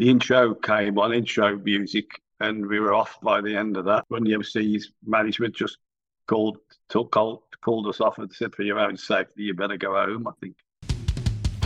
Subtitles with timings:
[0.00, 2.06] the intro came on, intro music,
[2.40, 4.06] and we were off by the end of that.
[4.08, 5.76] When the MC's management just
[6.26, 6.56] called,
[6.88, 10.26] took called, called us off and said, for your own safety, you better go home.
[10.26, 10.56] I think.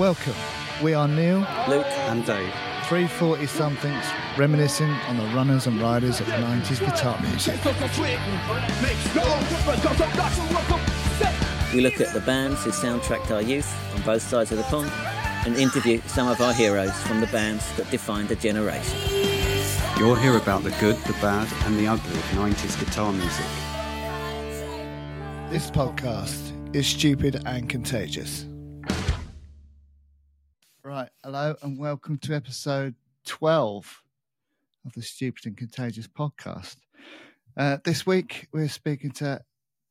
[0.01, 0.35] Welcome.
[0.83, 2.53] We are Neil, Luke, and Dave.
[2.89, 4.05] 340 somethings,
[4.37, 7.55] reminiscing on the runners and riders of 90s guitar music.
[11.73, 14.91] We look at the bands who soundtracked our youth on both sides of the pond
[15.45, 18.99] and interview some of our heroes from the bands that defined a generation.
[19.99, 23.47] You'll hear about the good, the bad, and the ugly of 90s guitar music.
[25.51, 28.47] This podcast is stupid and contagious.
[30.83, 32.95] Right, hello and welcome to episode
[33.27, 34.03] 12
[34.85, 36.77] of the Stupid and Contagious podcast.
[37.57, 39.41] Uh, this week we're speaking to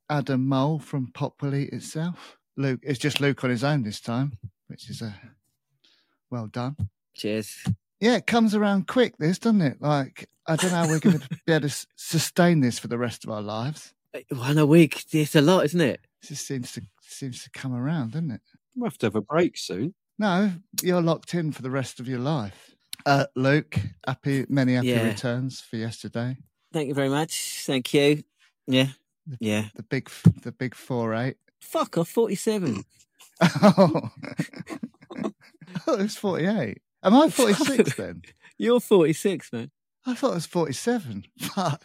[0.09, 2.37] Adam Mole from Pop Will Itself.
[2.57, 5.15] Luke, it's just Luke on his own this time, which is a
[6.33, 6.75] well done.
[7.15, 7.63] Cheers.
[7.99, 9.81] Yeah, it comes around quick, this, doesn't it?
[9.81, 12.97] Like, I don't know how we're going to be able to sustain this for the
[12.97, 13.93] rest of our lives.
[14.29, 16.01] One a week, it's a lot, isn't it?
[16.21, 18.41] It just seems to seems to come around, doesn't it?
[18.75, 19.93] We'll have to have a break soon.
[20.17, 22.75] No, you're locked in for the rest of your life.
[23.05, 25.03] Uh, Luke, happy many happy Yeah.
[25.07, 26.37] returns for yesterday.
[26.71, 27.63] Thank you very much.
[27.65, 28.23] Thank you.
[28.67, 28.87] Yeah.
[29.39, 29.65] Yeah.
[29.75, 30.09] The big,
[30.41, 31.37] the big four eight.
[31.61, 32.83] Fuck off, 47.
[33.41, 34.77] Oh, I
[35.83, 36.79] thought it was forty eight.
[37.03, 38.21] Am I forty six then?
[38.57, 39.71] You're 46, man.
[40.05, 41.25] I thought it was forty seven.
[41.39, 41.83] Fuck,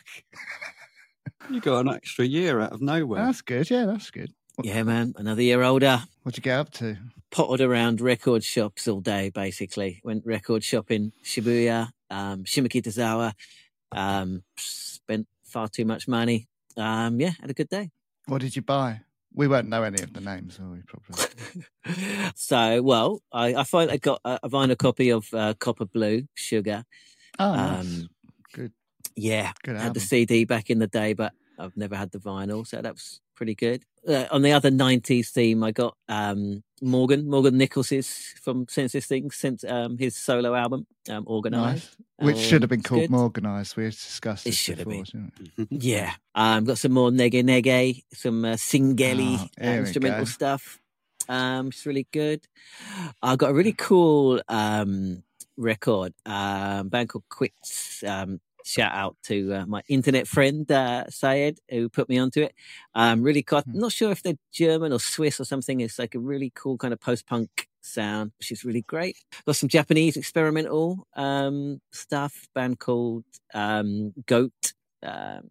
[1.51, 3.25] You got an extra year out of nowhere.
[3.25, 3.71] that's good.
[3.71, 4.33] Yeah, that's good.
[4.63, 5.15] Yeah, man.
[5.17, 6.03] Another year older.
[6.23, 6.97] What'd you get up to?
[7.31, 10.01] Potted around record shops all day, basically.
[10.03, 13.33] Went record shopping, Shibuya, um, Shimokitazawa.
[13.93, 16.49] Um, spent far too much money.
[16.77, 17.91] Um, yeah, had a good day.
[18.27, 19.01] What did you buy?
[19.39, 20.83] We won't know any of the names, will we?
[20.85, 22.31] Probably.
[22.35, 26.85] so, well, I, I finally got a, a vinyl copy of uh, Copper Blue Sugar.
[27.39, 27.85] Oh, nice.
[27.85, 28.09] Um,
[28.53, 28.73] good.
[29.15, 30.01] Yeah, Good had the.
[30.01, 33.55] CD back in the day, but I've never had the vinyl, so that was pretty
[33.55, 33.85] good.
[34.07, 39.37] Uh, on the other '90s theme, I got um, Morgan Morgan Nicholls's from Senseless Things,
[39.37, 41.97] since um, his solo album, um, Organised.
[42.21, 42.27] Nice.
[42.27, 43.11] Which Um, should have been called good.
[43.11, 43.77] Morganised.
[43.77, 45.05] We discussed It should have before, been.
[45.05, 45.69] shouldn't it?
[45.83, 50.79] Yeah, um, got some more Nyege Nyege, some uh, Singeli Oh, uh, instrumental stuff.
[51.29, 52.47] Um, it's really good.
[53.23, 55.23] I got a really cool um,
[55.57, 58.03] record, um, band called Quits.
[58.03, 62.55] Um, shout out to uh, my internet friend uh, Syed who put me onto it.
[62.95, 63.61] Um, really cool.
[63.63, 63.71] Hmm.
[63.73, 65.81] I'm not sure if they're German or Swiss or something.
[65.81, 69.17] It's like a really cool kind of post punk sound, which is really great.
[69.47, 72.49] Got some Japanese experimental um, stuff.
[72.55, 73.25] Band called
[73.55, 74.73] um, Goat.
[75.03, 75.51] Um,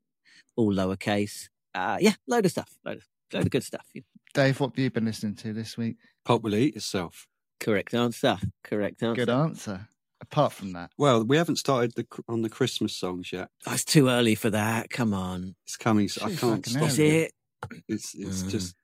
[0.56, 1.50] all lowercase.
[1.74, 2.70] Uh, yeah, load of stuff.
[2.84, 3.86] Load of, load of good stuff.
[4.34, 5.98] Dave, what have you been listening to this week?
[6.26, 7.28] Pop will eat itself.
[7.60, 8.38] Correct answer.
[8.64, 9.26] Correct answer.
[9.26, 9.88] Good answer.
[10.20, 13.50] Apart from that, Well, we haven't started the, on the Christmas songs yet.
[13.68, 14.90] Oh, it's too early for that.
[14.90, 15.56] Come on.
[15.66, 16.10] It's coming.
[16.24, 17.10] I can't fucking stop Is early.
[17.18, 17.32] it.
[17.72, 17.84] it?
[17.88, 18.50] It's it's Mm.
[18.50, 18.76] just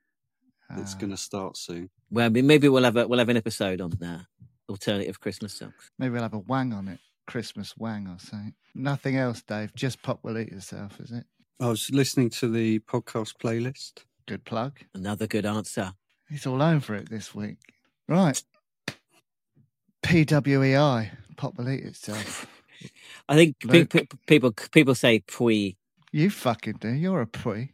[0.77, 1.89] it's uh, going to start soon.
[2.11, 4.23] Well, maybe we'll have a, we'll have an episode on uh,
[4.69, 5.73] alternative Christmas songs.
[5.99, 6.99] maybe we'll have a wang on it.
[7.25, 8.53] Christmas wang or something.
[8.75, 9.73] Nothing else, Dave.
[9.75, 11.25] Just pop will eat yourself, is it?
[11.59, 14.03] I was listening to the podcast playlist.
[14.27, 14.79] Good plug.
[14.93, 15.93] Another good answer.
[16.29, 17.57] He's all over it this week.
[18.07, 18.41] Right.
[20.03, 21.11] PWEI.
[21.69, 22.47] Eat itself.
[23.27, 25.75] I think pe- pe- people people say pui.
[26.11, 26.89] You fucking do.
[26.89, 27.69] You're a pui.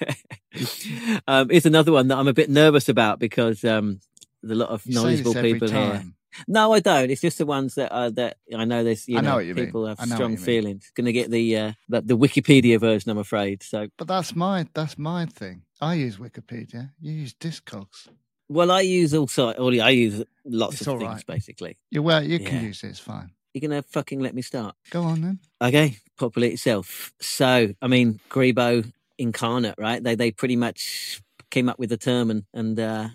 [1.26, 4.00] um, it's another one that I'm a bit nervous about because um,
[4.42, 6.04] there's a lot of knowledgeable people here.
[6.46, 7.10] No, I don't.
[7.10, 8.84] It's just the ones that are that I know.
[8.84, 9.64] There's you I know know, what you mean.
[9.66, 10.92] people have strong feelings.
[10.94, 13.62] Going to get the, uh, the the Wikipedia version, I'm afraid.
[13.62, 15.62] So, But that's my that's my thing.
[15.80, 16.90] I use Wikipedia.
[17.00, 18.08] You use Discogs.
[18.50, 19.52] Well, I use also.
[19.52, 21.26] Or I use lots It's of things right.
[21.26, 21.76] basically.
[21.90, 22.62] You well, you can Yeah.
[22.62, 22.88] use it.
[22.88, 23.30] It's fine.
[23.54, 24.74] You're gonna fucking let me start.
[24.90, 25.38] Go on then.
[25.62, 27.12] Okay, Pop Will Eat Itself.
[27.20, 30.02] So, I mean, Grebo incarnate, right?
[30.02, 33.08] They they pretty much came up with the term and and uh,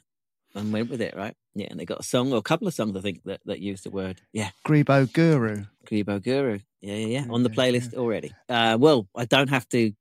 [0.56, 1.36] and went with it, right?
[1.54, 3.60] Yeah, and they got a song or a couple of songs, I think, that that
[3.60, 4.22] used the word.
[4.34, 5.66] Yeah, Grebo Guru.
[5.86, 6.60] Grebo Guru.
[6.82, 7.26] Yeah, yeah, yeah.
[7.30, 8.32] On the playlist already.
[8.48, 9.92] Uh, well, I don't have to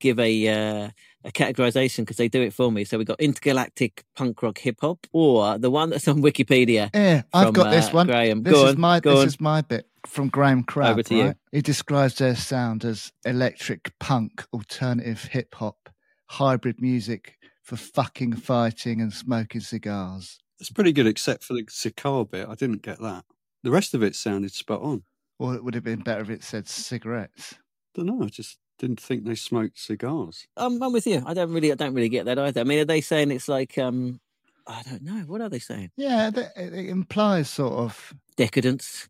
[0.00, 0.90] give a uh,
[1.24, 2.84] a categorization because they do it for me.
[2.84, 6.90] So we got intergalactic punk rock hip hop, or the one that's on Wikipedia.
[6.94, 8.06] Yeah, I've from, got this uh, one.
[8.06, 8.42] Graham.
[8.42, 9.26] This Go is on, my go this on.
[9.26, 10.92] is my bit from Graham Crabb.
[10.92, 11.34] Over to you.
[11.52, 15.90] He describes their sound as electric punk, alternative hip hop,
[16.26, 20.38] hybrid music for fucking fighting and smoking cigars.
[20.60, 22.48] It's pretty good, except for the cigar bit.
[22.48, 23.24] I didn't get that.
[23.62, 25.02] The rest of it sounded spot on.
[25.38, 27.54] Or it would have been better if it said cigarettes.
[27.94, 28.22] don't know.
[28.22, 30.46] I just didn't think they smoked cigars.
[30.56, 31.22] I'm, I'm with you.
[31.26, 32.60] I don't really, I don't really get that either.
[32.60, 34.20] I mean, are they saying it's like, um,
[34.66, 35.20] I don't know.
[35.26, 35.90] What are they saying?
[35.96, 39.08] Yeah, th- it it implies sort of Decadence.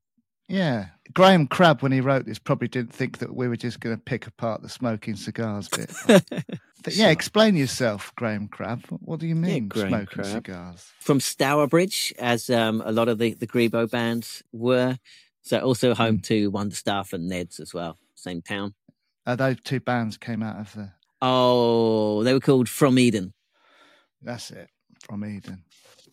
[0.49, 3.97] yeah, Graham Crabb, when he wrote this, probably didn't think that we were just going
[3.97, 5.91] to pick apart the smoking cigars bit.
[6.85, 8.85] But yeah, explain yourself, Graham Crabb.
[9.01, 10.27] What do you mean, Graham smoking Crabb.
[10.27, 10.93] cigars?
[11.01, 14.97] From Stourbridge, as um, a lot of the, the Grebo bands were.
[15.43, 18.75] So also home to Wonder Stuff and Ned's as well, same town.
[19.27, 20.93] Uh, those two bands came out of the.
[21.23, 23.33] Oh, they were called From Eden.
[24.23, 24.69] That's it,
[25.05, 25.65] from Eden.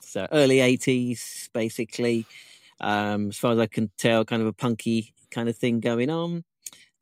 [0.01, 2.25] So early 80s, basically.
[2.80, 6.10] Um, as far as I can tell, kind of a punky kind of thing going
[6.10, 6.44] on.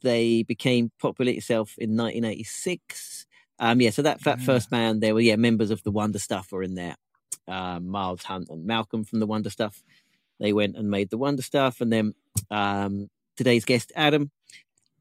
[0.04, 3.26] They became Pop Will Eat Itself in 1986.
[3.60, 4.46] Um, yeah, so that, that Yeah.
[4.46, 6.96] first band, they were, yeah, members of the Wonder Stuff were in there.
[7.48, 9.84] Um, Miles Hunt and Malcolm from the Wonder Stuff.
[10.40, 11.82] They went and made the Wonder Stuff.
[11.82, 12.14] And then
[12.50, 14.32] um, today's guest, Adam.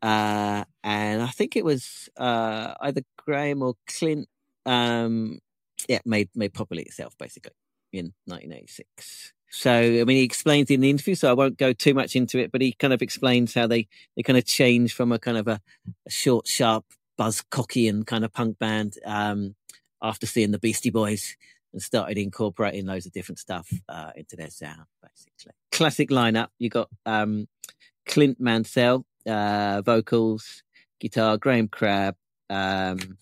[0.03, 4.29] Uh, and I think it was uh, either Graham or Clint.
[4.67, 5.41] Um,
[5.89, 7.53] yeah, made made Pop Will Eat Itself, basically
[7.93, 9.33] in 1986.
[9.53, 12.39] So, I mean, he explains in the interview, so I won't go too much into
[12.39, 15.37] it, but he kind of explains how they, they kind of changed from a kind
[15.37, 15.61] of a,
[16.07, 16.85] a short, sharp,
[17.19, 19.55] buzz cocky and kind of punk band um,
[20.01, 21.37] after seeing the Beastie Boys
[21.73, 25.53] and started incorporating loads of different stuff uh, into their sound, basically.
[25.73, 26.49] Classic lineup.
[26.59, 27.49] You got um,
[28.07, 30.63] Clint Mansell, uh, vocals,
[31.01, 32.17] guitar, Graham Crabb
[32.49, 33.19] um,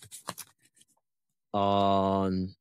[1.52, 2.54] on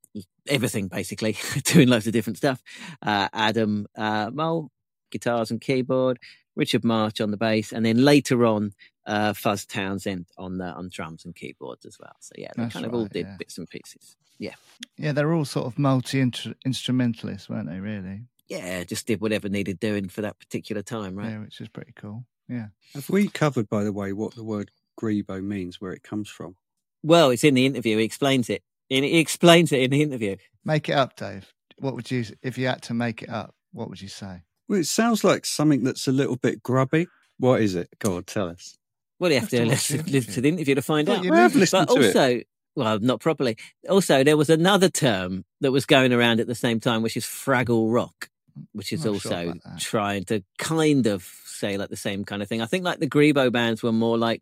[0.47, 2.61] everything basically, doing loads of different stuff.
[3.01, 4.71] Uh, Adam uh, Mole,
[5.11, 6.19] guitars and keyboard.
[6.57, 8.73] Richard March on the bass, and then later on,
[9.05, 12.15] uh, Fuzz Townsend on the on drums and keyboards as well.
[12.19, 13.35] So yeah, they That's kind of all did yeah.
[13.37, 14.17] bits and pieces.
[14.39, 14.55] Yeah,
[14.97, 17.79] yeah, they're all sort of multi instrumentalists, weren't they?
[17.79, 18.23] Really?
[18.47, 21.29] Yeah, just did whatever needed doing for that particular time, right?
[21.29, 22.25] Yeah, which is pretty cool.
[22.47, 22.67] Yeah.
[22.93, 26.55] Have we covered, by the way, what the word grebo means, where it comes from?
[27.03, 27.97] Well, it's in the interview.
[27.97, 28.63] He explains it.
[28.89, 30.37] He explains it in the interview.
[30.63, 31.51] Make it up, Dave.
[31.79, 34.43] What would you, if you had to make it up, what would you say?
[34.67, 37.07] Well, it sounds like something that's a little bit grubby.
[37.37, 37.89] What is it?
[37.99, 38.77] Go on, tell us.
[39.19, 41.17] Well, you Have have to to listen, the listen to the interview to find Well,
[41.17, 41.23] out.
[41.23, 42.05] you have listened but to it.
[42.15, 42.41] also,
[42.75, 43.57] well, not properly.
[43.89, 47.25] Also, there was another term that was going around at the same time, which is
[47.25, 48.29] Fraggle Rock,
[48.73, 51.23] which is I'm sure also trying to kind of
[51.57, 52.61] say like the same kind of thing.
[52.61, 54.41] I think like the Grebo bands were more like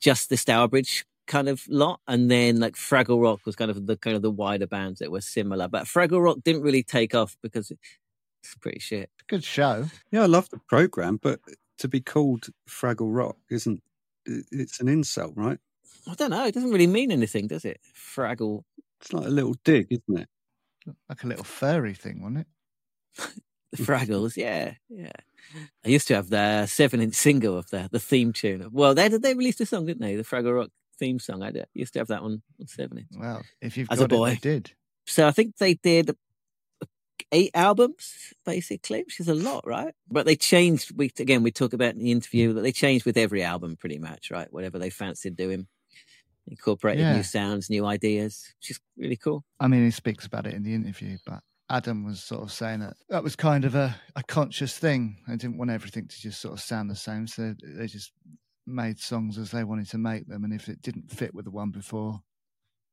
[0.00, 3.96] just the Stourbridge kind of lot, and then like Fraggle Rock was kind of the
[3.96, 5.68] kind of the wider bands that were similar.
[5.68, 9.10] But Fraggle Rock didn't really take off because it's pretty shit.
[9.26, 9.86] Good show.
[10.12, 11.40] Yeah, I love the program, but
[11.78, 13.82] to be called Fraggle Rock isn't.
[14.24, 15.58] it- It's an insult, right?
[16.08, 16.46] I don't know.
[16.46, 17.80] It doesn't really mean anything, does it?
[17.94, 18.62] Fraggle.
[19.00, 20.28] It's like a little dig, isn't it?
[21.08, 23.26] Like a little furry thing, wasn't it?
[23.72, 25.10] The Fraggles, yeah, yeah.
[25.84, 28.68] I used to have the seven-inch single of the the theme tune.
[28.72, 30.16] Well, they they released a song, didn't they?
[30.16, 31.42] The Fraggle Rock theme song.
[31.42, 33.08] I did- used to have that one on seven inch.
[33.16, 34.30] Well, if you've As a got it, boy.
[34.30, 34.72] they did.
[35.06, 36.10] So I think they did
[37.32, 39.94] eight albums basically, which is a lot, right?
[40.10, 40.92] But they changed.
[40.96, 43.98] We again we talk about in the interview that they changed with every album, pretty
[43.98, 44.52] much, right?
[44.52, 45.66] Whatever they fancied doing,
[46.46, 47.16] incorporated Yeah.
[47.16, 49.44] new sounds, new ideas, which is really cool.
[49.60, 52.80] I mean, he speaks about it in the interview, but Adam was sort of saying
[52.80, 55.16] that that was kind of a, a conscious thing.
[55.26, 58.12] They didn't want everything to just sort of sound the same, so they just
[58.66, 60.44] made songs as they wanted to make them.
[60.44, 62.20] And if it didn't fit with the one before,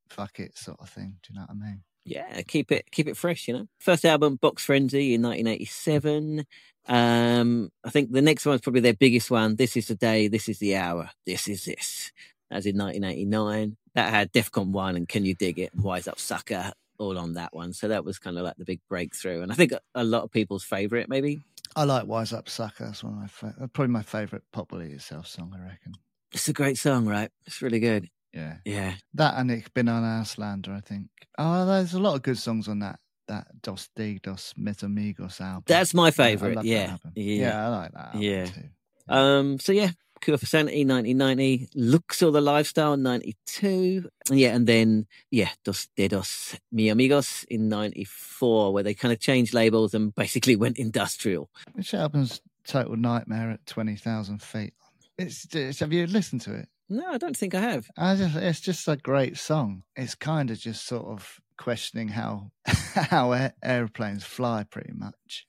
[0.10, 1.18] fuck it, sort of thing.
[1.24, 1.84] Do you know what I mean?
[2.06, 3.68] Yeah, keep it keep it fresh, you know.
[3.80, 6.46] First album, Box Frenzy in 1987.
[6.86, 9.56] Um, I think the next one one's probably their biggest one.
[9.56, 12.12] This is the day, this is the hour, this is this.
[12.52, 16.74] As in 1989, that had Defcon One and Can You Dig It, Wise Up Sucker,
[17.04, 17.74] all on that one.
[17.74, 20.32] So that was kind of like the big breakthrough, and I think a, lot of
[20.32, 21.42] people's favorite, maybe.
[21.76, 22.86] I like Wise Up Sucker.
[22.86, 25.94] That's one of my fa- probably my favorite Pop Will Eat Itself song, I reckon.
[26.32, 27.30] It's a great song, right?
[27.46, 28.10] It's really good.
[28.34, 28.58] Yeah.
[28.66, 31.08] Yeah, That and Ich bin ein Auslander, I think.
[31.38, 33.00] Oh, there's a lot of good songs on that.
[33.28, 35.64] That Dos D Dos Mit Amigos album.
[35.66, 36.64] that's my favorite.
[36.66, 37.48] Yeah, yeah.
[37.48, 38.16] yeah, I like that.
[38.16, 38.46] Yeah.
[38.46, 38.70] Too.
[39.08, 39.92] Um, so yeah,
[40.24, 44.10] Cure for Sanity, 1990, Looks or the Lifestyle, 92.
[44.32, 49.54] Yeah, and then, yeah, Dos Dedos Mi Amigos in 94, where they kind of changed
[49.54, 51.50] labels and basically went industrial.
[51.74, 54.74] Which album's Total Nightmare at 20,000 feet?
[55.18, 56.70] It's, it's Have you listened to it?
[56.90, 57.90] No, I don't think I have.
[57.98, 59.84] I just, it's just a great song.
[59.96, 65.46] It's kind of just sort of questioning how how air, airplanes fly, pretty much.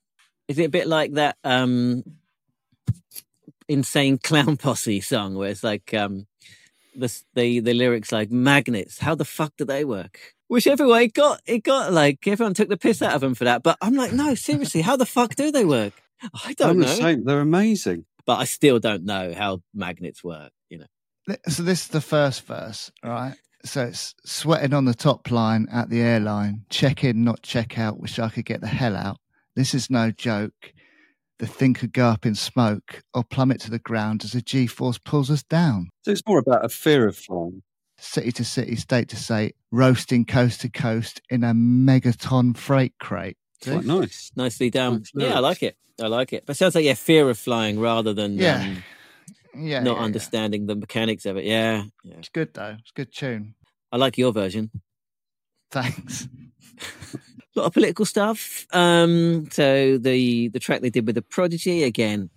[0.49, 2.05] Is it a bit like that um
[3.69, 6.27] insane clown posse song where it's like um
[6.97, 10.19] the the the lyrics like magnets, how the fuck do they work?
[10.49, 13.45] Whichever way it got it got like everyone took the piss out of them for
[13.45, 13.63] that.
[13.63, 15.93] But I'm like, no, seriously, how the fuck do they work?
[16.45, 16.87] I don't I'm know.
[16.87, 17.25] the same.
[17.25, 18.05] They're amazing.
[18.27, 20.53] but I still don't know how magnets work.
[20.71, 23.35] You know, So this is the first verse, right?
[23.65, 26.67] So it's sweating on the top line at the airline.
[26.69, 27.99] Check in, not check out.
[27.99, 29.17] Wish I could get the hell out.
[29.57, 30.73] This is no joke.
[31.39, 34.67] The thing could go up in smoke or plummet to the ground as a G
[34.67, 35.89] force pulls us down.
[36.03, 37.63] So it's more about a fear of flying.
[37.99, 43.37] City to city, state to state, roasting coast to coast in a megaton freight crate.
[43.63, 44.31] Quite nice.
[44.37, 44.95] Nicely done.
[44.99, 45.77] Nice yeah, I like it.
[46.03, 46.45] I like it.
[46.45, 48.61] But it sounds like yeah, fear of flying rather than Yeah.
[48.63, 48.83] um,
[49.57, 50.05] Yeah, not yeah, yeah.
[50.05, 51.45] understanding the mechanics of it.
[51.45, 52.15] Yeah, yeah.
[52.19, 52.77] It's good though.
[52.81, 53.55] It's a good tune.
[53.93, 54.71] I like your version.
[55.71, 56.29] Thanks.
[57.57, 58.67] A lot of political stuff.
[58.73, 62.31] Um, so the the track they did with the Prodigy again.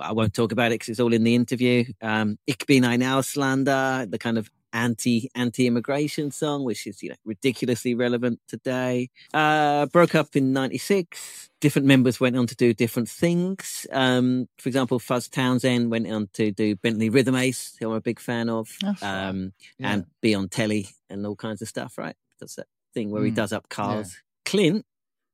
[0.00, 1.84] I won't talk about it because it's all in the interview.
[2.02, 7.10] Um, Ich bin ein Ausländer, the kind of anti anti immigration song, which is you
[7.10, 9.10] know ridiculously relevant today.
[9.32, 11.48] Uh, broke up in '96.
[11.60, 13.86] Different members went on to do different things.
[13.92, 18.00] Um, for example, Fuzz Townsend went on to do Bentley Rhythm Ace, who I'm a
[18.00, 19.92] big fan of, um, Yeah.
[19.92, 21.96] and be on telly and all kinds of stuff.
[21.96, 22.16] Right?
[22.40, 24.16] That's that thing where he Mm, does up cars.
[24.50, 24.84] Clint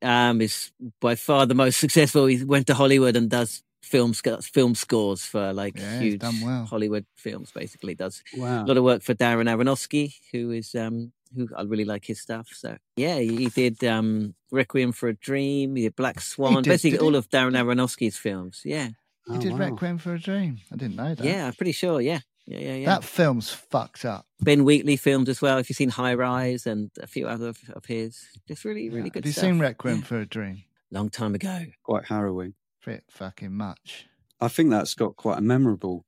[0.02, 2.26] um, is by far the most successful.
[2.26, 6.40] He went to Hollywood and does film sc- film scores for like Yeah, huge done
[6.42, 6.64] well.
[6.66, 7.50] Hollywood films.
[7.52, 8.64] Basically, does Wow.
[8.64, 12.20] a lot of work for Darren Aronofsky, who is um, who I really like his
[12.20, 12.48] stuff.
[12.52, 15.76] So yeah, he, he did um, Requiem for a Dream.
[15.76, 16.62] He did Black Swan.
[16.62, 17.06] did, basically did he?
[17.06, 18.62] all of Darren Aronofsky's films.
[18.64, 18.88] Yeah,
[19.28, 19.58] he Oh, did wow.
[19.70, 20.58] Requiem for a Dream.
[20.72, 21.24] I didn't know that.
[21.24, 22.00] yeah, I'm pretty sure.
[22.00, 22.86] Yeah, yeah, yeah, yeah.
[22.86, 24.26] That film's fucked up.
[24.40, 25.58] Ben Wheatley filmed as well.
[25.58, 29.04] If you've seen High Rise and a few other of, of his, just really, really
[29.06, 29.08] Yeah.
[29.10, 29.42] good Have you stuff.
[29.44, 30.04] seen Requiem Yeah.
[30.04, 30.64] for a Dream?
[30.90, 31.64] Long time ago.
[31.82, 32.54] Quite harrowing.
[32.84, 34.06] Bit fucking much.
[34.40, 36.04] I think that's got quite a memorable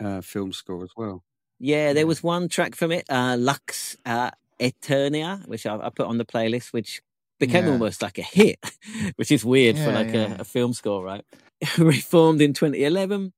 [0.00, 1.24] uh, film score as well.
[1.58, 2.08] Yeah, there Yeah.
[2.08, 6.24] was one track from it, uh, Lux uh, Aeterna, which I, I put on the
[6.24, 7.02] playlist, which
[7.40, 7.72] became Yeah.
[7.72, 8.58] almost like a hit,
[9.16, 10.36] which is weird for like yeah.
[10.38, 11.24] A, a film score, right?
[11.78, 13.32] Reformed in 2011.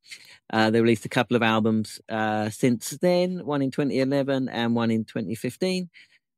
[0.53, 4.91] Uh, they released a couple of albums uh, since then, one in 2011 and one
[4.91, 5.89] in 2015.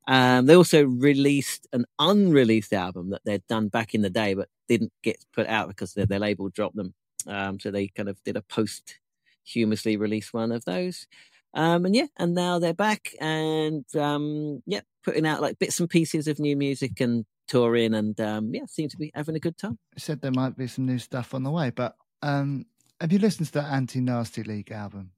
[0.09, 4.49] Um, they also released an unreleased album that they'd done back in the day, but
[4.69, 6.95] didn't get put out because their, their label dropped them.
[7.27, 11.07] Um, so they kind of did a posthumously release one of those.
[11.55, 15.89] Um, and yeah, and now they're back and um, yeah, putting out like bits and
[15.89, 19.59] pieces of new music and touring and um, yeah, seem to be having a good
[19.59, 19.79] time.
[19.95, 22.65] You said there might be some new stuff on the way, but um,
[23.03, 25.11] have you listened to that Anti Nasty League album?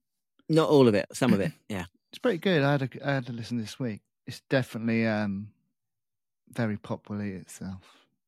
[0.49, 1.51] Not all of it, some of it.
[1.69, 1.85] Yeah.
[2.11, 2.61] It's pretty good.
[2.63, 4.01] I had a, I had to listen this week.
[4.27, 5.49] It's definitely um,
[6.53, 7.81] very Pop Will Eat Itself.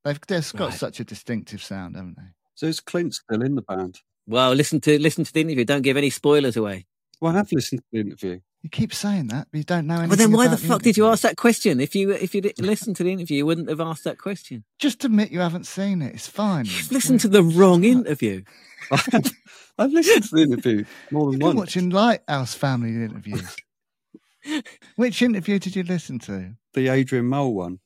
[0.04, 0.78] They've they've got Right.
[0.78, 2.24] such a distinctive sound, haven't they?
[2.56, 4.00] So is Clint still in the band?
[4.28, 5.64] Well, listen to listen to the interview.
[5.66, 6.86] Don't give any spoilers away.
[7.22, 8.40] Well, I have listened to the interview.
[8.64, 10.10] You keep saying that, but you don't know anything.
[10.10, 11.80] Well, then why the fuck did you ask that question?
[11.80, 14.64] If you if you didn't to the interview, you wouldn't have asked that question.
[14.80, 16.16] Just admit you haven't seen it.
[16.16, 16.66] It's fine.
[16.66, 18.44] You've listened to the wrong interview.
[18.92, 21.58] I've listened to the interview more than You've than been once.
[21.58, 23.56] watching Lighthouse family interviews.
[24.96, 26.56] Which interview did you listen to?
[26.74, 27.80] The Adrian Mole one.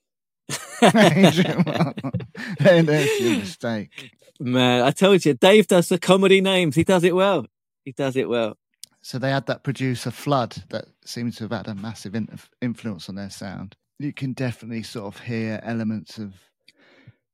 [0.82, 1.94] Adrian, well,
[2.60, 4.12] there- there's your mistake.
[4.40, 6.76] Man, I told you, Dave does the comedy names.
[6.76, 7.46] He does it well.
[7.86, 8.58] He does it well.
[9.02, 12.30] So they had that producer Flood that seems to have had a massive in-
[12.62, 13.76] influence on their sound.
[14.00, 16.34] You can definitely sort of hear elements of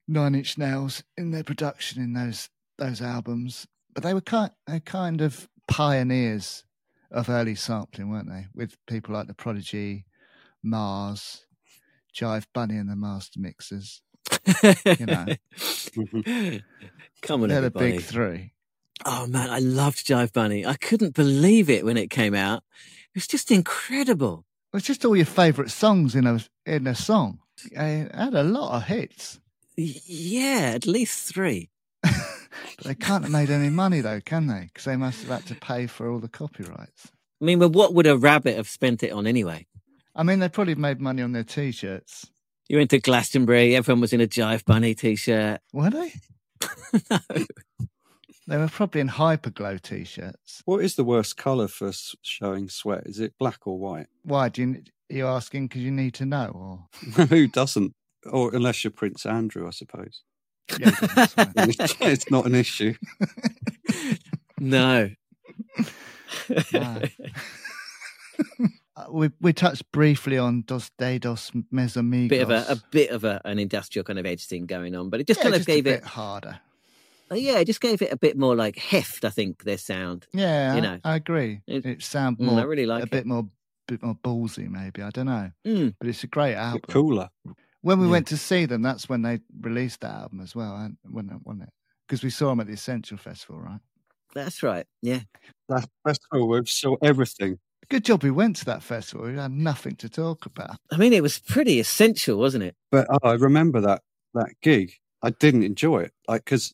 [0.08, 3.68] Nine Inch Nails in their production in those those albums.
[3.94, 6.64] But they were kind they kind of pioneers
[7.12, 8.48] of early sampling, weren't they?
[8.54, 10.06] With people like the Prodigy,
[10.64, 11.46] Mars,
[12.16, 14.02] Jive Bunny and the Master Mixers.
[14.64, 15.26] You know.
[17.22, 18.54] Come on, They're the big three.
[19.06, 20.66] Oh man, I loved Jive Bunny.
[20.66, 22.63] I couldn't believe it when it came out.
[23.13, 24.46] It was just incredible.
[24.74, 27.39] It's just all your favourite songs in a in a song.
[27.72, 29.39] It had a lot of hits.
[29.75, 31.70] Yeah, at least three.
[32.01, 32.13] But
[32.84, 34.70] they can't have made any money though, can they?
[34.74, 37.12] Because they must have had to pay for all the copyrights.
[37.42, 39.68] I mean, but what would a rabbit have spent it on anyway?
[40.16, 42.27] I mean, they probably made money on their t-shirts.
[42.68, 45.62] You went to Glastonbury, everyone was in a Jive Bunny t-shirt.
[45.72, 46.13] Were they?
[47.12, 47.20] no.
[48.48, 50.62] They were probably in hyperglow t-shirts.
[50.66, 53.04] What is the worst colour for showing sweat?
[53.06, 54.08] Is it black or white?
[54.24, 54.48] Why?
[54.50, 57.94] Do you are you asking because you need to know, or Who doesn't?
[58.32, 60.24] Or unless you're Prince Andrew, I suppose.
[60.80, 61.34] yeah, that's
[62.01, 62.94] it's not an issue.
[64.60, 65.10] no.
[66.74, 67.01] No.
[68.96, 72.30] Uh, we we touched briefly on Dos Dedos Mis Amigos.
[72.30, 75.10] bit of a, a bit of a, an industrial kind of edge thing going on,
[75.10, 76.60] but it just Yeah, kind of just a gave bit it, a bit harder.
[77.31, 79.25] Uh, yeah, it just gave it a bit more like heft.
[79.25, 80.27] I think their sound.
[80.34, 81.00] Yeah, You know.
[81.03, 81.62] I, agree.
[81.67, 83.12] It- It, sounds Mm, more I really like a it.
[83.12, 83.50] bit more
[83.88, 85.01] bit more ballsy, maybe.
[85.01, 85.96] I don't know, Mm.
[85.98, 86.81] but it's a great Bit album.
[86.89, 87.29] cooler.
[87.81, 88.12] When we Yeah.
[88.12, 91.41] went to see them, that's when they released that album as well, and- it?
[91.46, 91.69] Wasn't it?
[92.05, 93.79] Because we saw them at the Essential Festival, right?
[94.34, 94.86] That's right.
[95.01, 95.22] Yeah.
[95.69, 97.60] That festival, we saw everything.
[97.89, 99.25] Good job we went to that festival.
[99.27, 100.75] We had nothing to talk about.
[100.91, 102.75] I mean, it was pretty essential, wasn't it?
[102.91, 104.01] But oh, I remember that
[104.34, 104.91] that gig.
[105.24, 106.74] I didn't enjoy it, like because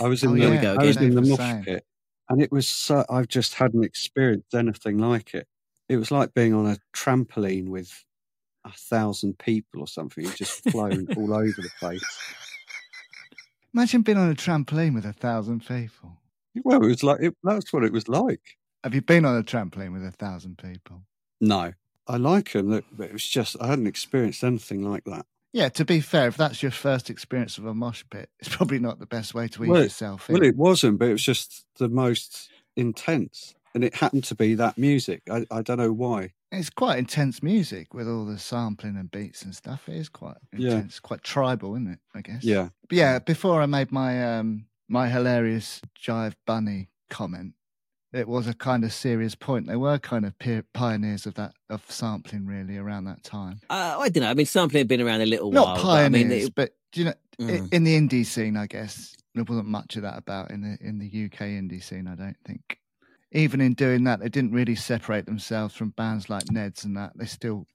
[0.00, 1.64] I was in Oh, the, There we go I was in the mosh saying.
[1.64, 1.84] pit,
[2.28, 3.04] and it was so.
[3.08, 5.46] I just hadn't experienced anything like it.
[5.88, 8.04] It was like being on a trampoline with
[8.64, 12.04] a thousand people or something, You're just flown all over the place.
[13.74, 16.16] Imagine being on a trampoline with a thousand people.
[16.64, 18.40] Well, it was like it, that's what it was like.
[18.84, 21.02] Have you been on a trampoline with a thousand people?
[21.40, 21.72] No,
[22.08, 25.26] I like them, but it was just I hadn't experienced anything like that.
[25.52, 28.78] Yeah, to be fair, if that's your first experience of a mosh pit, it's probably
[28.78, 30.34] not the best way to ease Well, yourself in.
[30.34, 34.54] Well, it wasn't, but it was just the most intense, and it happened to be
[34.54, 35.22] that music.
[35.30, 36.32] I, I don't know why.
[36.52, 39.88] It's quite intense music with all the sampling and beats and stuff.
[39.88, 40.70] It is quite Yeah.
[40.74, 41.98] intense, quite tribal, isn't it?
[42.14, 42.42] I guess.
[42.44, 43.18] Yeah, But yeah.
[43.20, 47.54] Before I made my um my hilarious jive bunny comment,
[48.12, 49.66] it was a kind of serious point.
[49.66, 53.60] They were kind of pe- pioneers of that of sampling, really, around that time.
[53.70, 54.30] Uh, I don't know.
[54.30, 55.74] I mean, sampling had been around a little Not while.
[55.76, 57.72] but I pioneers, mean, it- but do you know, Mm.
[57.72, 60.98] in the indie scene, I guess there wasn't much of that about in the in
[60.98, 62.06] the UK indie scene.
[62.06, 62.78] I don't think.
[63.32, 67.12] Even in doing that, they didn't really separate themselves from bands like Ned's and that.
[67.16, 67.66] They still,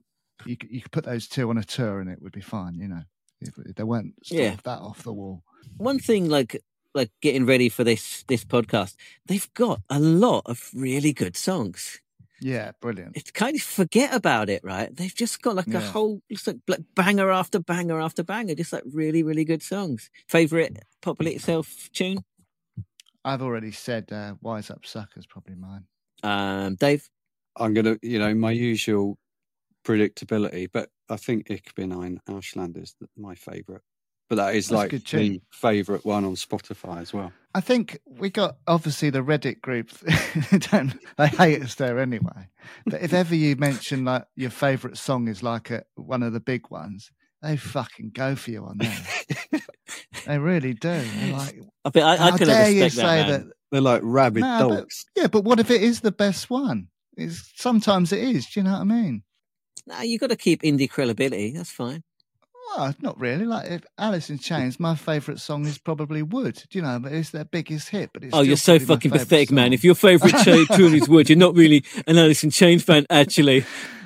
[0.46, 2.75] you could, you could put those two on a tour and it would be fine.
[2.75, 3.01] You know,
[3.42, 4.58] if they weren't Yeah.
[4.65, 5.44] that off the wall.
[5.77, 6.62] one thing like
[6.96, 8.96] like getting ready for this this podcast,
[9.28, 12.02] they've got a lot of really good songs.
[12.42, 13.16] Yeah, brilliant.
[13.16, 14.94] It's kind of forget about it, right?
[14.94, 18.74] They've just got like a whole just like, like banger after banger after banger, just
[18.74, 20.10] like really really good songs.
[20.28, 22.24] Favorite Pop Will Eat Itself tune,
[23.24, 25.86] I've already said uh, "Wise Up Suckers" probably mine.
[26.24, 27.10] um, Dave.
[27.58, 29.18] I'm gonna, you know, my usual
[29.86, 33.82] predictability, but I think Ich bin ein Ausländer is my favourite.
[34.27, 37.32] But that is That's a like the favourite one on Spotify as well.
[37.53, 39.91] I think we got obviously the Reddit group.
[40.51, 42.50] they don't they hate us there anyway.
[42.86, 46.39] But if ever you mention like your favourite song is like a, one of the
[46.39, 49.62] big ones, they fucking go for you on there.
[50.25, 50.89] they really do.
[50.89, 53.27] They're like, I think I, I how can dare you say that.
[53.46, 53.53] that?
[53.72, 55.05] They're like rabid No, but- dogs.
[55.15, 56.88] Yeah, but what if it is the best one?
[57.15, 58.48] It's, sometimes it is.
[58.48, 59.23] Do you know what I mean?
[59.88, 61.54] No, you've got to keep indie credibility.
[61.56, 62.04] That's fine.
[62.76, 63.46] Well, not really.
[63.46, 66.56] Like if Alice in Chains, my favourite song is probably Would.
[66.56, 67.00] Do you know?
[67.00, 68.12] But it's their biggest hit.
[68.14, 69.74] But it's Oh, you're so fucking favourite pathetic, man.
[69.74, 73.06] If your favourite cha- tune is Would, you're not really an Alice in Chains fan,
[73.10, 73.62] actually.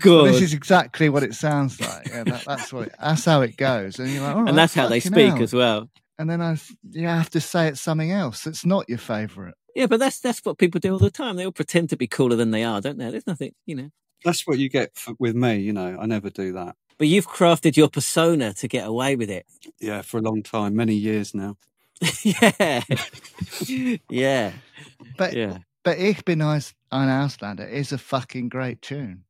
[0.06, 0.34] Well, God.
[0.34, 2.08] this is exactly what it sounds like.
[2.08, 2.88] Yeah, that, that's what.
[2.88, 5.34] It, that's how it goes, and you're like, all right, and that's how they speak
[5.34, 5.44] hell.
[5.44, 5.90] as well.
[6.18, 6.58] And then I,
[6.92, 9.56] you have to say it's something else that's not your favourite.
[9.76, 11.36] Yeah, but that's that's what people do all the time.
[11.38, 13.10] They all pretend to be cooler than they are, don't they?
[13.10, 13.90] There's nothing, you know.
[14.26, 15.58] That's what you get for, with me.
[15.60, 16.76] You know, I never do that.
[17.00, 19.46] But you've crafted your persona to get away with it.
[19.80, 21.58] Yeah, for a long time, many years now.
[22.24, 22.82] yeah,
[24.10, 24.52] yeah,
[25.18, 25.58] But yeah.
[25.84, 29.24] but Ich bin ein Ausländer is a fucking great tune.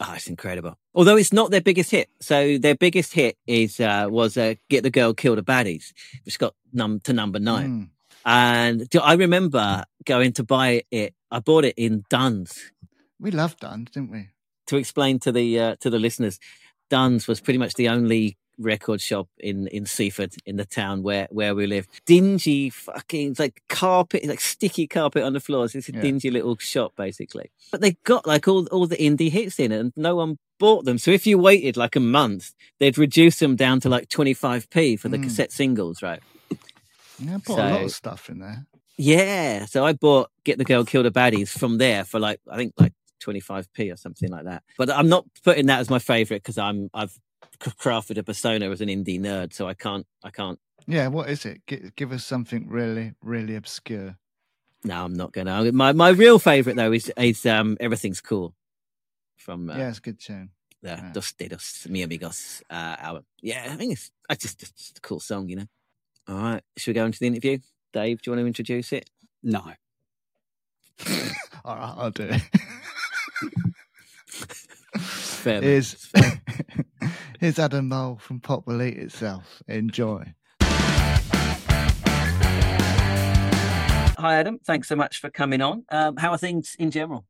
[0.00, 0.76] Oh, it's incredible.
[0.94, 2.08] Although it's not their biggest hit.
[2.20, 5.92] So their biggest hit is uh, was uh, "Get the Girl, Kill the Baddies,"
[6.24, 7.70] which got num to number nine.
[7.70, 7.88] Mm.
[8.26, 11.14] And do- I remember going to buy it.
[11.30, 12.72] I bought it in Duns.
[13.20, 14.30] We loved Duns, didn't we?
[14.68, 16.40] To explain to the uh, to the listeners,
[16.94, 21.26] Duns was pretty much the only record shop in in Seaford in the town where
[21.38, 21.86] where we live.
[22.06, 25.74] Dingy fucking it's like carpet, like sticky carpet on the floors.
[25.74, 26.02] It's a Yeah.
[26.02, 27.50] dingy little shop basically.
[27.72, 30.84] But they got like all all the indie hits in it, and no one bought
[30.84, 30.98] them.
[30.98, 34.70] So if you waited like a month, they'd reduce them down to like twenty five
[34.70, 35.24] p for the Mm.
[35.24, 36.22] cassette singles, right?
[37.18, 38.66] Yeah, put a lot So- of stuff in there.
[38.96, 39.64] Yeah.
[39.66, 42.72] So I bought Get the Girl, Kill the Baddies from there for like I think
[42.78, 42.92] like
[43.24, 44.62] 25p or something like that.
[44.76, 47.18] But I'm not putting that as my favorite because I'm I've
[47.60, 50.58] crafted a persona as an indie nerd, so I can't I can't.
[50.86, 51.62] Yeah, what is it?
[51.66, 54.16] G- give us something really, really obscure.
[54.84, 55.72] No, I'm not gonna.
[55.72, 58.54] My my real favorite though is is um Everything's Cool
[59.36, 60.50] from uh, yeah, it's a good tune.
[60.82, 61.10] the yeah.
[61.12, 63.24] Dos Dedos Mi Amigos uh, album.
[63.40, 65.66] Yeah, I think it's I just it's just a cool song, you know.
[66.28, 67.58] All right, should we go into the interview?
[67.92, 69.08] Dave, do you want to introduce it?
[69.42, 69.60] No,
[71.64, 72.42] All right, I'll do it.
[74.98, 75.62] Fair, man.
[75.62, 76.10] Here's,
[77.40, 79.62] here's Adam Mole from Pop Will Eat Itself.
[79.68, 80.32] Enjoy.
[84.16, 84.58] Hi, Adam.
[84.64, 85.84] Thanks so much for coming on.
[85.90, 87.26] Um, how are things in general?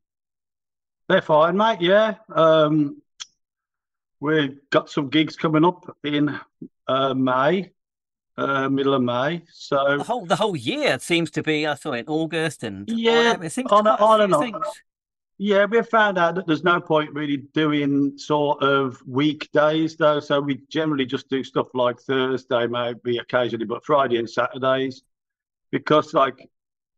[1.09, 1.81] They're fine, mate.
[1.81, 2.15] Yeah.
[2.33, 3.01] Um,
[4.19, 6.39] we've got some gigs coming up in
[6.87, 7.71] uh, May,
[8.37, 9.41] uh, middle of May.
[9.51, 11.67] So The whole the whole year seems to be.
[11.67, 13.43] I saw in August and Yeah, whatever.
[13.45, 14.61] It seems on quite a- a on few and on.
[15.37, 20.19] Yeah, we found out that there's no point really doing sort of weekdays though.
[20.19, 25.03] So we generally just do stuff like Thursday, maybe occasionally, but Friday and Saturdays,
[25.71, 26.49] because like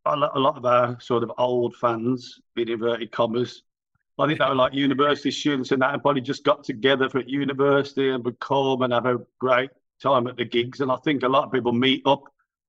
[0.06, 3.64] a lot, of our sort of old fans, in inverted commas,
[4.20, 7.20] I think they were like university students and that, and probably just got together for
[7.20, 9.70] at university and would come and have a great
[10.02, 10.80] time at the gigs.
[10.80, 12.24] And I think a lot of people meet up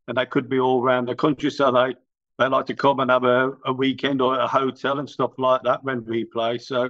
[0.08, 1.50] and they could be all around the country.
[1.50, 1.94] So they
[2.38, 5.62] they like to come and have a, a weekend or a hotel and stuff like
[5.64, 6.58] that when we play.
[6.58, 6.88] So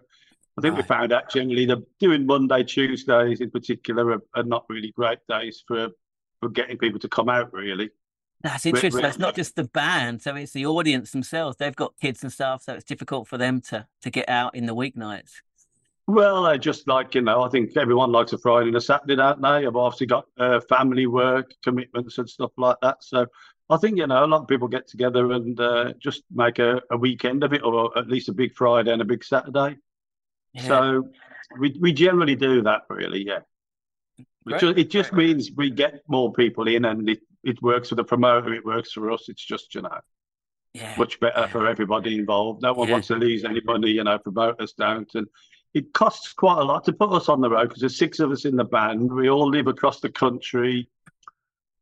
[0.58, 4.66] I think we found out generally that doing Monday, Tuesdays in particular are, are not
[4.68, 5.88] really great days for
[6.40, 7.52] for getting people to come out.
[7.52, 7.90] Really,
[8.42, 9.02] That's interesting.
[9.02, 11.56] we're- not just the band, so it's the audience themselves.
[11.56, 14.66] They've got kids and stuff, so it's difficult for them to to get out in
[14.66, 15.40] the weeknights.
[16.06, 19.16] well, I just like you know, I think everyone likes a Friday and a Saturday,
[19.16, 19.66] don't they?
[19.66, 23.02] I've obviously got uh, family work commitments and stuff like that.
[23.02, 23.26] So
[23.70, 26.80] I think you know a lot of people get together and uh, just make a,
[26.90, 29.76] a weekend of it, or at least a big Friday and a big Saturday.
[30.54, 30.62] Yeah.
[30.62, 31.08] So
[31.58, 33.26] we we generally do that, really.
[33.26, 33.40] Yeah.
[34.46, 37.96] It just, it just means we get more people in, and it, it works for
[37.96, 38.54] the promoter.
[38.54, 39.28] It works for us.
[39.28, 40.00] It's just you know
[40.72, 40.94] yeah.
[40.96, 42.62] much better for everybody involved.
[42.62, 42.94] No one Yeah.
[42.94, 43.90] wants to lose any money.
[43.90, 45.26] You know, promoters don't, and
[45.74, 48.30] it costs quite a lot to put us on the road because there's six of
[48.30, 49.12] us in the band.
[49.12, 50.88] We all live across the country.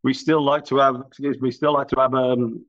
[0.07, 2.65] We still like to have, excuse me, still like to have um,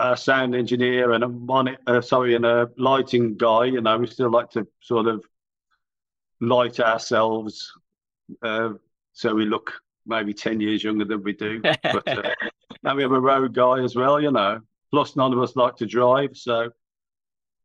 [0.00, 3.66] a sound engineer and a monitor, uh, sorry, and a lighting guy.
[3.66, 5.24] You know, we still like to sort of
[6.40, 7.72] light ourselves
[8.42, 8.70] uh,
[9.12, 9.72] so we look
[10.06, 11.62] maybe 10 years younger than we do.
[11.82, 12.34] But uh,
[12.82, 14.60] now we have a road guy as well, you know.
[14.90, 16.36] Plus, none of us like to drive.
[16.36, 16.70] So,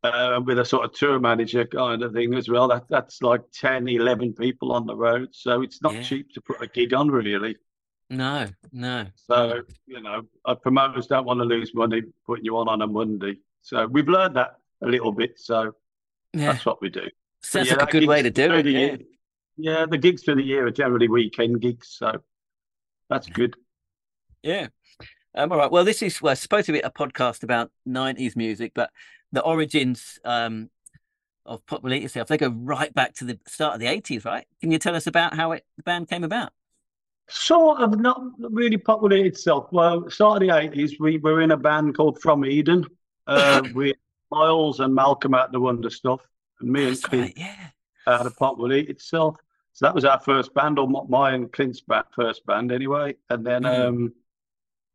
[0.04, 3.42] uh, with a sort of tour manager kind of thing as well, that, that's like
[3.54, 5.30] 10, 11 people on the road.
[5.32, 6.02] So, it's not Yeah.
[6.02, 7.58] cheap to put a gig on, really.
[8.10, 9.08] No, no.
[9.16, 12.88] So, you know, our promoters don't want to lose money putting you on on a
[12.88, 13.38] Monday.
[13.62, 15.40] So, we've learned that a little bit.
[15.40, 15.74] So,
[16.34, 16.54] yeah.
[16.54, 17.08] that's what we do.
[17.42, 18.66] Sounds yeah, like a good way to do it.
[18.66, 18.80] Yeah.
[18.80, 18.98] year.
[19.58, 21.90] Yeah, the gigs for the year are generally weekend gigs.
[21.90, 22.22] So,
[23.10, 23.56] that's good.
[24.42, 24.68] Yeah.
[25.36, 25.72] Um, all right.
[25.72, 28.90] Well, this is well, supposed to be a podcast about 90s music, but
[29.32, 30.70] the origins um,
[31.46, 34.26] of Pop Will Eat Yourself, they go right back to the start of the 80s,
[34.26, 34.46] right?
[34.62, 36.54] Can you tell us about how it the band came about?
[37.30, 39.68] Sort of not really Pop Will Eat Itself.
[39.72, 42.86] Well, start of the eighties, we were in a band called From Eden,
[43.28, 43.98] uh, with
[44.32, 46.22] Miles and Malcolm out the Wonder Stuff,
[46.62, 47.34] and me and That's Clint right.
[47.38, 47.68] Yeah.
[48.08, 49.36] out of Pop Will Eat itself.
[49.74, 51.84] So that was our first band, or my- and Clint's
[52.16, 53.16] first band anyway.
[53.30, 53.88] And then Mhm.
[53.88, 54.14] um,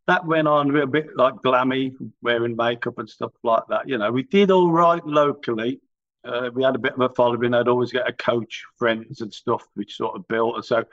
[0.08, 3.88] that went on a bit like glammy, wearing makeup and stuff like that.
[3.88, 5.80] You know, we did all right locally.
[6.24, 7.52] Uh, we had a bit of a following.
[7.54, 10.56] I'd always get a coach, friends, and stuff, which sort of built.
[10.56, 10.84] And so,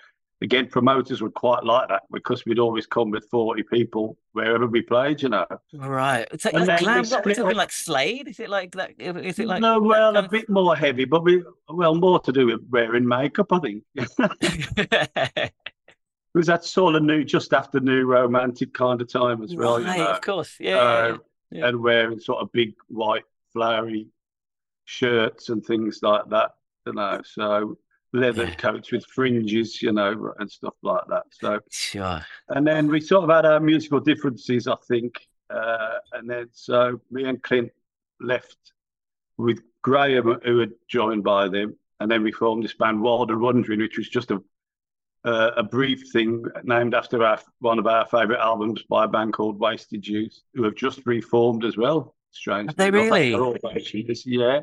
[0.41, 4.81] again, promoters would quite like that because we'd always come with 40 people wherever we
[4.81, 5.45] played, you know.
[5.73, 6.27] Right.
[6.31, 6.95] It's like, we glam rock.
[6.95, 8.27] We're split talking like Slade.
[8.27, 8.91] Is it like that?
[8.99, 12.47] Is it like no, well, a bit more heavy, but we, well, more to do
[12.47, 13.83] with wearing makeup, I think.
[13.95, 15.51] it
[16.33, 19.97] was that sort of new, just after new romantic kind of time as well, right,
[19.97, 20.11] you know.
[20.11, 20.55] of course.
[20.59, 20.77] Yeah.
[20.77, 21.17] Uh,
[21.51, 21.67] yeah.
[21.67, 24.07] and wearing sort of big white flowery
[24.85, 26.51] shirts and things like that,
[26.85, 27.21] you know.
[27.25, 27.77] So
[28.13, 28.55] leather Yeah.
[28.55, 31.25] coats with fringes, you know, and stuff like that.
[31.31, 32.21] So Sure.
[32.49, 35.27] and then we sort of had our musical differences, I think.
[35.49, 37.71] Uh, and then so me and Clint
[38.21, 38.73] left
[39.37, 43.41] with Graham, who had joined by them, and then we formed this band Wild and
[43.41, 44.41] Wandering, which was just a
[45.25, 49.33] uh, a brief thing named after our, one of our favourite albums by a band
[49.33, 52.15] called Wasted Youth, who have just reformed as well.
[52.31, 52.69] Strange.
[52.69, 53.31] Have they really?
[54.25, 54.61] Yeah.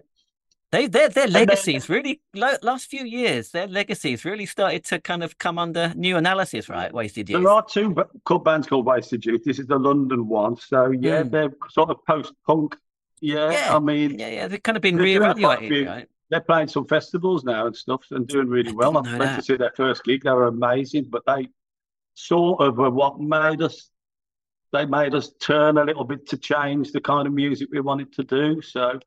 [0.73, 5.39] They their their legacies really last few years their legacies really started to kind of
[5.39, 6.93] come under new analysis, right?
[6.93, 7.41] Wasted Youth.
[7.43, 9.45] There are two b- called bands called Wasted Youth.
[9.45, 10.57] This is the London one.
[10.57, 11.29] So, yeah, Hmm.
[11.31, 12.77] they're sort of post punk.
[13.21, 13.77] Yeah, Yeah.
[13.77, 16.09] I mean, Yeah, yeah, they've kind of been They're doing quite a reevaluated, few- right?
[16.31, 18.99] they're playing some festivals now and stuff and doing really I well.
[18.99, 19.37] I went that.
[19.37, 20.25] to see their first gig.
[20.25, 21.49] They were amazing, but they
[22.15, 23.89] sort of were what made us.
[24.73, 28.13] They made us turn a little bit to change the kind of music we wanted
[28.15, 28.61] to do.
[28.61, 28.99] So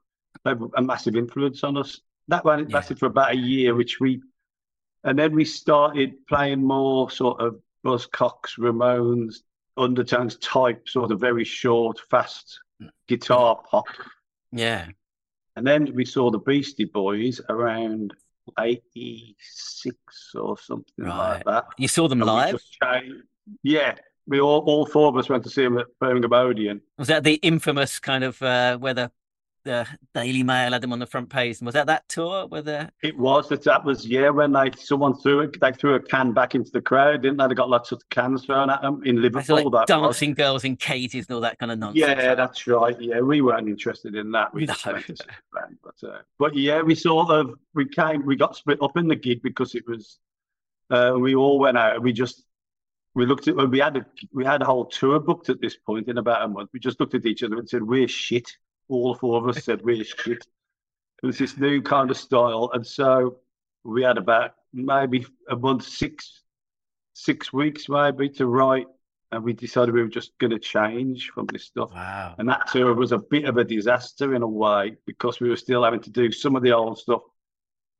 [0.46, 2.02] have a massive influence on us.
[2.28, 2.76] That one Yeah.
[2.76, 4.22] lasted for about a year, which we,
[5.04, 9.38] and then we started playing more sort of Buzzcocks, Ramones,
[9.78, 12.60] Undertones type, sort of very short, fast
[13.08, 13.86] guitar pop.
[14.52, 14.88] Yeah.
[15.56, 18.13] And then we saw the Beastie Boys around
[18.58, 21.34] 86 or something Right.
[21.36, 21.65] like that.
[21.78, 22.62] You saw them And live?
[23.63, 23.96] Yeah,
[24.28, 26.82] we all, all four of us went to see them at Birmingham Odeon.
[26.98, 29.12] Was that the infamous kind of uh, where the
[29.69, 31.60] the Daily Mail had them on the front page?
[31.60, 34.71] And was that that tour where the It was that that was yeah when they
[34.77, 37.47] someone threw it they threw a can back into the crowd didn't they?
[37.47, 39.55] They got lots of cans thrown at them in Liverpool.
[39.58, 39.88] like that was.
[40.17, 41.99] dancing girls in cages and all that kind of nonsense?
[42.08, 42.99] Yeah, that's right.
[42.99, 44.53] Yeah, we weren't interested in that.
[44.53, 44.73] We No.
[44.86, 45.77] went to see the band.
[45.84, 49.15] But, uh, but yeah, we sort of we came we got split up in the
[49.15, 50.19] gig because it was
[50.89, 52.01] uh, we all went out.
[52.01, 52.43] We just
[53.15, 56.08] we looked at we had a we had a whole tour booked at this point
[56.08, 56.69] in about a month.
[56.73, 58.49] We just looked at each other and said we're shit.
[58.89, 60.45] All four of us said we're shit.
[61.21, 63.38] It was this new kind of style, and so
[63.84, 66.41] we had about maybe a month, six
[67.13, 68.86] six weeks maybe to write
[69.32, 71.91] and we decided we were just going to change from this stuff.
[71.93, 72.36] Wow.
[72.38, 75.56] And that tour was a bit of a disaster in a way because we were
[75.56, 77.21] still having to do some of the old stuff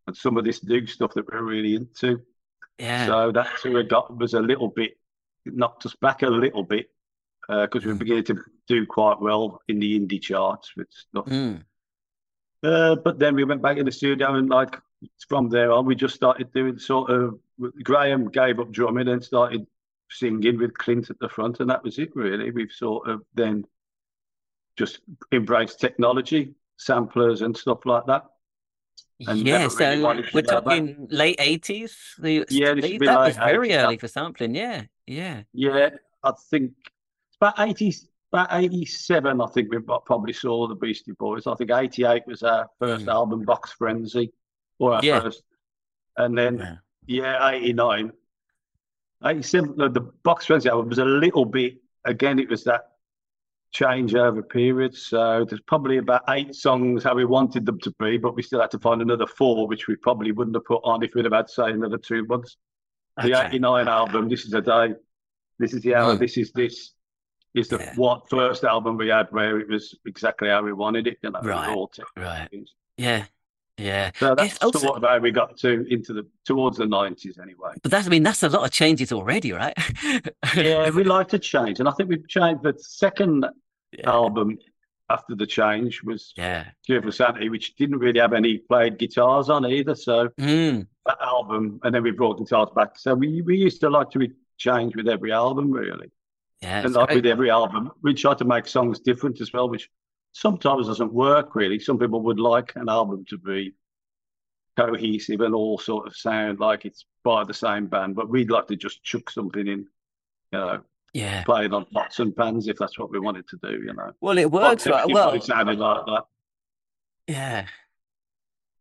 [0.08, 2.21] and some of this new stuff that we're really into.
[2.80, 3.06] Yeah.
[3.06, 4.93] So that tour got was a little bit
[5.45, 6.88] knocked us back a little bit
[7.47, 7.95] uh, because we mm.
[7.95, 8.36] were beginning to
[8.69, 11.25] do quite well in the indie charts with stuff.
[11.25, 11.63] Mm.
[12.63, 14.79] Uh, but then we went back in the studio and like
[15.27, 17.39] from there on, we just started doing sort of
[17.84, 19.65] Graham gave up drumming and started
[20.12, 22.51] singing with Clint at the front, and that was it really.
[22.51, 23.65] We've sort of then
[24.77, 24.99] just
[25.32, 28.25] embraced technology, samplers and stuff like that.
[29.27, 30.63] And yeah, really so we're go back.
[30.63, 31.97] talking late eighties.
[32.19, 34.55] The Yeah, be that was late very 80s, early for sampling.
[34.55, 35.89] Yeah, yeah, Yeah,
[36.23, 37.93] I think it's about eighty,
[38.32, 39.42] about eighty-seven.
[39.42, 41.48] I think we probably saw the Beastie Boys.
[41.48, 43.12] I think eighty-eight was our first Mm.
[43.13, 44.32] album, Box Frenzy,
[44.78, 45.22] or our Yeah.
[45.22, 45.44] first,
[46.18, 46.76] and then yeah.
[47.08, 48.12] Yeah, 89.
[49.26, 52.92] 87, the, the Box Frenzy album was a little bit, again, it was that
[53.74, 54.96] changeover period.
[54.96, 58.62] So there's probably about eight songs how we wanted them to be, but we still
[58.62, 61.34] had to find another four, which we probably wouldn't have put on if we'd have
[61.34, 62.58] had, say, another two months.
[63.18, 63.48] The Okay.
[63.48, 64.94] 89 album, This is a Day,
[65.58, 66.20] This is the Hour, Mm.
[66.20, 66.94] This is This,
[67.53, 67.93] is the Yeah.
[67.95, 71.17] what first album we had where it was exactly how we wanted it.
[71.23, 71.88] You know, it Right.
[72.17, 72.49] Right.
[72.97, 73.25] Yeah,
[73.77, 74.12] yeah.
[74.19, 77.39] So that's Yes, also- sort of how we got to into the towards the 90s
[77.39, 77.73] anyway.
[77.81, 79.73] But that's I mean that's a lot of changes already, right?
[80.55, 82.63] yeah, we like to change, and I think we've changed.
[82.63, 83.45] The second
[83.91, 84.09] yeah.
[84.09, 84.57] album
[85.09, 86.65] after the change was yeah.
[86.85, 89.95] Cure for Sanity, which didn't really have any played guitars on either.
[89.95, 90.85] So Mm.
[91.07, 92.97] that album, and then we brought guitars back.
[92.99, 96.12] So we we used to like to change with every album, really,
[96.62, 96.82] Yeah.
[96.84, 99.89] and like with every album, we try to make songs different as well, which
[100.34, 101.80] sometimes doesn't work really.
[101.80, 103.74] Some people would like an album to be
[104.78, 108.67] cohesive and all sort of sound like it's by the same band, but we'd like
[108.67, 109.80] to just chuck something in,
[110.52, 110.82] you know
[111.13, 111.43] Yeah.
[111.43, 114.12] playing on pots and pans if that's what we wanted to do, you know.
[114.22, 115.10] Well, it works, Well, right?
[115.10, 116.24] it Well, sounded like that.
[117.28, 117.67] yeah.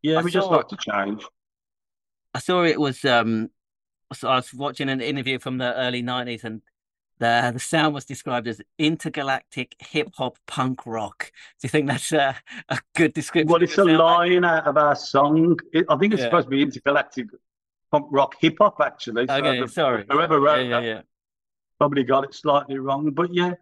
[0.03, 1.25] Yeah, I we just like to change.
[2.35, 3.51] I saw it was um
[4.12, 6.62] so I was watching an interview from the early nineties and
[7.18, 11.33] the the sound was described as intergalactic hip hop punk rock.
[11.61, 12.37] Do you think that's a,
[12.68, 13.50] a good description?
[13.52, 15.59] Well, it's the a line out of our song.
[15.72, 16.26] It, I think it's Yeah.
[16.28, 17.26] supposed to be intergalactic
[17.90, 19.26] punk rock hip hop, actually.
[19.26, 20.04] So Okay, the- sorry.
[20.11, 21.00] Whoever wrote yeah, that yeah.
[21.78, 23.54] probably got it slightly wrong, but yeah,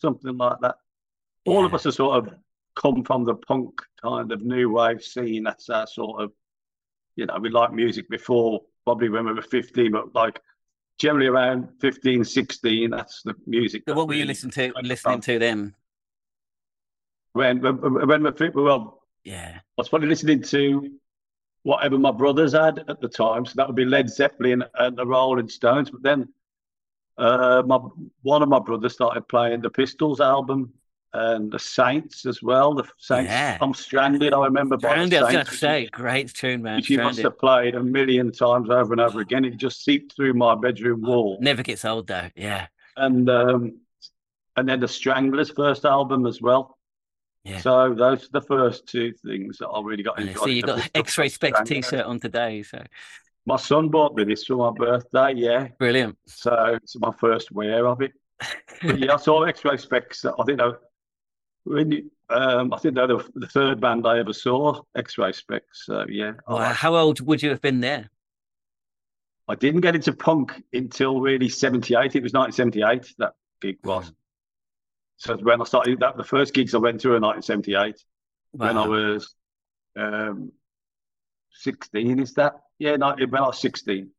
[0.00, 0.76] something like that.
[1.46, 2.34] All of us are sort of
[2.76, 5.44] come from the punk kind of new wave scene.
[5.44, 6.32] That's our sort of,
[7.16, 10.40] you know, we liked music before, probably when we were 15, but like
[10.98, 13.82] generally around 15, 16, that's the music.
[13.88, 14.72] So what were you listening to?
[14.82, 15.74] Listening to them?
[17.32, 19.56] When, when, when we're, fit- well, Yeah.
[19.56, 20.90] I was probably listening to
[21.64, 23.44] whatever my brothers had at the time.
[23.46, 25.90] So that would be Led Zeppelin and the Rolling Stones.
[25.90, 26.28] But then
[27.18, 27.78] uh, my
[28.22, 30.72] one of my brothers started playing the Pistols album
[31.14, 32.74] and the Saints as well.
[32.74, 33.56] The Saints, Yeah.
[33.60, 34.32] I'm Stranded.
[34.34, 36.76] I remember by the Stranded, I was going to say, great tune, man.
[36.76, 39.44] which he must have played a million times over and over again.
[39.44, 41.38] It just seeped through my bedroom wall.
[41.40, 42.30] Never gets old though.
[42.34, 42.66] Yeah.
[42.96, 43.78] And um,
[44.56, 46.78] and then the Stranglers' first album as well.
[47.44, 47.60] Yeah.
[47.60, 50.38] So those are the first two things that I really got into.
[50.38, 52.82] see you got X-Ray Spex t-shirt on today, so
[53.46, 55.68] My son bought me this for my birthday, yeah.
[55.78, 56.16] brilliant.
[56.26, 58.12] So it's my first wear of it.
[58.82, 60.24] But yeah, I saw X-Ray Spex.
[60.24, 60.80] I think they were,
[61.64, 65.60] when you, um, I think they're the, the third band I ever saw, X-Ray Spex.
[65.72, 68.10] So yeah, Wow, how old would you have been there?
[69.48, 72.16] I didn't get into punk until really 78.
[72.16, 74.10] It was 1978, that gig was.
[75.16, 78.02] So when I started, that the first gigs I went to were 1978
[78.52, 79.34] when I was
[79.96, 80.50] um,
[81.52, 82.54] 16, is that?
[82.78, 84.10] Yeah, no, when I was 16.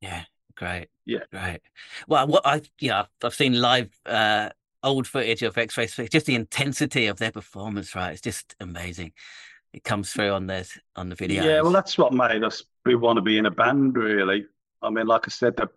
[0.00, 0.24] Yeah,
[0.56, 0.88] great.
[1.04, 1.20] Yeah.
[1.30, 1.60] great.
[2.06, 4.50] Well, what I yeah, I've- I've seen live uh
[4.86, 5.88] old footage of X-Ray.
[6.08, 8.12] Just the intensity of their performance, right?
[8.12, 9.12] It's just amazing.
[9.72, 11.44] It comes through on this on the video.
[11.44, 14.46] Yeah, well, that's what made us we want to be in a band, really.
[14.80, 15.68] I mean, like I said, the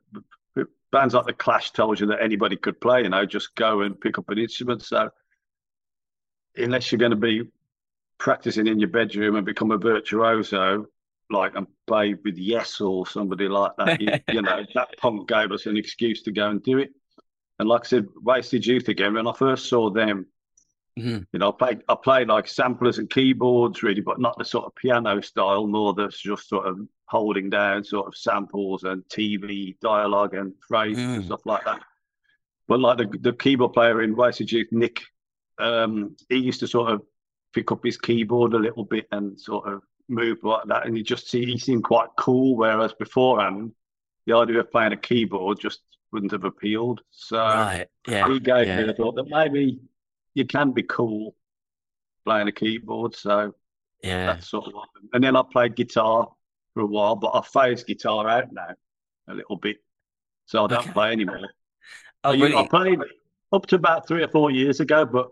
[0.56, 3.04] the bands like the Clash told you that anybody could play.
[3.04, 4.84] You know, just go and pick up an instrument.
[4.84, 5.10] So,
[6.56, 7.50] unless you're going to be
[8.20, 10.86] practicing in your bedroom and become a virtuoso,
[11.30, 15.52] like and play with Yes or somebody like that, you, you know, that punk gave
[15.52, 16.92] us an excuse to go and do it.
[17.60, 19.14] And like I said, Wasted Youth again.
[19.14, 20.26] When I first saw them,
[20.98, 21.26] Mhm.
[21.32, 24.66] you know, I played I played like samplers and keyboards really, but not the sort
[24.66, 29.78] of piano style, more the just sort of holding down sort of samples and TV
[29.82, 31.26] dialogue and phrases and Mm.
[31.26, 31.82] stuff like that.
[32.68, 35.02] But like the the keyboard player in Wasted Youth, Nick,
[35.58, 37.02] um, he used to sort of
[37.54, 41.04] pick up his keyboard a little bit and sort of move like that, and you
[41.04, 42.56] just see he seemed quite cool.
[42.56, 43.74] Whereas beforehand,
[44.26, 47.02] the idea of playing a keyboard just wouldn't have appealed.
[47.12, 47.88] So right.
[48.08, 48.28] Yeah.
[48.28, 48.78] he gave yeah.
[48.78, 49.80] me the thought that maybe
[50.34, 51.36] you can be cool
[52.26, 53.16] playing a keyboard.
[53.16, 53.54] So
[54.04, 54.28] Yeah.
[54.28, 54.90] that's sort of what.
[55.14, 56.30] And then I played guitar
[56.74, 58.74] for a while, but I phased guitar out now
[59.28, 59.78] a little bit,
[60.46, 60.92] so I don't Okay.
[60.92, 61.50] play anymore.
[62.26, 62.68] Oh, I, u- I really?
[62.68, 63.00] played
[63.54, 65.30] up to about three or four years ago, but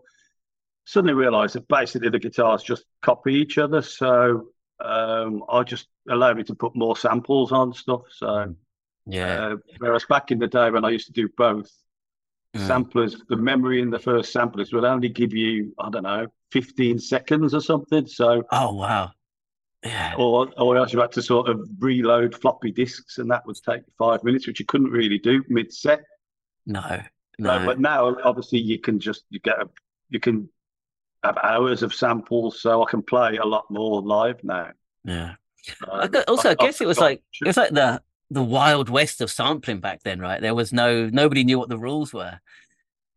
[0.86, 3.82] suddenly realised that basically the guitars just copy each other.
[3.82, 8.04] So um, I just allowed me to put more samples on stuff.
[8.10, 8.56] So
[9.08, 9.46] Yeah.
[9.48, 11.72] uh, whereas back in the day when I used to do both,
[12.56, 12.66] Mm.
[12.66, 16.98] samplers, the memory in the first samplers would only give you, I don't know, 15
[16.98, 18.08] seconds or something.
[18.08, 19.12] So, Oh, wow.
[19.84, 20.14] Yeah.
[20.18, 23.84] or, or else you had to sort of reload floppy disks and that would take
[23.98, 26.02] five minutes, which you couldn't really do mid set.
[26.66, 27.02] No.
[27.38, 27.64] No.
[27.66, 29.70] but now obviously you can just, you get a,
[30.10, 30.50] you can
[31.26, 32.62] have hours of samples.
[32.62, 34.72] So I can play a lot more live now.
[35.04, 35.36] Yeah.
[35.88, 38.90] Um, I also, I I- guess it was like it was like the the wild
[38.90, 40.42] west of sampling back then, right?
[40.42, 42.40] There was no nobody knew what the rules were.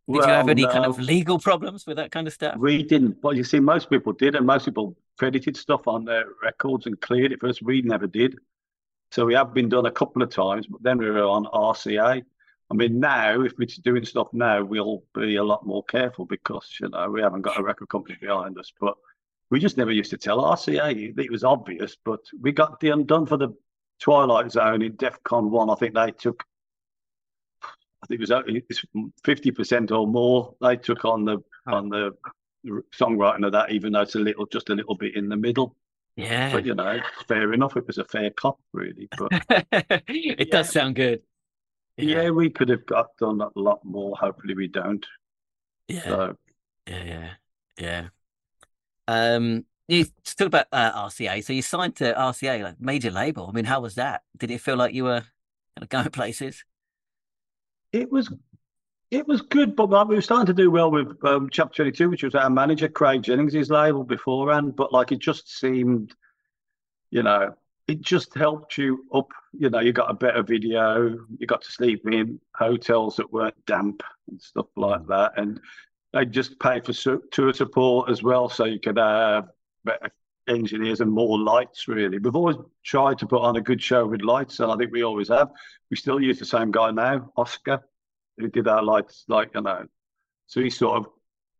[0.08, 2.56] Did you have Well, any kind of legal problems with that kind of stuff?
[2.56, 6.24] We didn't, but you see, most people did, and most people credited stuff on their
[6.42, 7.62] records and cleared it for us.
[7.62, 8.36] We never did.
[9.12, 12.22] So we have been done a couple of times, but then we were on RCA.
[12.70, 16.76] I mean, now if we're doing stuff now, we'll be a lot more careful because
[16.80, 18.72] you know we haven't got a record company behind us.
[18.80, 18.96] But
[19.50, 21.18] we just never used to tell RCA.
[21.18, 23.50] It was obvious, but we got done for the
[24.00, 25.70] Twilight Zone in DEFCON one.
[25.70, 26.42] I think they took.
[27.62, 28.84] I think it was
[29.24, 30.54] fifty percent or more.
[30.60, 31.74] They took on the Oh.
[31.74, 32.16] on the
[32.98, 35.76] songwriting of that, even though it's a little, just a little bit in the middle.
[36.16, 36.50] Yeah.
[36.52, 37.76] But you know, fair enough.
[37.76, 39.08] It was a fair cop, really.
[39.18, 39.30] But
[40.08, 41.20] it does sound good.
[41.98, 44.16] yeah, we could have got done a lot more.
[44.16, 45.04] Hopefully, we don't.
[45.88, 46.02] Yeah.
[46.04, 46.36] So
[46.86, 47.30] Yeah, yeah,
[47.78, 48.08] yeah.
[49.06, 51.42] Um, you talked about uh, RCA.
[51.44, 53.46] So you signed to RCA, like major label.
[53.48, 54.22] I mean, how was that?
[54.36, 56.64] Did it feel like you were kind of going places?
[57.92, 58.32] it was,
[59.10, 59.74] it was good.
[59.74, 62.34] But like, we were starting to do well with um, Chapter Twenty Two, which was
[62.34, 64.76] our manager Craig Jennings' his label beforehand.
[64.76, 66.14] But like, it just seemed,
[67.10, 67.54] you know,
[67.88, 69.28] it just helped you up.
[69.52, 71.18] You know, you got a better video.
[71.38, 75.60] You got to sleep in hotels that weren't damp and stuff like that, and
[76.12, 79.48] they just pay for su- tour support as well, so you could have
[79.84, 80.10] better
[80.48, 81.88] engineers and more lights.
[81.88, 84.92] Really, we've always tried to put on a good show with lights, and I think
[84.92, 85.50] we always have.
[85.90, 87.80] We still use the same guy now, Oscar,
[88.38, 89.86] who did our lights, like you know.
[90.46, 91.12] So he sort of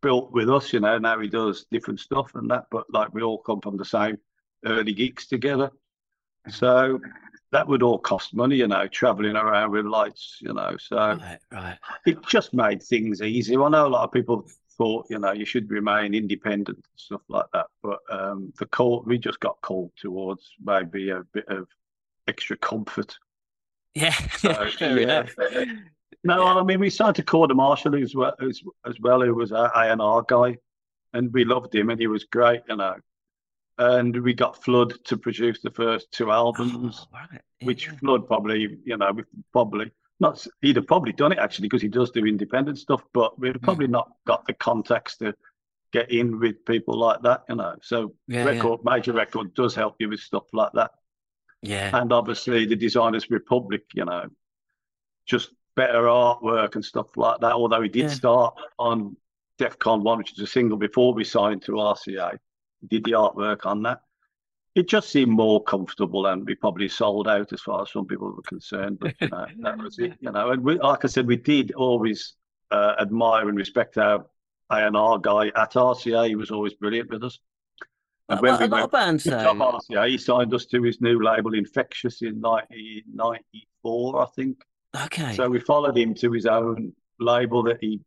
[0.02, 0.98] built with us, you know.
[0.98, 4.18] Now he does different stuff and that, but like we all come from the same
[4.64, 5.70] early geeks together.
[6.48, 7.00] So
[7.52, 10.76] that would all cost money, you know, traveling around with lights, you know.
[10.78, 11.78] So Right, right.
[12.06, 13.62] it just made things easier.
[13.62, 14.48] I know a lot of people
[14.80, 17.66] thought, you know, you should remain independent and stuff like that.
[17.82, 21.68] But um, the call, we just got called towards maybe a bit of
[22.26, 23.18] extra comfort.
[23.94, 25.26] Yeah, So, fair yeah.
[25.52, 25.68] enough.
[26.24, 29.52] No, I mean, we signed to Korda Marshall as well, as, as well, who was
[29.52, 30.56] our A&R guy.
[31.12, 32.94] And we loved him and he was great, you know.
[33.76, 37.40] And we got Flood to produce the first two albums Oh, right.
[37.62, 37.88] which.
[37.88, 39.12] Flood probably, you know,
[39.52, 39.90] probably
[40.20, 40.46] not.
[40.60, 43.56] He'd have probably done it actually because he does do independent stuff, but we'd have
[43.56, 43.64] hmm.
[43.64, 45.34] probably not got the context to
[45.92, 47.74] get in with people like that, you know.
[47.82, 48.50] So Yeah, yeah.
[48.50, 50.92] record, major record does help you with stuff like that,
[51.62, 54.28] Yeah, and obviously the Designers Republic, you know,
[55.26, 57.52] just better artwork and stuff like that.
[57.52, 58.08] Although he did Yeah.
[58.08, 59.16] start on
[59.58, 62.38] DEF CON one, which is a single before we signed to RCA,
[62.80, 64.02] he did the artwork on that
[64.74, 68.32] it just seemed more comfortable and we probably sold out as far as some people
[68.32, 68.98] were concerned.
[69.00, 70.14] But you know, that was it.
[70.20, 72.34] You know, and we, like I said, we did always
[72.70, 74.26] uh, admire and respect our
[74.70, 76.28] A and R guy at RCA.
[76.28, 77.38] He was always brilliant with us.
[78.28, 79.26] And a, when lot- we a lot went of bands.
[79.26, 84.56] RCA, he signed us to his new label, Infectious, in 1994, I think.
[85.04, 85.34] Okay.
[85.34, 88.00] So we followed him to his own label that he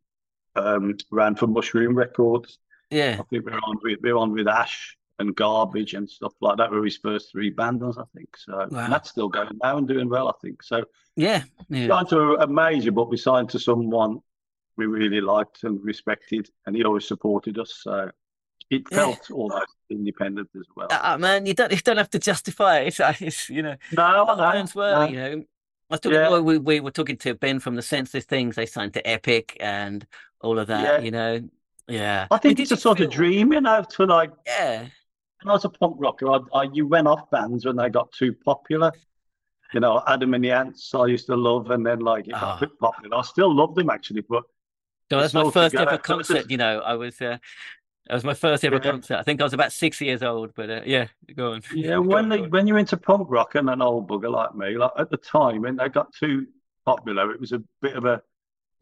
[0.55, 2.57] um, ran for Mushroom Records.
[2.89, 3.17] yeah.
[3.19, 6.71] I think we're on with we're on with Ash and Garbage and stuff like that.
[6.71, 8.35] Were his first three bands, I think.
[8.37, 8.87] So Wow.
[8.89, 10.63] that's still going now and doing well, I think.
[10.63, 10.83] So
[11.15, 11.43] Yeah.
[11.69, 11.87] Yeah.
[11.87, 14.19] signed to a, major, but we signed to someone
[14.75, 17.75] we really liked and respected, and he always supported us.
[17.83, 18.09] So
[18.71, 18.97] it Yeah.
[18.97, 20.87] felt almost independent as well.
[20.89, 22.87] Ah, man, you don't you don't have to justify it.
[22.87, 25.05] It's, uh, it's you know, no, a lot of no, were, no.
[25.07, 25.43] you know.
[25.91, 26.29] I talking, Yeah.
[26.29, 28.55] well, we, we were talking to Ben from the Senseless Things.
[28.55, 30.07] They signed to Epic and
[30.41, 31.05] all of that, Yeah.
[31.05, 31.49] you know.
[31.87, 32.25] Yeah.
[32.31, 34.87] I think it's a sort of dream, you know, to like Yeah.
[35.43, 38.11] When I was a punk rocker, I, I, you went off bands when they got
[38.11, 38.91] too popular.
[39.73, 42.61] You know, Adam and the Ants, I used to love, and then like it got
[42.61, 43.17] a popular.
[43.17, 44.43] I still love them actually, but
[45.09, 45.91] So that was my first together.
[45.91, 46.49] ever concert.
[46.51, 47.19] You know, I was.
[47.19, 47.37] Uh,
[48.07, 48.91] that was my first ever Yeah.
[48.91, 49.17] concert.
[49.17, 50.53] I think I was about six years old.
[50.55, 51.61] But uh, yeah, go on.
[51.73, 54.91] yeah, when they, when you're into punk rock and an old bugger like me, like
[54.97, 56.45] at the time when they got too
[56.85, 57.31] popular.
[57.31, 58.21] It was a bit of a,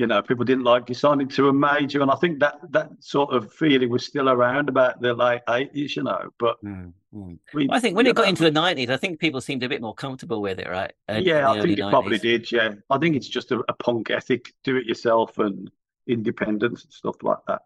[0.01, 2.89] you know, people didn't like you signing to a major, and I think that that
[2.99, 6.31] sort of feeling was still around about the late eighties, you know.
[6.39, 7.37] But mm, mm.
[7.53, 9.69] We, well, I think when it got into the nineties, I think people seemed a
[9.69, 10.91] bit more comfortable with it, right?
[11.07, 11.89] yeah, I think it 90s.
[11.91, 12.51] probably did.
[12.51, 15.69] Yeah, I think it's just a, a punk ethic, do it yourself and
[16.07, 17.61] independence and stuff like that.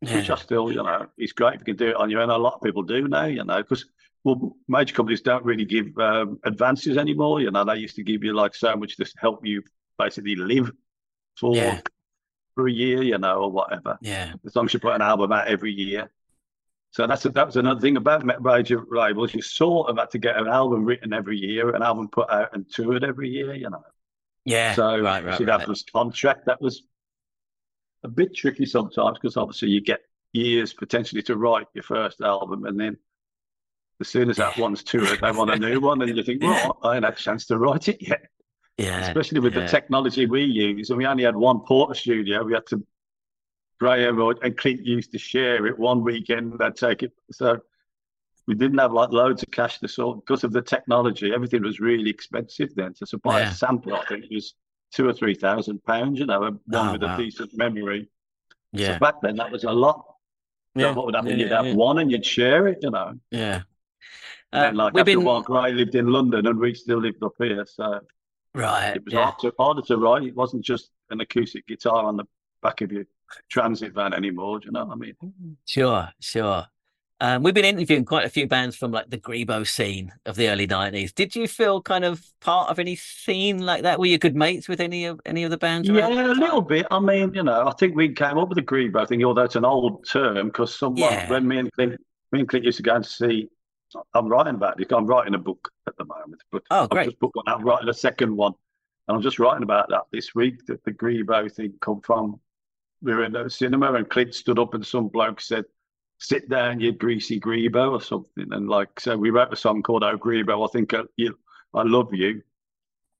[0.00, 0.16] Yeah.
[0.16, 2.30] Which I still, you know, it's great if you can do it on your own.
[2.30, 3.86] A lot of people do now, you know, because
[4.24, 7.40] well, major companies don't really give um, advances anymore.
[7.40, 9.62] You know, they used to give you like so much to help you
[9.98, 10.72] basically live
[11.36, 11.80] for yeah.
[12.54, 13.98] for a year, you know, or whatever.
[14.00, 14.32] Yeah.
[14.44, 16.10] As long as you put an album out every year.
[16.92, 19.32] So that's a, that was another thing about major labels.
[19.32, 22.52] You sort of had to get an album written every year, an album put out
[22.52, 23.84] and toured every year, you know.
[24.44, 24.74] Yeah.
[24.74, 25.60] So right, right, you'd right.
[25.60, 26.82] have this contract that was
[28.02, 30.00] a bit tricky sometimes because obviously you get
[30.32, 32.96] years potentially to write your first album and then
[34.00, 36.78] as soon as that one's toured, they want a new one, and you think, well,
[36.82, 38.22] I ain't had a chance to write it yet.
[38.80, 39.00] Yeah.
[39.00, 39.62] Especially with yeah.
[39.62, 42.44] the technology we use, and we only had one Portastudio.
[42.44, 42.84] We had to
[43.78, 46.58] Graham and Clint used to share it one weekend.
[46.58, 47.58] They'd take it, so
[48.46, 51.32] we didn't have like loads of cash to sort because of the technology.
[51.32, 52.94] Everything was really expensive then.
[52.94, 53.50] To supply yeah.
[53.50, 54.54] a sample, I think it was
[54.92, 56.18] two or three thousand pounds.
[56.18, 57.14] You know, one oh, with wow.
[57.14, 58.08] a decent memory.
[58.72, 58.94] Yeah.
[58.94, 60.04] So back then, that was a lot.
[60.74, 60.92] Yeah.
[60.92, 61.30] what would happen?
[61.30, 62.78] Yeah, you'd have one and you'd share it.
[62.82, 63.18] You know.
[63.30, 63.62] Yeah.
[64.52, 65.22] Uh, like we've been...
[65.22, 68.00] while I lived in London and we still lived up here, so
[68.54, 69.24] right, it was yeah.
[69.24, 70.24] harder, to, harder to write.
[70.24, 72.24] It wasn't just an acoustic guitar on the
[72.62, 73.04] back of your
[73.48, 74.60] transit van anymore.
[74.60, 75.56] Do you know what I mean?
[75.66, 76.66] Sure, sure.
[77.22, 80.48] Um, we've been interviewing quite a few bands from like the Grebo scene of the
[80.48, 81.12] early nineties.
[81.12, 83.98] Did you feel kind of part of any scene like that?
[83.98, 85.86] Were you good mates with any of any of the bands?
[85.86, 86.86] Yeah, a little bit.
[86.90, 89.56] I mean, you know, I think we came up with the Grebo thing, although it's
[89.56, 91.28] an old term because someone yeah.
[91.28, 92.00] when me and Clint,
[92.32, 93.50] me and Clint used to go and see
[94.14, 94.78] I'm writing about it.
[94.78, 96.42] Because I'm writing a book at the moment.
[96.50, 97.00] But oh, great.
[97.00, 97.44] I've just book one.
[97.46, 98.54] I'm writing a second one.
[99.08, 102.38] And I'm just writing about that this week that the Grebo thing come from.
[103.02, 105.64] We were in the cinema and Clint stood up and some bloke said,
[106.18, 108.52] Sit down, you greasy Grebo or something.
[108.52, 111.36] And like, so we wrote a song called Oh Grebo, I think I, you,
[111.72, 112.42] I love you.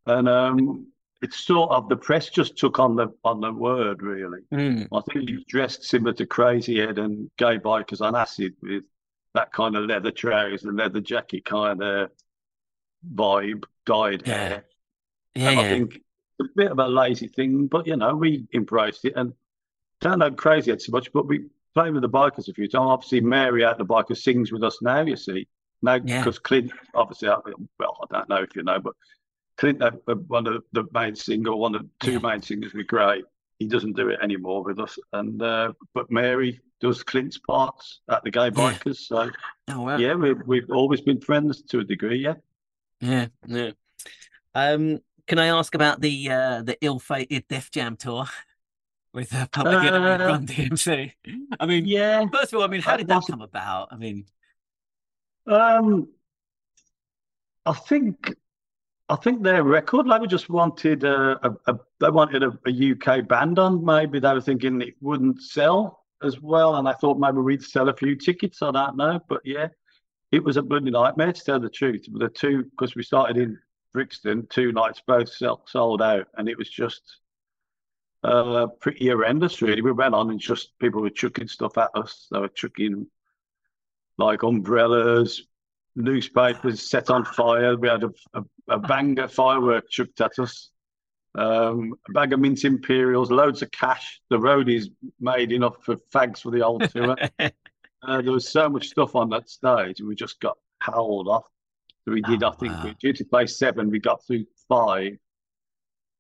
[0.07, 0.87] And um,
[1.23, 4.41] it's sort of the press just took on the on the word really.
[4.53, 4.89] Mm.
[4.93, 8.85] I think he's dressed similar to Crazyhead and Gay Bikers on Acid with
[9.35, 12.11] that kind of leather trousers and leather jacket kind of
[13.15, 14.35] vibe, dyed yeah.
[14.35, 14.65] hair.
[15.35, 15.65] Yeah, and yeah.
[15.65, 19.15] I think it's a bit of a lazy thing, but you know, we embraced it
[19.17, 19.33] and
[20.01, 22.89] don't know crazy so much, but we played with the bikers a few times.
[22.89, 25.47] Obviously, Mary out the biker sings with us now, you see.
[25.83, 26.41] Now, because yeah.
[26.43, 28.95] Clint, obviously, well, I don't know if you know, but
[29.57, 29.83] Clint,
[30.29, 32.19] one of the main singer, one of the two yeah.
[32.19, 33.25] main singers, we great.
[33.59, 34.99] He doesn't do it anymore with us.
[35.13, 38.97] And uh, but Mary does Clint's parts at the Gay Bikers.
[38.97, 39.31] So,
[39.69, 39.97] oh, wow.
[39.97, 42.19] yeah, we've we've always been friends to a degree.
[42.19, 42.35] Yeah.
[43.01, 43.27] Yeah.
[43.47, 43.71] Yeah.
[44.55, 48.27] Um, can I ask about the uh, the ill-fated Def Jam tour
[49.15, 51.13] with uh, Public uh, Enemy DMC?
[51.59, 52.25] I mean, yeah.
[52.33, 53.89] First of all, I mean, how did that come about?
[53.93, 54.25] I mean,
[55.47, 56.09] um,
[57.67, 58.35] I think
[59.09, 63.29] I think their record label just wanted a, a, a they wanted a, a, UK
[63.29, 63.85] band on.
[63.85, 66.77] Maybe they were thinking it wouldn't sell as well.
[66.77, 68.63] And I thought maybe we'd sell a few tickets.
[68.63, 69.69] I don't know, but yeah,
[70.33, 72.07] it was a bloody nightmare to tell the truth.
[72.13, 73.59] The two because we started in
[73.93, 75.31] Brixton, two nights both
[75.67, 77.03] sold out, and it was just
[78.23, 79.63] uh, pretty horrendous.
[79.63, 82.29] Really, we went on and just people were chucking stuff at us.
[82.31, 83.07] They were chucking
[84.19, 85.43] like umbrellas,
[85.97, 87.77] newspapers set on fire.
[87.77, 90.71] We had a, a, a banger firework chucked at us
[91.37, 94.21] um, a bag of mint imperials, loads of cash.
[94.31, 97.17] The road is made enough for fags for the old tour.
[97.39, 97.51] uh,
[98.23, 101.47] there was so much stuff on that stage, and we just got howled off.
[102.05, 102.85] So we did, oh, I think, wow.
[102.85, 105.17] we due to play seven, we got through five.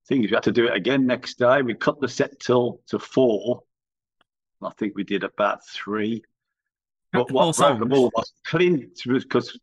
[0.07, 1.63] Thing is, we had to do it again next day.
[1.63, 3.63] We cut the set till to four.
[4.63, 6.23] I think we did about three.
[7.13, 9.59] But what broke them all was Clint was because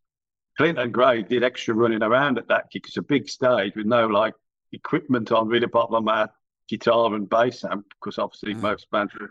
[0.56, 2.84] Clint and Gray did extra running around at that gig.
[2.86, 4.34] It's a big stage with no like
[4.72, 6.28] equipment on really apart from my
[6.68, 8.60] guitar and bass amp because obviously mm.
[8.60, 9.28] most bands there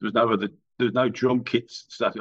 [0.00, 2.14] was no other there's no drum kits stuff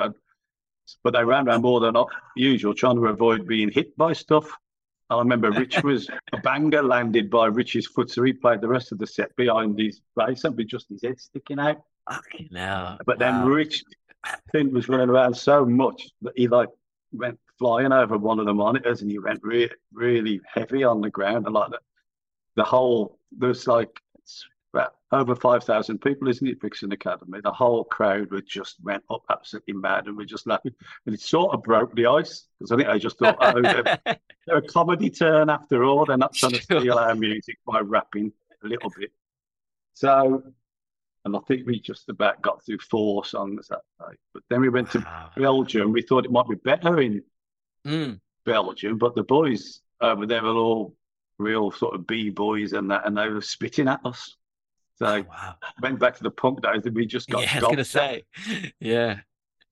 [1.03, 1.95] but they ran around more than
[2.35, 4.51] usual trying to avoid being hit by stuff
[5.11, 8.93] I remember Rich was a banger landed by Rich's foot, so he played the rest
[8.93, 11.81] of the set behind his bass amp with just his head sticking out.
[12.09, 12.97] Fucking hell.
[13.05, 13.83] But then Rich
[14.49, 16.69] Clint was running around so much that he like
[17.11, 21.09] went flying over one of the monitors and he went really, really heavy on the
[21.09, 21.81] ground and like that
[22.55, 23.99] the whole there's like
[24.73, 27.39] about over five thousand people, isn't it, Brixton Academy?
[27.43, 30.73] The whole crowd would just went up absolutely mad, and we just laughing,
[31.05, 33.99] and it sort of broke the ice because I think they just thought, oh, they're,
[34.47, 36.05] they're, a comedy turn after all.
[36.05, 38.31] They're not trying to steal our music by rapping.
[38.63, 39.11] a little bit.
[39.93, 40.43] So,
[41.25, 44.15] and I think we just about got through four songs that day.
[44.33, 45.05] But then we went to.
[45.35, 45.91] Belgium.
[45.91, 47.23] We thought it might be better in
[47.85, 48.19] Mm.
[48.45, 50.95] Belgium, but the boys over there were all
[51.41, 54.35] real sort of b boys and that, and they were spitting at us.
[54.97, 55.55] So Oh, wow.
[55.81, 58.23] went back to the punk days, and we just got Yeah, I was gonna say.
[58.79, 59.19] Yeah.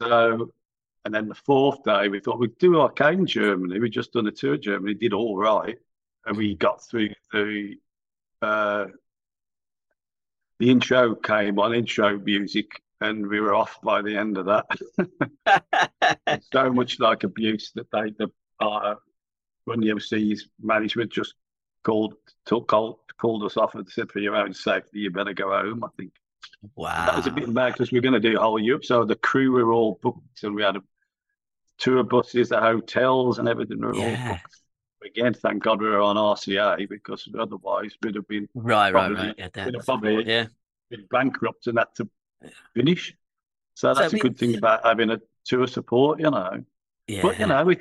[0.01, 0.51] So,
[1.05, 3.80] and then the fourth day, we thought we'd do okay in Germany.
[3.80, 5.78] We'd just done a tour of Germany, did all right,
[6.26, 7.76] and we got through the
[8.41, 8.86] uh,
[10.59, 16.41] the intro came on, intro music, and we were off by the end of that.
[16.53, 18.95] so much like abuse that they the uh,
[19.65, 21.36] when the MC's management just
[21.84, 22.16] called
[22.46, 25.84] took called called us off and said for your own safety you better go home.
[25.84, 26.14] I think
[26.76, 27.06] wow.
[27.06, 28.86] that was a bit mad because we are going to do whole Europe.
[28.86, 30.84] So the crew were all booked and we had a
[31.78, 34.56] tour buses, the hotels and everything were all booked.
[35.06, 39.28] Again, thank God we were on RCA because otherwise we'd have been, Right, right, probably-
[39.28, 39.36] right.
[39.38, 40.46] Yeah, we'd have probably yeah.
[40.90, 42.10] been bankrupt and had to
[42.74, 43.16] finish.
[43.76, 46.64] So So, that's mean- a good thing about having a tour support, you know.
[47.08, 47.22] Yeah.
[47.22, 47.78] But you know, we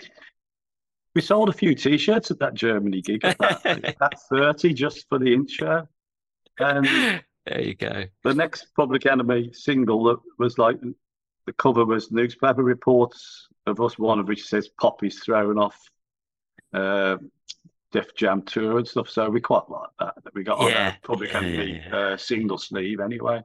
[1.15, 3.25] we sold a few T-shirts at that Germany gig.
[3.25, 5.89] About, about thirty just for the intro.
[6.59, 6.87] And
[7.47, 8.05] there you go.
[8.25, 10.79] the next Public Enemy single that was like
[11.47, 15.79] the cover was newspaper reports of us, one of which says Poppy's thrown off
[16.75, 17.17] uh,
[17.93, 19.09] Def Jam tour and stuff.
[19.09, 20.15] So we quite like that.
[20.25, 23.41] That we got on Yeah, a Public yeah, Enemy yeah, Uh, single sleeve anyway.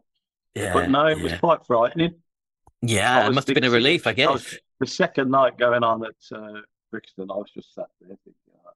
[0.55, 0.73] Yeah.
[0.73, 2.15] but no, it was quite frightening.
[2.81, 4.29] Yeah, I it must have been a relief, I I guess.
[4.29, 6.59] was- the second night going on at uh,
[6.93, 8.75] Brixton, I was just sat there thinking, like,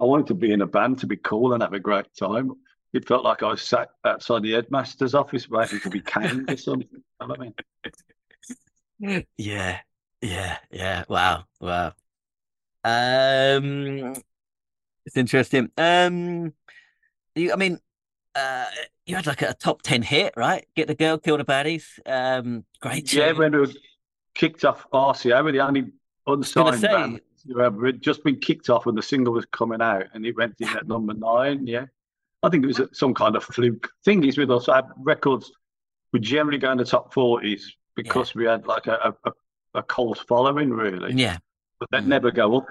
[0.00, 2.50] I wanted to be in a band to be cool and have a great time.
[2.92, 6.56] It felt like I was sat outside the headmaster's office waiting to be caned or
[6.56, 6.88] something.
[6.90, 7.42] You know what I
[9.08, 9.26] mean?
[9.38, 9.78] Yeah,
[10.20, 11.04] yeah, yeah.
[11.08, 11.92] Wow, wow.
[12.82, 14.14] Um,
[15.06, 15.70] it's interesting.
[15.78, 16.52] Um,
[17.36, 17.78] you, I mean,
[18.34, 18.66] uh,
[19.06, 20.66] you had like a top ten hit, right?
[20.74, 21.84] Get the girl, kill the baddies.
[22.04, 23.12] Um, great.
[23.12, 23.38] Yeah, tune.
[23.38, 23.72] when we were
[24.34, 25.92] kicked off RCA, we're the only
[26.32, 30.04] unsigned say- band who had just been kicked off when the single was coming out,
[30.12, 31.66] and it went in at number nine.
[31.66, 31.86] Yeah,
[32.42, 33.88] I think it was some kind of fluke.
[34.04, 35.50] Thing is, with us, our records
[36.12, 39.32] would generally go in the top forties because we had like a, a,
[39.74, 41.14] a cult following, really.
[41.14, 41.38] Yeah.
[41.78, 42.08] But they'd Mm.
[42.08, 42.66] never go up.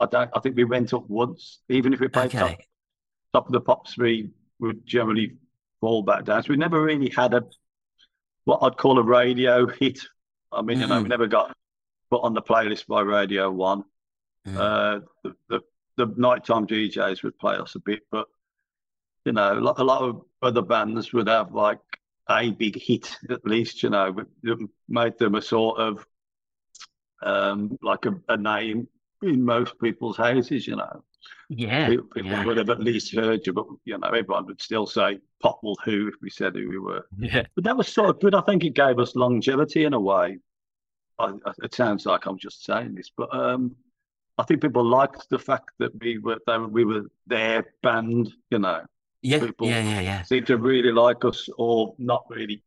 [0.00, 0.30] I don't.
[0.34, 2.66] I think we went up once, even if we played top, Okay.
[3.32, 3.96] top of the pops.
[3.96, 5.36] We would generally
[5.80, 6.42] fall back down.
[6.42, 7.44] So we never really had a
[8.44, 10.00] what I'd call a radio hit.
[10.50, 11.54] I mean, you know, we never got
[12.10, 13.84] put on the playlist by Radio One.
[14.46, 14.56] Mm.
[14.56, 15.60] Uh, the, the
[15.96, 18.26] the nighttime DJs would play us a bit, but
[19.24, 21.78] you know, a lot, a lot of other bands would have like
[22.28, 23.82] a big hit at least.
[23.82, 24.16] You know,
[24.88, 26.06] made them a sort of
[27.22, 28.88] um, like a, a name
[29.22, 30.66] in most people's houses.
[30.66, 31.04] You know,
[31.50, 31.88] Yeah.
[31.88, 32.44] people, people yeah.
[32.46, 35.76] would have at least heard you, but you know, everyone would still say "Pop will
[35.84, 37.06] who" if we said who we were.
[37.18, 37.44] Yeah.
[37.54, 38.34] But that was sort of good.
[38.34, 40.38] I think it gave us longevity in a way.
[41.20, 43.76] I, it sounds like I'm just saying this, but um,
[44.38, 48.32] I think people liked the fact that we were they, we were their band.
[48.50, 48.80] You know,
[49.22, 49.40] Yeah.
[49.40, 49.82] people- Yeah.
[49.82, 50.00] Yeah.
[50.00, 50.22] Yeah.
[50.22, 52.62] seemed to really like us or not really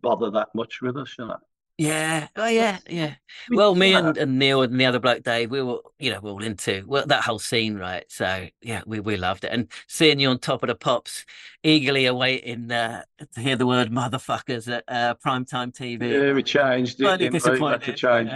[0.00, 1.14] bother that much with us.
[1.18, 1.36] You know,
[1.80, 2.28] Yeah.
[2.36, 2.78] Oh, yeah.
[2.90, 3.14] Yeah.
[3.50, 6.28] Well, me and, and Neil and the other bloke Dave, we were, you know, we
[6.28, 8.04] are all into well that whole scene, right?
[8.08, 11.24] So yeah, we we loved it, and seeing you on top of the pops,
[11.62, 13.04] eagerly awaiting uh,
[13.34, 16.12] to hear the word "motherfuckers" at uh, primetime TV.
[16.12, 17.04] yeah, we changed it.
[17.04, 17.66] Slightly didn't we?
[17.66, 18.30] We to change.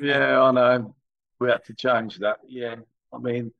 [0.00, 0.96] yeah, I know.
[1.38, 2.38] We had to change that.
[2.44, 2.74] Yeah,
[3.12, 3.52] I mean,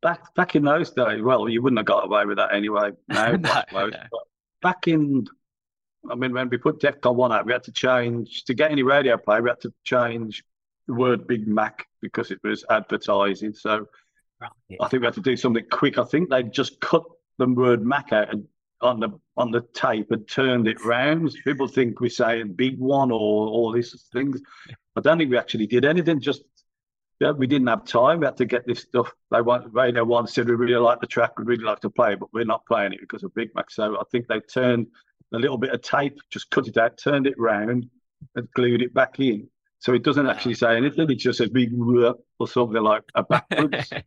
[0.00, 2.92] back back in those days, well, you wouldn't have got away with that anyway.
[3.08, 3.36] Now, No,
[3.72, 3.90] no.
[3.90, 4.20] But
[4.62, 5.26] back in,
[6.10, 8.82] I mean, when we put DEFCON one out, we had to change to get any
[8.82, 9.40] radio play.
[9.40, 10.44] We had to change
[10.86, 13.54] the word Big Mac because it was advertising.
[13.54, 13.86] So
[14.40, 14.50] Right.
[14.80, 15.98] I think we had to do something quick.
[15.98, 17.02] I think they just cut
[17.38, 18.46] the word Mac out and
[18.80, 21.34] on the on the tape and turned it round.
[21.44, 24.40] People think we're saying big one or all these things.
[24.96, 26.20] I don't think we actually did anything.
[26.20, 26.42] Just
[27.20, 28.20] yeah, we didn't have time.
[28.20, 29.12] We had to get this stuff.
[29.32, 32.12] They want Radio One said we really like the track, We'd really like to play,
[32.12, 33.72] it, but we're not playing it because of Big Mac.
[33.72, 34.86] So I think they turned
[35.32, 37.88] a little bit of tape, just cut it out, turned it round,
[38.34, 39.48] and glued it back in.
[39.80, 41.10] So it doesn't actually say anything.
[41.10, 41.70] It just says big
[42.38, 43.90] or something like a backwards.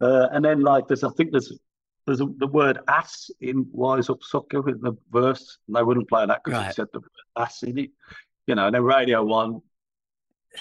[0.00, 1.56] Uh, and then like there's, I think there's
[2.06, 6.08] there's a, the word ass in Wise Up Sucker in the verse, and they wouldn't
[6.08, 6.70] play that because Right.
[6.70, 7.90] it said the word ass in it.
[8.46, 9.60] You know, and then Radio One,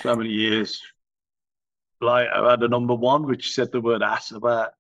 [0.02, 0.80] so many years
[2.02, 4.74] later, I had a number one which said the word ass about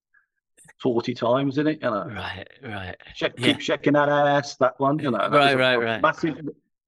[0.81, 1.79] forty times in it.
[1.81, 2.47] You know, Right.
[2.63, 2.95] Right.
[3.15, 3.47] Check, Yeah.
[3.47, 4.99] keep checking that ass, that one.
[4.99, 6.01] You know, Right, right, right.
[6.01, 6.37] Massive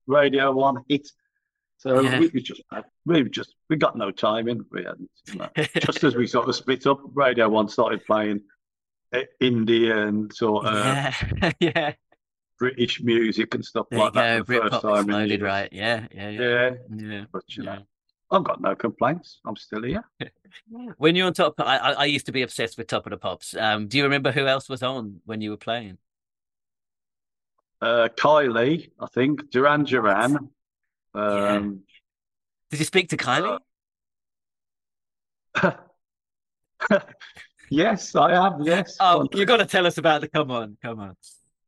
[0.08, 1.08] Radio One hit.
[1.78, 2.20] So Yeah.
[2.20, 2.62] we, we just
[3.06, 4.64] we just we got no time in.
[4.72, 5.50] We hadn't, you know.
[5.80, 8.42] just as we sort of split up, Radio One started playing
[9.14, 11.94] uh, Indian sort of yeah, yeah.
[12.60, 14.38] British music and stuff There like that.
[14.38, 14.44] go.
[14.44, 15.70] for the first time exploded, right?
[15.74, 16.40] Yeah, yeah, yeah.
[16.40, 17.26] Yeah, yeah.
[17.32, 17.76] but you yeah.
[17.76, 17.82] know,
[18.32, 19.40] I've got no complaints.
[19.46, 20.04] I'm still here.
[20.98, 23.56] When you're on top, I, I used to be obsessed with Top of the Pops.
[23.56, 25.98] Um, do you remember who else was on when you were playing?
[27.82, 30.50] Uh, Kylie, I think Duran Duran.
[31.14, 31.84] Um,
[32.70, 33.60] Did you speak to Kylie?
[37.70, 38.60] yes, I have.
[38.62, 38.98] Yes.
[39.00, 40.28] oh, you got to tell us about the.
[40.28, 41.16] Come on, come on.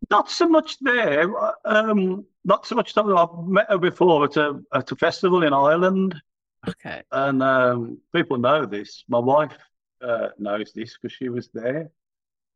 [0.09, 1.31] Not so much there.
[1.65, 2.97] Um, not so much.
[2.97, 6.21] I've met her before at a at a festival in Ireland,
[6.67, 7.01] Okay.
[7.11, 9.03] and um, people know this.
[9.07, 9.57] My wife
[10.01, 11.89] uh, knows this because she was there.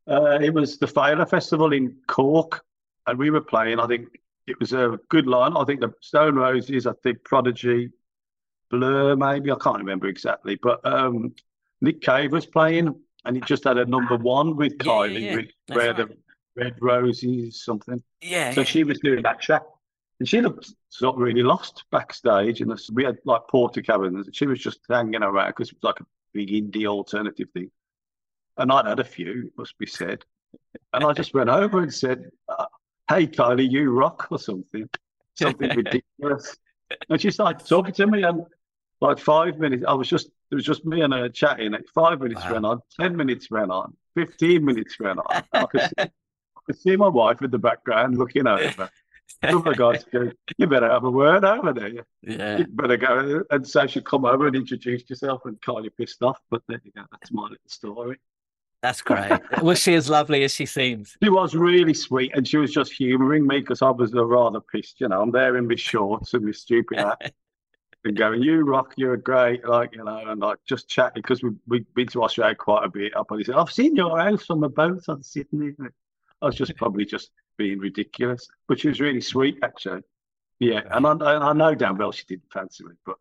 [0.06, 2.64] Uh, it was the Fire Festival in Cork,
[3.06, 3.78] and we were playing.
[3.78, 4.08] I think
[4.46, 5.56] it was a good line.
[5.56, 6.86] I think the Stone Roses.
[6.86, 7.90] I think Prodigy,
[8.70, 11.34] Blur, maybe I can't remember exactly, but um,
[11.80, 12.94] Nick Cave was playing,
[13.24, 15.36] and he just had a number one with Yeah, yeah, Kylie, yeah.
[15.36, 16.08] with That's where right.
[16.08, 16.16] the
[16.56, 18.02] Red Roses something.
[18.22, 18.52] Yeah.
[18.52, 18.66] So yeah.
[18.66, 19.62] she was doing that track,
[20.20, 22.60] and she looked of really lost backstage.
[22.60, 24.28] And we had like Portakabins.
[24.32, 27.70] She was just hanging around because it was like a big indie alternative thing.
[28.56, 30.24] And I'd had a few, it must be said.
[30.92, 32.66] And I just went over and said, uh,
[33.08, 34.88] "Hey, Kylie, you rock" or something,
[35.34, 36.56] something ridiculous.
[37.10, 38.46] And she started talking to me, and
[39.02, 41.72] like five minutes, I was just it was just me and her chatting.
[41.72, 42.52] Like five minutes Wow.
[42.54, 45.44] went on, ten minutes went on, fifteen minutes went on.
[45.52, 48.88] I could see, I could see my wife in the background looking over.
[49.44, 50.04] Oh my God,
[50.56, 52.04] you better have a word over there.
[52.22, 52.58] Yeah.
[52.58, 53.42] you better go.
[53.50, 56.38] And so she come over and introduced herself and Kylie pissed off.
[56.50, 57.02] But there you go.
[57.10, 58.18] That's my little story.
[58.82, 59.32] That's great.
[59.62, 61.16] Was she as lovely as she seems?
[61.22, 65.00] She was really sweet and she was just humouring me because I was rather pissed.
[65.00, 67.32] You know, I'm there in my shorts and my stupid hat
[68.04, 69.66] and going, you rock, you're a great.
[69.66, 72.88] Like, you know, and like just chatting because we, we've been to Australia quite a
[72.88, 73.16] bit.
[73.16, 75.72] Up and he said, I've seen your house on the boat on Sydney.
[76.42, 80.02] I was just probably just being ridiculous, but she was really sweet actually.
[80.60, 81.10] Yeah, and I,
[81.50, 83.16] I know damn well she didn't fancy me, but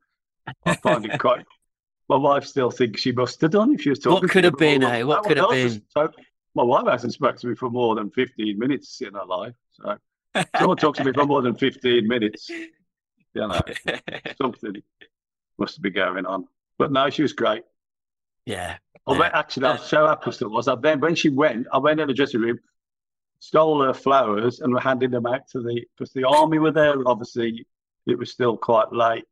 [0.65, 1.45] I find it quite.
[2.09, 4.21] My wife still thinks she must have done if she was talking.
[4.21, 5.03] What could have been, eh?
[5.03, 5.81] What could have been?
[5.89, 6.11] so-
[6.55, 9.53] my wife hasn't spoken to me for more than 15 minutes in her life.
[9.73, 9.95] So
[10.57, 12.65] someone talks to me for more than 15 minutes, you
[13.35, 13.59] know,
[14.41, 14.81] something
[15.59, 16.47] must be going on.
[16.79, 17.61] But no, she was great.
[18.47, 18.77] yeah.
[19.05, 19.19] I Yeah.
[19.19, 20.67] went, actually, I was so happy still was.
[20.67, 22.57] I then when she went, I went in the dressing room,
[23.39, 26.95] stole her flowers, and were handing them out to the because the army were there.
[27.07, 27.65] Obviously,
[28.05, 29.25] it was still quite late,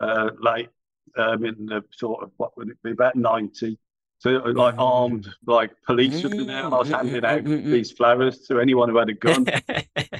[0.00, 0.68] uh, late
[1.16, 3.78] um, in the sort of what would it be about ninety.
[4.18, 4.80] So like Mm.
[4.80, 6.64] armed, like police were there.
[6.64, 7.70] and I was Mm, mm, handing out mm, mm.
[7.70, 9.46] these flowers to anyone who had a gun.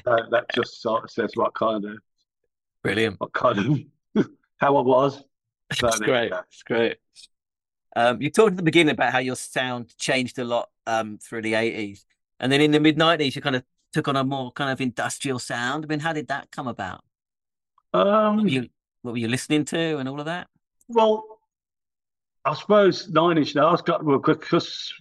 [0.07, 1.99] Uh, that just sort of says what kind of
[2.84, 3.18] Brilliant.
[3.18, 3.59] what kind
[4.14, 4.26] of
[4.59, 5.24] how I was.
[5.72, 6.30] So It's great.
[6.30, 6.41] go.
[6.49, 6.97] It's great.
[7.97, 11.43] Um, you talked at the beginning about how your sound changed a lot um, through
[11.43, 12.05] the 80s.
[12.41, 14.80] And then in the mid 90s, you kind of took on a more kind of
[14.80, 15.84] industrial sound.
[15.84, 17.03] I mean, how did that come about?
[17.93, 18.68] What Um, were you,
[19.03, 20.49] what were you listening to and all of that?
[20.89, 21.24] Well,
[22.45, 24.93] I suppose Nine Inch Nails got well because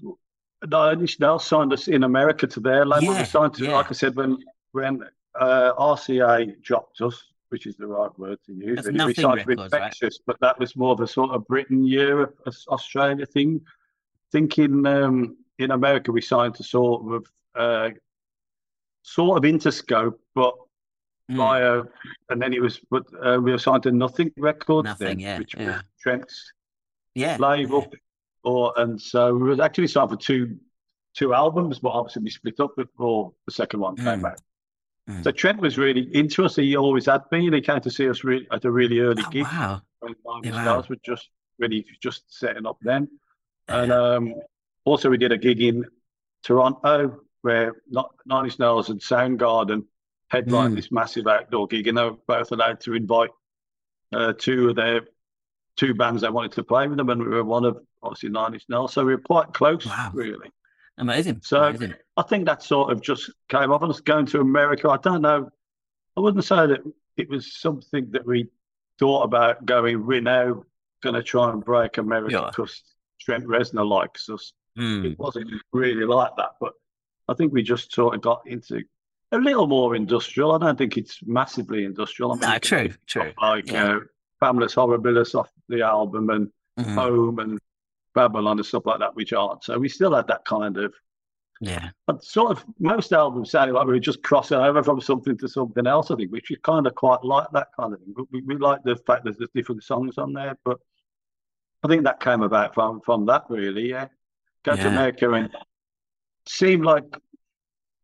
[0.67, 3.13] Nine Inch Nails signed us in America to their label.
[3.13, 3.75] Yeah, we signed to, yeah.
[3.75, 4.37] like I said, when
[4.71, 5.03] when
[5.39, 8.77] uh, RCA dropped us, which is the right word to use.
[8.77, 10.13] That's we Nothing signed with Records, right?
[10.25, 13.61] But that was more of a sort of Britain, Europe, Australia thing.
[14.31, 17.25] Thinking um, in America, we signed to sort of
[17.55, 17.89] uh,
[19.03, 20.53] sort of Interscope, but
[21.31, 21.37] Mm.
[21.37, 21.81] via,
[22.29, 25.39] and then it was, but uh, we were signed to Nothing Records, Nothing, then, yeah,
[25.39, 25.81] which was yeah.
[25.99, 26.53] Trent's
[27.15, 27.37] Yeah.
[27.39, 27.91] label,
[28.43, 30.59] or and so we was actually signed for two
[31.15, 34.25] two albums, but obviously we split up before the second one came Mm.
[34.31, 34.41] out.
[35.09, 35.23] Mm.
[35.23, 36.57] So Trent was really into us.
[36.57, 37.53] He always had been.
[37.53, 39.81] He came to see us re- at a really early Oh, gig wow.
[40.01, 40.83] when Yeah, wow.
[40.87, 43.07] Were just really just setting up then.
[43.67, 44.35] And um,
[44.85, 45.83] also we did a gig in
[46.43, 47.75] Toronto where
[48.25, 49.83] Nine Inch Nails and Soundgarden
[50.29, 50.77] headlined Mm.
[50.77, 53.29] this massive outdoor gig, and they were both allowed to invite
[54.13, 55.01] uh, two of their
[55.75, 58.53] two bands they wanted to play with them, and we were one of obviously Nine
[58.53, 60.11] Inch Nails, so we were quite close, Wow.
[60.13, 60.49] really.
[60.97, 61.41] Amazing.
[61.43, 61.95] So- Amazing.
[62.17, 63.83] I think that sort of just came off.
[63.83, 65.49] Us going to America, I don't know.
[66.15, 66.81] I wouldn't say that
[67.17, 68.47] it was something that we
[68.99, 70.05] thought about going.
[70.05, 70.63] We're now
[71.03, 72.47] going to try and break America Yeah.
[72.49, 72.81] because
[73.19, 74.53] Trent Reznor likes us.
[74.77, 75.11] Mm.
[75.13, 76.73] It wasn't really like that, but
[77.27, 78.83] I think we just sort of got into
[79.31, 80.51] a little more industrial.
[80.51, 82.31] I don't think it's massively industrial.
[82.31, 83.33] I mean, No, true, true.
[83.41, 83.97] Like Yeah.
[83.97, 83.99] uh,
[84.41, 86.93] Horribilis off the album and Mhm.
[86.95, 87.59] Home and
[88.13, 89.63] Babylon and stuff like that, which aren't.
[89.63, 90.93] So we still had that kind of
[91.61, 91.91] Yeah.
[92.05, 95.47] but sort of most albums sounded like we were just crossing over from something to
[95.47, 98.13] something else, I think, which we kind of quite like that kind of thing.
[98.15, 100.57] But we, we like the fact that there's different songs on there.
[100.65, 100.79] But
[101.83, 104.09] I think that came about from from that really, yeah.
[104.65, 104.87] Go to Yeah.
[104.89, 105.49] America and
[106.47, 107.05] seemed like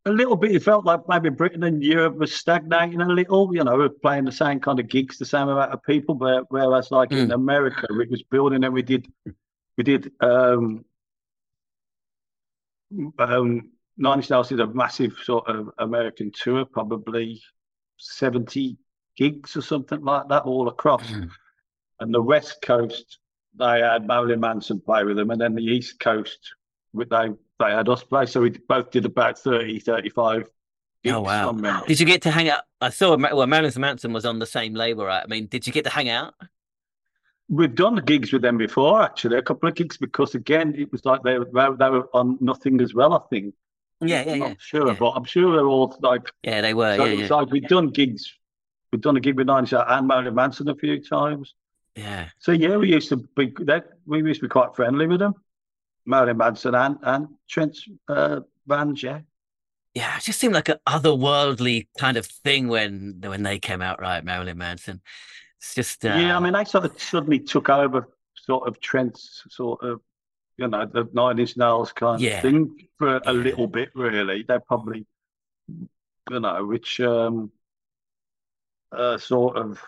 [0.06, 0.56] a little bit.
[0.56, 3.54] It felt like maybe Britain and Europe was stagnating a little.
[3.54, 6.46] You know, we're playing the same kind of gigs, the same amount of people, but
[6.50, 7.34] whereas like in Mm.
[7.34, 9.12] America, it was building, and we did,
[9.78, 10.12] we did.
[10.22, 10.86] um
[13.20, 17.42] um, Nine Inch Nails did a massive sort of American tour, probably
[17.98, 18.78] 70
[19.18, 21.10] gigs or something like that, all across.
[21.10, 21.30] Mm.
[22.00, 23.20] And the West Coast,
[23.58, 25.30] they had Marilyn Manson play with them.
[25.32, 26.54] And then the East Coast,
[26.94, 27.06] they,
[27.60, 28.26] they had us play.
[28.26, 30.50] So we both did about 30, 35.
[31.08, 31.84] Oh, wow.
[31.88, 32.64] Did you get to hang out?
[32.80, 35.24] I saw well, Marilyn Manson was on the same label, right?
[35.24, 36.36] I mean, did you get to hang out?
[37.50, 41.04] We've done gigs with them before, actually, a couple of gigs, because again, it was
[41.04, 43.54] like they, were- they, were on nothing as well, I think.
[44.00, 44.96] Yeah, yeah, I'm yeah, not sure, yeah.
[45.00, 46.62] but I'm sure they're all like yeah.
[46.62, 46.98] They were.
[46.98, 48.34] So yeah, yeah, like we've done gigs.
[48.92, 51.54] We've done a gig with Nine Inch and Marilyn Manson a few times.
[51.96, 52.30] Yeah.
[52.40, 55.34] So yeah, we used to be that we used to be quite friendly with them.
[56.06, 57.78] Marilyn Manson and and Trent
[58.08, 59.20] uh, Van yeah.
[59.94, 64.00] Yeah, it just seemed like an otherworldly kind of thing when when they came out,
[64.02, 64.24] right?
[64.24, 65.02] Marilyn Manson.
[65.60, 69.44] It's just uh, Yeah, I mean they sort of suddenly took over sort of Trent's
[69.50, 70.02] sort of
[70.58, 72.38] you know the Nine Inch Nails kind Yeah.
[72.38, 73.32] of thing for a Yeah.
[73.32, 74.44] little bit really.
[74.48, 75.06] They probably
[75.68, 77.52] you know which um
[78.92, 79.82] uh sort of.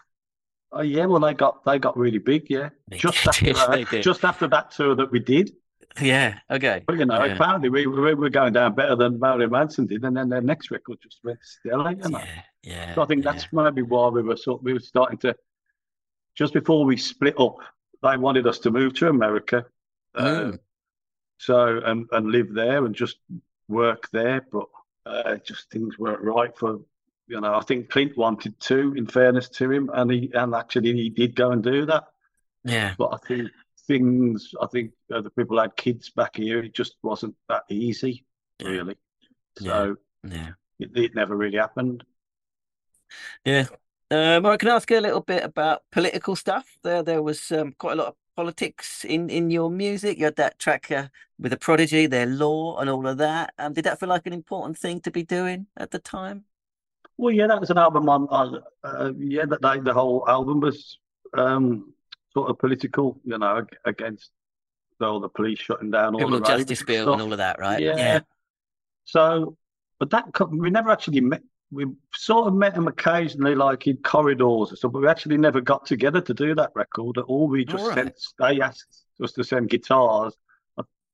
[0.75, 2.69] Oh yeah, well they got they got really big, yeah.
[2.89, 4.03] They Just did, after they that, did.
[4.03, 5.51] just after that tour that we did,
[6.01, 6.39] yeah.
[6.49, 6.83] Okay.
[6.87, 7.33] But you know, Yeah.
[7.35, 10.71] apparently we, we were going down better than Marilyn Manson did, and then their next
[10.71, 11.91] record just went stellar.
[11.91, 12.19] You know?
[12.19, 12.95] Yeah, yeah.
[12.95, 13.31] So I think yeah.
[13.31, 15.35] that's maybe why we were sort we were starting to
[16.35, 17.57] just before we split up.
[18.01, 19.65] They wanted us to move to America,
[20.15, 20.59] uh, Mm.
[21.37, 23.17] so and and live there and just
[23.67, 24.65] work there, but
[25.05, 26.79] uh, just things weren't right for.
[27.33, 30.93] You know, I think Clint wanted to, in fairness to him, and he and actually
[30.93, 32.03] he did go and do that.
[32.63, 32.93] yeah.
[32.95, 33.49] But I think
[33.87, 36.59] things, I think uh, the people had kids back here.
[36.59, 38.25] It just wasn't that easy,
[38.59, 38.69] Yeah.
[38.69, 38.97] really.
[39.59, 39.71] Yeah.
[39.71, 40.51] So Yeah.
[40.77, 42.03] it, it never really happened.
[43.43, 43.65] Yeah.
[44.11, 46.77] Um, I can ask you a little bit about political stuff.
[46.83, 50.19] There, there was um, quite a lot of politics in in your music.
[50.19, 51.07] You had that track uh,
[51.39, 53.53] with the Prodigy, their law, and all of that.
[53.57, 56.45] Um, did that feel like an important thing to be doing at the time?
[57.17, 58.27] Well, yeah, that was an album on.
[58.29, 60.97] on uh, yeah, that they, the whole album was
[61.33, 61.93] um,
[62.33, 64.31] sort of political, you know, ag- against
[65.01, 67.81] all the police shutting down all Criminal the justice bill and all of that, right?
[67.81, 67.97] Yeah.
[67.97, 68.19] Yeah.
[69.05, 69.57] So,
[69.99, 71.41] but that we never actually met.
[71.71, 74.91] We sort of met him occasionally, like in corridors or something.
[74.91, 77.47] But we actually never got together to do that record at all.
[77.47, 77.95] We just All right.
[77.95, 78.15] sent.
[78.39, 80.35] They asked us to send guitars.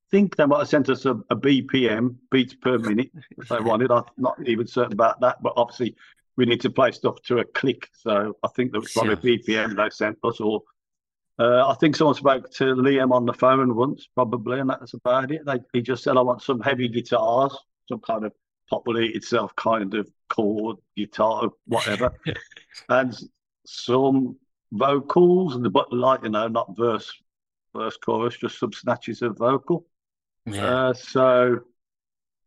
[0.10, 3.60] I think they might have sent us a, a BPM beats per minute if they
[3.60, 3.92] wanted.
[3.92, 5.96] I'm not even certain about that, but obviously
[6.36, 7.90] we need to play stuff to a click.
[7.94, 10.64] So I think there was probably a BPM they sent us, or
[11.38, 15.32] uh, I think someone spoke to Liam on the phone once, probably, and that's about
[15.32, 15.46] it.
[15.46, 17.56] They, he just said, "I want some heavy guitars,
[17.88, 18.34] some kind of
[18.68, 22.14] Pop Will Eat Itself kind of chord guitar, whatever,
[22.90, 23.16] and
[23.68, 24.38] some
[24.72, 27.14] vocals, and but like you know, not verse,
[27.76, 29.86] verse, chorus, just some snatches of vocal."
[30.46, 30.66] Yeah.
[30.66, 31.60] Uh, so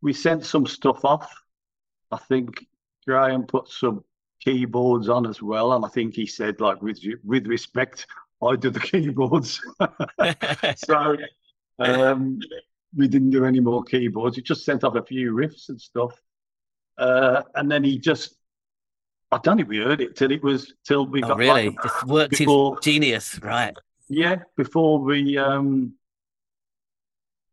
[0.01, 1.33] we sent some stuff off.
[2.11, 2.67] I think
[3.07, 4.05] Graham put some
[4.41, 8.07] keyboards on as well, and I think he said, like, with with respect,
[8.43, 9.61] I do the keyboards.
[10.77, 11.17] so
[11.79, 12.41] um,
[12.97, 14.37] we didn't do any more keyboards.
[14.37, 16.21] We just sent off a few riffs and stuff,
[16.99, 18.37] uh, and then he just.
[19.31, 21.71] I don't think we heard it till it was till we oh, got really?
[21.71, 23.75] like, Just worked before- his genius, right?
[24.11, 25.95] yeah, before we um,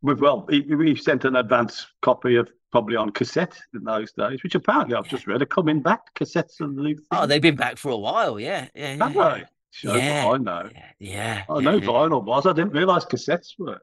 [0.02, 4.56] we well, we, sent an advance copy of probably on cassette in those days, which
[4.56, 6.14] apparently I've just read are coming back.
[6.16, 8.39] Cassettes and new Oh, they've been back for a while.
[8.39, 8.68] Yeah.
[8.74, 8.93] Yeah.
[8.95, 9.47] yeah, Have?
[9.72, 10.28] Shows Yeah.
[10.28, 10.70] I know.
[11.00, 11.43] Yeah.
[11.50, 11.88] I know yeah.
[11.88, 12.45] vinyl was.
[12.45, 13.82] I didn't realise cassettes were.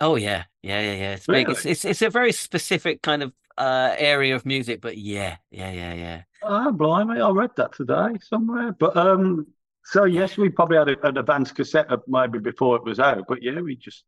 [0.00, 1.12] Oh yeah, yeah, yeah, yeah.
[1.12, 1.48] It's big.
[1.48, 5.70] It's, it's it's a very specific kind of uh area of music, but yeah, yeah,
[5.70, 6.22] yeah, yeah.
[6.42, 8.72] Oh, blimey, I read that today somewhere.
[8.72, 9.46] But um,
[9.84, 13.26] so yes, we probably had a, an advanced cassette maybe before it was out.
[13.28, 14.02] But yeah, we just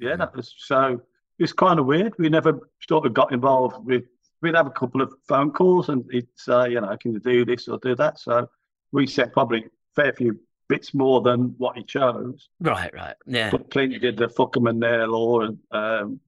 [0.00, 1.00] yeah, that was so.
[1.38, 2.14] It's kind of weird.
[2.18, 4.04] We never sort of got involved with.
[4.42, 7.44] We'd have a couple of phone calls, and he'd say, you know, can you do
[7.44, 8.18] this or do that?
[8.20, 8.48] So
[8.92, 10.38] we sent probably a fair few
[10.68, 12.48] bits more than what he chose.
[12.60, 13.16] Right, right.
[13.26, 13.50] Yeah.
[13.50, 16.20] But Clint did the fuck 'em and their law and um,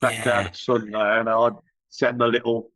[0.00, 0.48] back down Yeah.
[0.48, 1.52] at Sunday, and I'd
[1.88, 2.70] send a little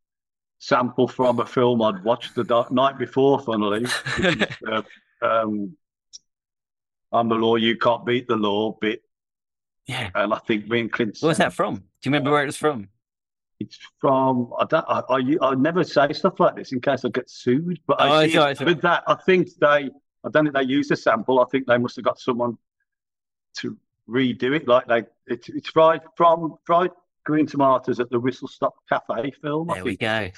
[0.59, 3.85] sample from a film I'd watched the da- night before, funnily.
[3.85, 3.95] is,
[4.69, 4.83] uh,
[5.23, 5.77] um,
[7.13, 9.03] I'm the law, you can't beat the law bit.
[9.87, 10.11] Yeah.
[10.15, 11.19] And I think me and Clint.
[11.21, 11.77] Where's that from?
[11.77, 12.89] Do you remember uh, where it was from?
[13.61, 14.53] It's from.
[14.59, 14.85] I don't.
[14.89, 17.79] I, I, I never say stuff like this in case I get sued.
[17.87, 19.67] But Oh, I it's see all right, it's all with that, I think they.
[20.27, 21.41] I don't think they used a sample.
[21.41, 22.57] I think they must have got someone
[23.59, 23.77] to
[24.09, 24.67] redo it.
[24.67, 26.91] Like they, it's it's right from Fried
[27.25, 29.69] Green Tomatoes at the Whistle Stop Cafe film.
[29.73, 30.31] There we go.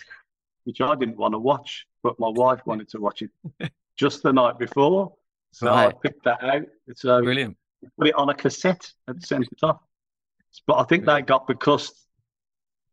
[0.65, 3.31] which I didn't want to watch, but my wife wanted to watch it
[3.97, 5.15] just the night before.
[5.53, 6.63] So I picked that out.
[6.87, 7.57] It's so Brilliant.
[7.99, 9.81] Put it on a cassette and sent it off.
[10.67, 11.93] But I think they got because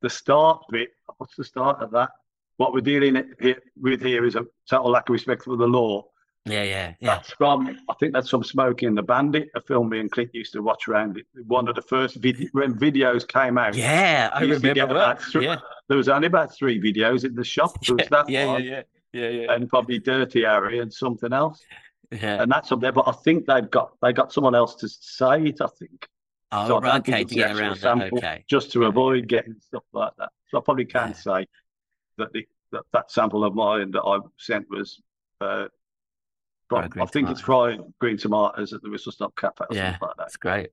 [0.01, 0.89] the start bit.
[1.17, 2.09] What's the start of that?
[2.57, 6.05] What we're dealing it with here is a total lack of respect for the law.
[6.45, 7.15] Yeah, yeah, yeah.
[7.15, 10.31] That's from I think that's from Smokey and the Bandit, a film me and Clint
[10.33, 11.25] used to watch around it.
[11.47, 12.17] One of the first
[12.51, 13.75] when videos came out.
[13.75, 17.23] Yeah, I we used to remember about three- Yeah, There was only about three videos
[17.23, 17.81] in the shop.
[17.85, 18.81] There was yeah, that yeah, one, yeah,
[19.13, 21.63] yeah, yeah, and probably Dirty Harry and something else.
[22.21, 22.41] Yeah.
[22.41, 22.91] And that's up there.
[22.91, 26.07] But I think they've got they got someone else to say it, I think.
[26.51, 28.13] Oh, So right, okay, to get around that.
[28.13, 28.45] Okay.
[28.47, 30.29] just to avoid getting stuff like that.
[30.49, 31.13] So I probably can Yeah.
[31.15, 31.47] say
[32.17, 34.99] that the that, that sample of mine that I sent was
[35.41, 35.67] uh,
[36.69, 39.91] from, I think it's fried green tomatoes at the Whistle Stop Cafe or Yeah.
[39.91, 40.23] something like that.
[40.23, 40.69] That's great.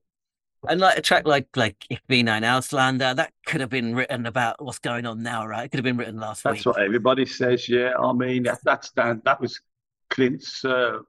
[0.69, 4.27] And like a track like like Ich bin ein Ausländer, that could have been written
[4.27, 5.65] about what's going on now, right?
[5.65, 6.63] It could have been written last That's week.
[6.65, 7.67] That's what everybody says.
[7.67, 9.21] Yeah, I mean that, that's down.
[9.25, 9.59] That was
[10.11, 10.99] Clint's uh,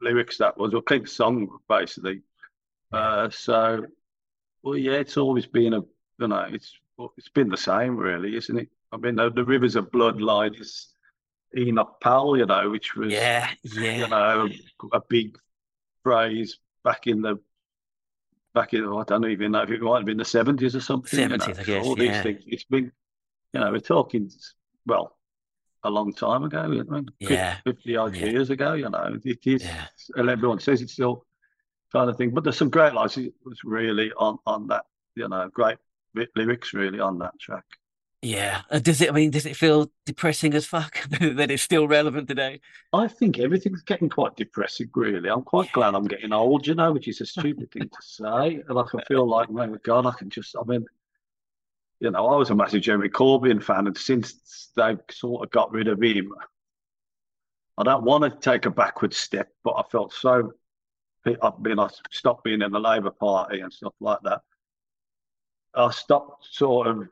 [0.00, 0.38] lyrics.
[0.38, 2.22] That was or Clint's song basically.
[2.92, 3.86] Uh, so,
[4.62, 5.80] well, yeah, it's always been a
[6.18, 6.78] you know it's
[7.16, 8.68] it's been the same really, isn't it?
[8.92, 10.88] I mean, the, the rivers of bloodline is
[11.56, 13.96] Enoch Powell, you know, which was Yeah, yeah.
[13.96, 14.48] you know
[14.92, 15.38] a big
[16.02, 17.38] phrase back in the
[18.54, 21.18] back in I don't even know if it might have been the seventies or something.
[21.18, 21.36] you know.
[21.36, 22.42] 70s, I guess, All these things.
[22.46, 22.92] It's been,
[23.52, 24.30] you know, we're talking
[24.86, 25.16] well
[25.84, 26.70] a long time ago.
[26.70, 27.56] You know, Yeah.
[27.64, 28.26] fifty odd Yeah.
[28.26, 28.74] years ago.
[28.74, 29.64] You know, it is.
[29.64, 29.86] Yeah.
[30.16, 31.24] And everyone says it's still
[31.92, 33.16] kind of thing, but there's some great lines.
[33.16, 34.84] It was really on on that.
[35.14, 35.78] You know, great
[36.36, 37.64] lyrics really on that track.
[38.24, 38.62] Yeah.
[38.70, 42.28] Uh, Does it, I mean, does it feel depressing as fuck that it's still relevant
[42.28, 42.60] today?
[42.92, 45.28] I think everything's getting quite depressing, really.
[45.28, 45.72] I'm quite Yeah.
[45.74, 48.62] glad I'm getting old, you know, which is a stupid thing to say.
[48.68, 50.86] And I can feel like, oh my God, I can just, I mean,
[52.02, 55.70] you know, I was a massive Jeremy Corbyn fan, and since they've sort of got
[55.70, 56.34] rid of him,
[57.78, 60.52] I don't want to take a backward step, but I felt so,
[61.24, 64.40] I mean, I stopped being in the Labour Party and stuff like that.
[65.74, 67.08] I stopped sort of,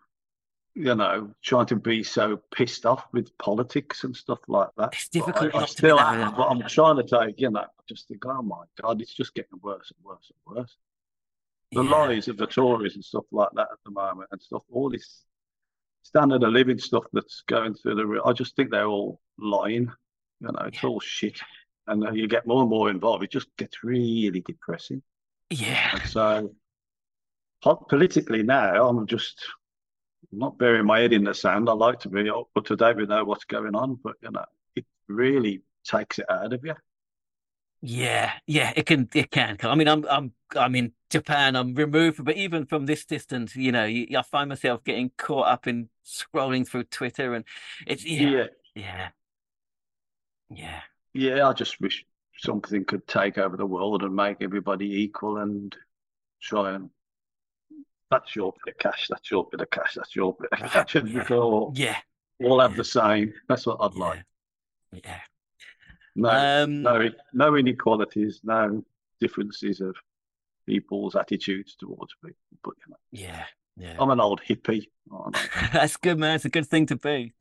[0.75, 4.93] you know, trying to be so pissed off with politics and stuff like that.
[4.93, 7.61] It's But difficult I, I be still am, but I'm trying to take, you know,
[7.61, 10.77] I just think, oh my God, it's just getting worse and worse and worse.
[11.73, 11.91] The Yeah.
[11.91, 15.25] lies of the Tories and stuff like that at the moment and stuff, all this
[16.03, 19.91] standard of living stuff that's going through the, I just think they're all lying.
[20.41, 20.89] You know, it's Yeah.
[20.89, 21.41] all shit.
[21.87, 25.03] And you get more and more involved, it just gets really depressing.
[25.51, 25.91] Yeah.
[26.01, 26.57] And so,
[27.63, 29.45] po- politically now, I'm just
[30.33, 31.69] not burying my head in the sand.
[31.69, 34.45] I like to be up to date with know what's going on, but you know,
[34.77, 36.75] it really takes it out of you.
[37.83, 39.57] Yeah, yeah, it can, it can.
[39.63, 41.57] I mean, I'm, I'm, I'm in Japan.
[41.57, 45.67] I'm removed, but even from this distance, you know, I find myself getting caught up
[45.67, 47.45] in scrolling through Twitter, and
[47.87, 49.09] it's yeah, Yeah,
[50.51, 50.81] yeah,
[51.15, 51.49] yeah.
[51.49, 52.05] I just wish
[52.37, 55.75] something could take over the world and make everybody equal and
[56.43, 56.91] try and.
[58.11, 59.07] That's your bit of cash.
[59.09, 59.95] That's your bit of cash.
[59.95, 60.97] That's your bit of cash.
[60.97, 61.25] And yeah.
[61.31, 61.97] all, yeah,
[62.43, 62.77] all have yeah.
[62.77, 63.33] the same.
[63.49, 64.25] That's what I'd yeah, like.
[65.05, 65.21] yeah.
[66.21, 68.85] No, Um, no, no inequalities, no
[69.21, 69.97] differences of
[70.67, 72.37] people's attitudes towards people.
[72.63, 73.45] But you know, yeah,
[73.77, 73.97] yeah.
[73.99, 74.89] I'm an old hippie.
[75.11, 75.37] aren't
[75.73, 76.37] That's good, man.
[76.37, 77.33] It's a good thing to be.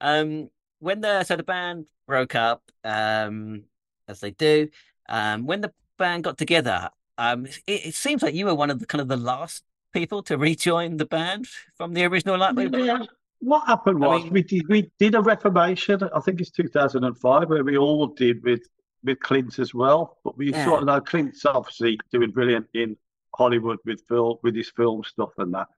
[0.00, 3.64] Um, when the so the band broke up, um,
[4.06, 4.68] as they do,
[5.08, 8.78] um, when the band got together, um, it, it seems like you were one of
[8.78, 12.38] the kind of the last people to rejoin the band from the original.
[12.38, 13.04] Like, Yeah.
[13.40, 16.02] What happened I was mean- we did we did a reformation.
[16.14, 18.62] I think it's 2005 where we all did with
[19.04, 20.18] with Clint as well.
[20.24, 20.64] But we Yeah.
[20.64, 22.96] sort of know Clint's obviously doing brilliant in
[23.36, 25.68] Hollywood with film with his film stuff and that.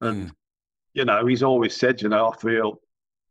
[0.00, 0.34] And Mm.
[0.94, 2.80] you know, he's always said, you know, I feel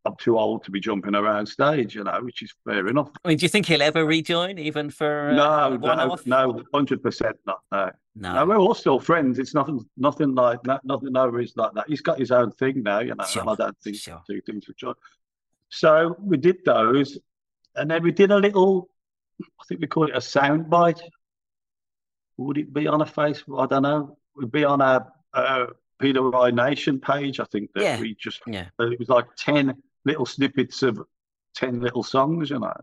[0.06, 3.10] I'm too old to be jumping around stage, you know, which is fair enough.
[3.26, 7.04] I mean, do you think he'll ever rejoin, even for uh, no, no, no, hundred
[7.04, 7.60] percent not.
[7.72, 7.92] No.
[8.16, 9.38] no, No, we're all still friends.
[9.38, 10.86] It's nothing, nothing like that.
[10.86, 11.86] Nothing over is like that.
[11.88, 13.26] He's got his own thing now, you know.
[13.26, 14.22] Sure, And I don't think sure.
[14.26, 14.96] two things for John.
[15.70, 17.18] So we did those,
[17.76, 18.90] and then we did a little.
[19.42, 21.02] I think we call it a sound bite.
[22.38, 23.62] Would it be on a Facebook?
[23.64, 24.18] I don't know.
[24.36, 25.68] Would be on a, a
[26.00, 27.40] Peter Rye Nation page.
[27.40, 28.00] I think that Yeah.
[28.00, 28.42] we just.
[28.48, 28.68] Yeah.
[28.80, 29.76] It was like ten
[30.08, 31.00] little snippets of
[31.54, 32.74] ten little songs, you know.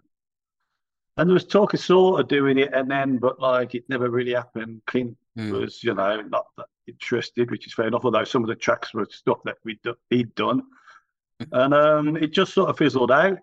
[1.17, 4.11] And there was talk of sort of doing it, and then, but like it never
[4.11, 4.83] really happened.
[4.87, 5.51] Clint Mm.
[5.51, 8.05] was, you know, not that interested, which is fair enough.
[8.05, 10.63] Although some of the tracks were stuff that we do, he'd done,
[11.51, 13.39] and um, it just sort of fizzled out.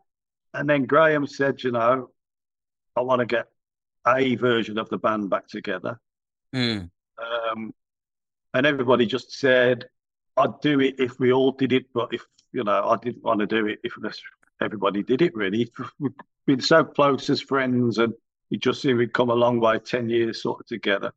[0.53, 2.09] And then Graham said, you know,
[2.95, 3.47] I want to get
[4.07, 5.99] a version of the band back together.
[6.55, 6.89] Mm.
[7.17, 7.73] Um,
[8.53, 9.89] and everybody just said,
[10.37, 13.39] I'd do it if we all did it, but if you know, I didn't want
[13.39, 13.93] to do it if
[14.61, 15.35] everybody did it.
[15.35, 16.13] Really, we've
[16.45, 18.13] been so close as friends, and
[18.49, 21.11] we just seem we've come a long way, ten years sort of together.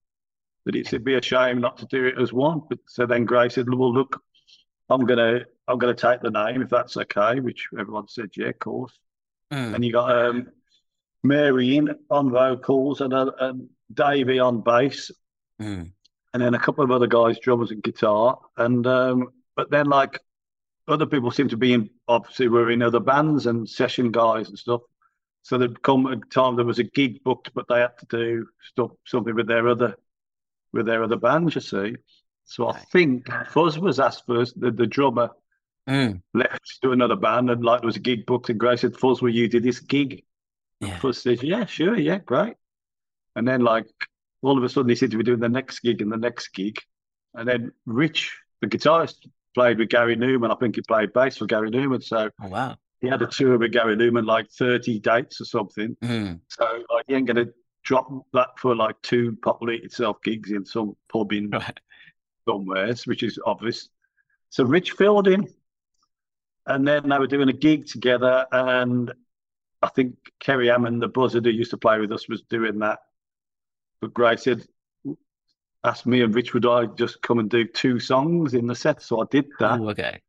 [0.64, 2.62] That it'd be a shame not to do it as one.
[2.68, 4.22] But so then Grace said, "Well, look,
[4.88, 8.58] I'm gonna I'm gonna take the name if that's okay." Which everyone said, "Yeah, of
[8.58, 8.98] course."
[9.52, 9.74] Mm.
[9.74, 10.48] And you got um,
[11.22, 15.10] Mary in on vocals and, uh, and Davey on bass,
[15.60, 15.92] Mm.
[16.32, 18.40] and then a couple of other guys, drummers and guitar.
[18.56, 20.18] And um, but then like
[20.88, 24.58] other people seem to be in obviously were in other bands and session guys and
[24.58, 24.82] stuff.
[25.42, 28.46] So there'd come a time there was a gig booked, but they had to do
[28.72, 29.96] stuff something with their other
[30.72, 31.96] with their other bands, you see.
[32.46, 35.30] So I think Fuzz was asked first, the, the drummer
[35.86, 36.22] Mm.
[36.32, 39.20] left to another band and like there was a gig booked and Grace said, Fuzz,
[39.20, 40.24] will you do this gig?
[40.80, 40.98] Yeah.
[40.98, 42.54] Fuzz says, Yeah, sure, yeah, great.
[43.36, 43.84] And then like
[44.40, 46.48] all of a sudden he said to be doing the next gig and the next
[46.54, 46.78] gig.
[47.34, 50.50] And then Rich, the guitarist, played with Gary Numan.
[50.50, 52.02] I think he played bass for Gary Numan.
[52.02, 52.76] So Oh wow.
[53.00, 55.96] he had a tour with Gary Numan, like 30 dates or something.
[56.02, 56.40] Mm.
[56.48, 57.46] So like, he ain't gonna
[57.84, 61.78] drop that for like two properly itself gigs in some pub in Right.
[62.48, 63.88] somewhere, which is obvious.
[64.50, 65.46] So Rich filled in,
[66.66, 69.12] and then they were doing a gig together, and
[69.82, 73.00] I think Kerry Hammond, the buzzard who used to play with us, was doing that.
[74.00, 74.66] But Grace said,
[75.84, 79.02] asked me and Rich would I just come and do two songs in the set,
[79.02, 79.80] so I did that.
[79.80, 80.20] Oh, okay.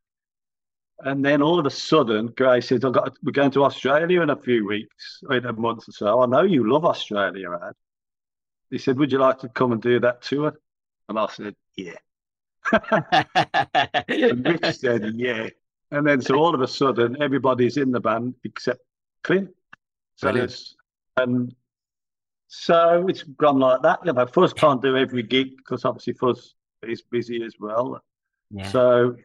[0.99, 4.29] And then all of a sudden, Grace said, I got, we're going to Australia in
[4.29, 6.21] a few weeks, in a month or so.
[6.21, 7.73] I know you love Australia, Ad.
[8.71, 10.53] He said, Would you like to come and do that tour?
[11.09, 11.95] And I said, Yeah.
[14.07, 15.49] And Rich said, Yeah.
[15.91, 18.81] And then so all of a sudden, everybody's in the band except
[19.23, 19.49] Clint.
[20.15, 20.51] So Brilliant.
[20.51, 20.75] it's,
[21.17, 21.53] and
[22.57, 23.99] so it's gone like that.
[24.05, 28.01] You know, Fuzz can't do every gig because obviously Fuzz is busy as well.
[28.49, 28.69] yeah.
[28.69, 29.15] So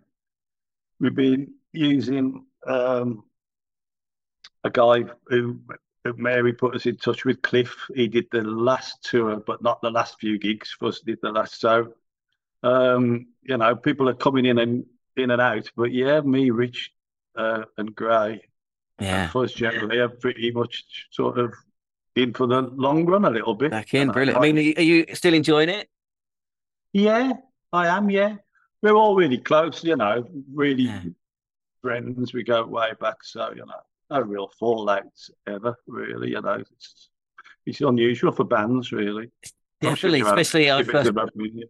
[0.99, 3.25] we've been using um,
[4.65, 5.61] a guy who,
[6.05, 7.75] who Mary put us in touch with, Cliff.
[7.95, 10.77] He did the last tour, but not the last few gigs.
[10.79, 11.61] Fuzz did the last.
[11.61, 11.95] So,
[12.63, 14.85] um, you know, people are coming in and
[15.17, 15.71] in and out.
[15.77, 16.93] But yeah, me, Rich,
[17.37, 18.43] uh, and Gray,
[18.99, 19.23] yeah.
[19.23, 21.55] and Fuzz generally are pretty much sort of
[22.23, 23.71] in for the long run a little bit.
[23.71, 24.11] Back in.
[24.11, 24.37] Brilliant.
[24.37, 25.89] I like- mean, are you still enjoying it?
[26.93, 27.33] Yeah,
[27.73, 28.11] I am.
[28.11, 28.37] Yeah,
[28.83, 29.85] we're all really close.
[29.85, 31.03] You know, really Yeah.
[31.83, 32.33] friends.
[32.33, 35.77] We go way back, so you know, no real fallouts ever.
[35.87, 37.09] Really, you know, it's
[37.67, 39.31] it's unusual for bands, really.
[39.45, 41.67] Sure Definitely, a especially our first of both of you.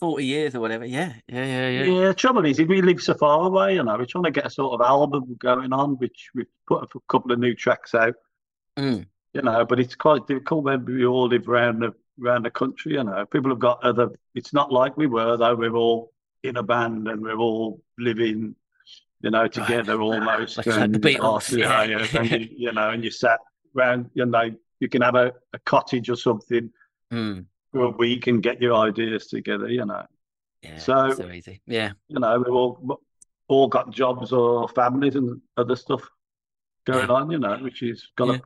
[0.00, 0.84] 40 years or whatever.
[0.84, 1.12] Yeah.
[1.28, 1.44] Yeah.
[1.44, 1.68] Yeah.
[1.84, 2.00] Yeah.
[2.06, 4.46] Yeah, trouble is, if we live so far away, you know, we're trying to get
[4.46, 8.14] a sort of album going on, which we've put a couple of new tracks out.
[8.76, 9.06] Mm.
[9.34, 12.92] You know, but it's quite difficult when we all live around the around the country,
[12.92, 13.24] you know.
[13.26, 16.12] People have got other it's not like we were though, we're all
[16.42, 18.54] in a band and we're all living,
[19.22, 20.58] you know, together almost.
[20.58, 21.84] Like- and, the Beatles, oh, yeah.
[21.84, 23.38] yeah, and you, you know, and you sat
[23.76, 26.70] around, you know, you can have a, a cottage or something
[27.12, 27.44] Mm.
[27.72, 30.04] for a week and get your ideas together, you know.
[30.62, 30.78] Yeah.
[30.78, 31.60] So- so easy.
[31.66, 31.92] Yeah.
[32.08, 33.00] You know, we've all
[33.48, 36.02] all got jobs or families and other stuff
[36.86, 37.14] going Yeah.
[37.14, 38.38] on, you know, which is gonna Yeah.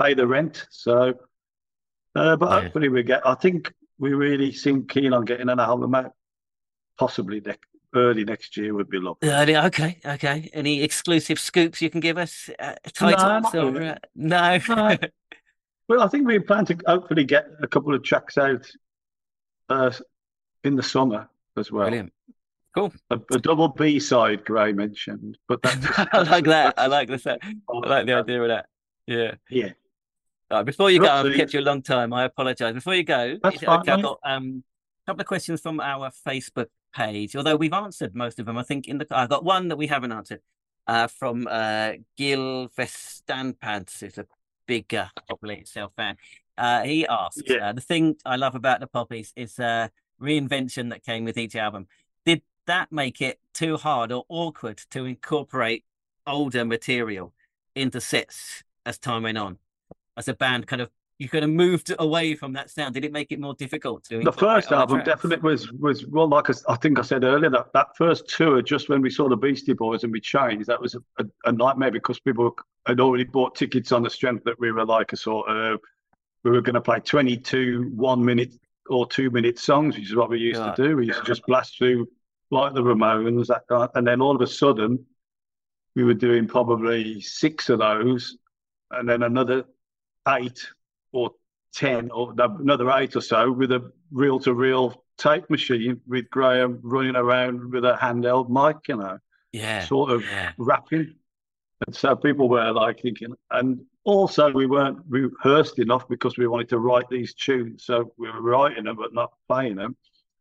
[0.00, 0.66] Pay the rent.
[0.70, 1.14] So,
[2.14, 2.60] uh, but Yeah.
[2.62, 3.26] hopefully we get.
[3.26, 6.12] I think we really seem keen on getting an album out,
[6.98, 7.54] possibly ne-
[7.94, 9.28] early next year would be lovely.
[9.28, 10.00] Early, okay.
[10.04, 10.50] Okay.
[10.52, 12.50] Any exclusive scoops you can give us?
[12.58, 14.58] Uh, titles not or uh, no?
[14.68, 14.96] No.
[15.86, 18.66] Well, I think we plan to hopefully get a couple of tracks out
[19.68, 19.90] uh,
[20.64, 21.84] in the summer as well.
[21.86, 22.12] Brilliant.
[22.76, 26.74] A, a double B side, Gray mentioned, but I like that.
[26.76, 27.24] I like this.
[27.26, 27.38] I
[27.70, 28.66] like the idea of that.
[29.06, 29.34] Yeah.
[29.48, 29.72] Yeah,
[30.54, 32.12] right, before you go, I've kept you a long time.
[32.12, 32.74] I apologise.
[32.74, 33.92] Before you go, That's fine, okay?
[33.92, 34.62] I've got um,
[35.04, 38.56] a couple of questions from our Facebook page, although we've answered most of them.
[38.56, 40.40] I think in the I've got one that we haven't answered
[40.86, 44.26] uh, from uh, Gil Vestanpads, who's a
[44.66, 46.16] big uh, Pop Will Eat Itself fan.
[46.56, 47.70] Uh, he asks, Yeah.
[47.70, 49.88] uh, the thing I love about the Poppies is uh,
[50.20, 51.86] reinvention that came with each album.
[52.24, 55.84] Did that make it too hard or awkward to incorporate
[56.26, 57.32] older material
[57.74, 59.58] into sets as time went on?
[60.16, 62.94] As a band, kind of, you kind of moved away from that sound.
[62.94, 64.20] Did it make it more difficult to?
[64.22, 65.22] the first album tracks?
[65.22, 68.88] definitely was was well, like I think I said earlier that that first tour, just
[68.88, 71.90] when we saw the Beastie Boys and we changed, that was a, a, a nightmare
[71.90, 72.54] because people
[72.86, 75.80] had already bought tickets on the strength that we were like a sort of
[76.42, 78.52] we were going to play 22 one minute
[78.90, 80.72] or two minute songs, which is what we used Yeah.
[80.74, 80.96] to do.
[80.96, 82.06] We used to just blast through
[82.50, 85.04] like the Ramones, that kind, and then all of a sudden
[85.96, 88.36] we were doing probably six of those,
[88.90, 89.64] and then another
[90.28, 90.60] eight
[91.12, 91.30] or
[91.72, 96.80] ten or another eight or so with a reel to reel tape machine with Graham
[96.82, 99.18] running around with a handheld mic, you know,
[99.52, 99.84] Yeah.
[99.84, 100.52] sort of Yeah.
[100.58, 101.14] rapping.
[101.86, 106.68] And so people were like thinking, and also we weren't rehearsed enough because we wanted
[106.70, 107.84] to write these tunes.
[107.84, 109.96] So we were writing them but not playing them.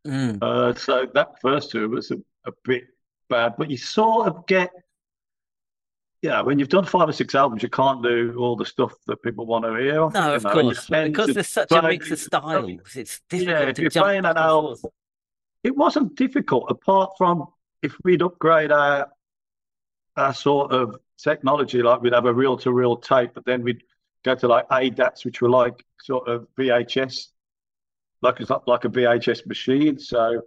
[0.06, 0.38] Mm.
[0.42, 2.84] Uh, so that first tour was a, a bit
[3.30, 4.70] bad, but you sort of get,
[6.24, 9.22] yeah, when you've done five or six albums, you can't do all the stuff that
[9.22, 10.10] people want to hear.
[10.10, 10.88] No, of know, course.
[10.88, 12.96] Because there's such a mix of styles.
[12.96, 14.78] It's difficult Yeah, if to you're jump playing an album,
[15.64, 17.48] it wasn't difficult apart from
[17.82, 19.10] if we'd upgrade our
[20.16, 23.84] our sort of technology, like we'd have a reel to reel tape, but then we'd
[24.24, 27.32] go to like ADATs, which were like sort of VHS,
[28.22, 30.00] like it's like a VHS machine.
[30.00, 30.42] So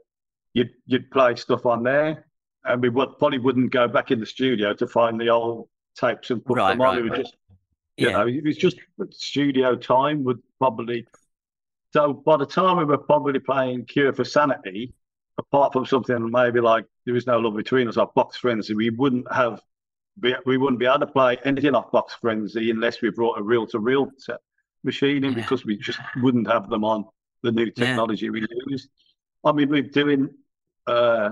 [0.55, 2.24] you'd you'd play stuff on there,
[2.66, 6.30] and we would probably wouldn't go back in the studio to find the old tapes
[6.30, 6.86] and put Right, them on.
[6.88, 7.20] right, it was right.
[7.22, 7.36] just
[7.96, 8.18] you Yeah.
[8.18, 8.78] know, it was just
[9.10, 11.06] studio time would probably.
[11.92, 14.92] So by the time we were probably playing Cure for Sanity,
[15.38, 18.90] apart from something maybe like There Is No Love Between Us or Box Frenzy, we
[18.90, 19.62] wouldn't have,
[20.20, 23.42] be, we wouldn't be able to play anything off Box Frenzy unless we brought a
[23.42, 24.10] reel to reel
[24.84, 25.36] machine in Yeah.
[25.36, 27.06] because we just wouldn't have them on
[27.42, 27.72] the new Yeah.
[27.86, 28.88] technology we use.
[29.42, 30.28] I mean, we're doing,
[30.86, 31.30] uh,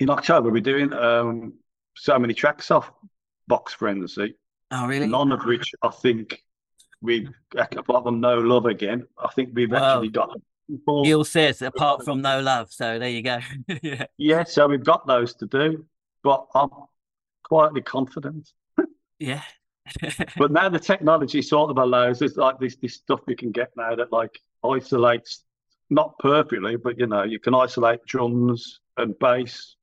[0.00, 1.52] in October, we're doing um,
[1.94, 2.90] so many tracks off
[3.46, 4.34] Box Frenzy.
[4.70, 5.06] Oh, really?
[5.06, 6.42] None of which I think
[7.02, 9.94] we've, apart from No Love Again, I think we've Wow.
[9.96, 10.30] actually got.
[10.84, 12.72] four- Gil says, apart from no love.
[12.72, 13.38] So there you go.
[13.82, 14.06] yeah.
[14.18, 15.84] Yeah, so we've got those to do,
[16.22, 16.70] but I'm
[17.44, 18.50] quietly confident.
[19.18, 19.42] Yeah.
[20.36, 23.72] But now the technology sort of allows us like this this stuff we can get
[23.76, 25.42] now that like isolates
[25.88, 29.74] not perfectly, but you know you can isolate drums and bass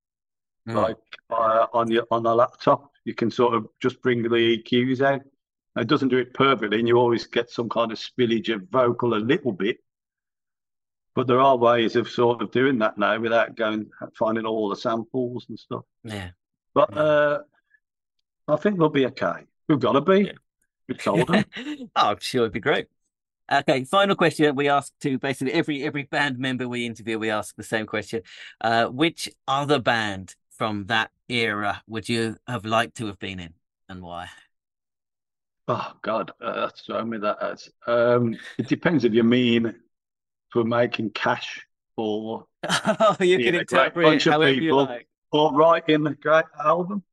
[0.68, 0.76] Mm.
[0.76, 0.98] like
[1.30, 2.92] uh, on your on a laptop.
[3.06, 5.22] You can sort of just bring the EQs out.
[5.78, 9.14] It doesn't do it perfectly, and you always get some kind of spillage of vocal
[9.14, 9.78] a little bit.
[11.16, 14.76] But there are ways of sort of doing that now without going finding all the
[14.76, 15.84] samples and stuff.
[16.04, 16.30] yeah.
[16.74, 17.02] But Yeah.
[17.02, 17.40] uh,
[18.50, 19.46] I think we'll be okay.
[19.68, 20.26] We've got to be.
[20.26, 20.32] Yeah.
[20.88, 21.44] We've told them.
[21.58, 22.88] oh, I'm sure it'd be great.
[23.52, 27.56] Okay, final question we ask to basically every every band member we interview, we ask
[27.56, 28.22] the same question.
[28.60, 33.54] Uh, which other band from that era would you have liked to have been in
[33.88, 34.28] and why?
[35.68, 37.70] Oh God, uh, throw me that as.
[37.86, 39.76] Um, it depends if you mean
[40.52, 41.66] for making cash
[41.98, 45.08] or Oh, you can interpret it however you like.
[45.32, 47.04] or writing a great album.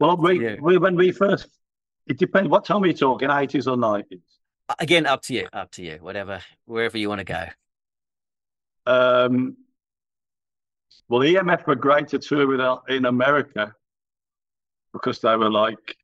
[0.00, 0.56] Well, we, Yeah.
[0.60, 1.48] we when we first,
[2.08, 2.48] it depends.
[2.48, 3.30] What time are you talking?
[3.30, 4.20] Eighties or nineties?
[4.78, 7.44] Again, up to you, up to you, whatever, wherever you want to go.
[8.86, 9.56] Um,
[11.08, 13.74] well, EMF were great to tour with uh, in America
[14.92, 15.96] because they were like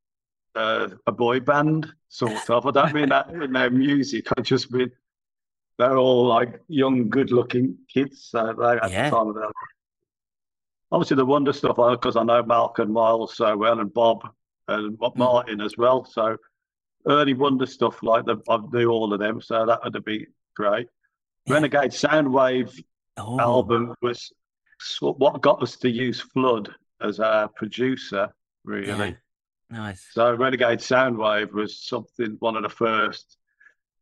[0.54, 2.66] uh, a boy band, sort of.
[2.66, 4.26] I don't mean that in their music.
[4.36, 4.90] I just mean
[5.78, 8.24] they're all like young, good-looking kids.
[8.30, 9.10] So they had Yeah.
[9.10, 9.52] the time of their life.
[10.92, 14.28] Obviously, the Wonder stuff because I know Malcolm Miles so well and Bob
[14.68, 15.18] and Bob Mm.
[15.18, 16.04] Martin as well.
[16.04, 16.36] So
[17.06, 19.40] early Wonder stuff like the, I knew all of them.
[19.40, 20.26] So that would have been
[20.56, 20.88] great.
[21.46, 21.54] Yeah.
[21.54, 22.82] Renegade Soundwave
[23.16, 24.32] Oh, album was
[24.80, 28.28] so what got us to use Flood as our producer,
[28.64, 28.88] really.
[28.88, 29.12] yeah.
[29.72, 30.08] Nice.
[30.12, 33.36] So Renegade Soundwave was something, one of the first.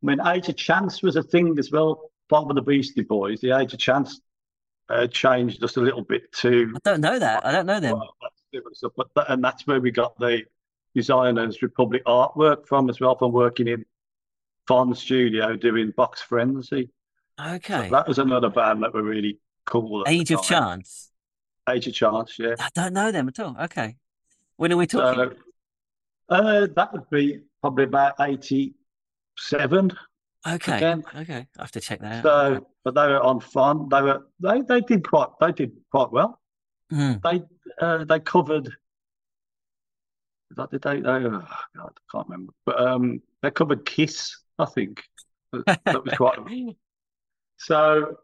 [0.03, 2.11] I mean, Age of Chance was a thing as well.
[2.31, 4.21] Part of the Beastie Boys, the Age of Chance
[4.89, 6.73] uh, changed just a little bit too.
[6.75, 7.45] I don't know that.
[7.45, 7.99] I don't know them.
[7.99, 10.43] Well, that's different stuff, but that, and that's where we got the
[10.95, 13.85] Designers Republic artwork from as well, from working in
[14.67, 16.89] Fon Studio doing Box Frenzy.
[17.39, 17.89] So Okay.
[17.91, 19.39] that was another band that were really
[19.69, 20.05] cool.
[20.07, 20.43] Age of.
[20.43, 21.11] Chance.
[21.69, 22.55] Age of Chance, yeah.
[22.59, 23.57] I don't know them at all.
[23.65, 23.97] Okay.
[24.57, 25.33] When are we talking?
[26.31, 29.93] So, uh, that would be probably about 87
[30.47, 30.77] okay.
[30.77, 31.05] again.
[31.15, 31.47] Okay.
[31.59, 32.57] I have to check that out.
[32.57, 33.89] So, but they were on fun.
[33.89, 36.41] They were they, they did quite they did quite well.
[36.93, 37.23] Mm.
[37.23, 37.43] They
[37.85, 38.75] uh, they covered.
[40.57, 41.01] That did they?
[41.01, 41.45] they oh
[41.77, 42.53] God, I can't remember.
[42.65, 44.37] But um, they covered Kiss.
[44.59, 45.05] I think
[45.53, 46.39] that that was quite.
[47.61, 48.17] So,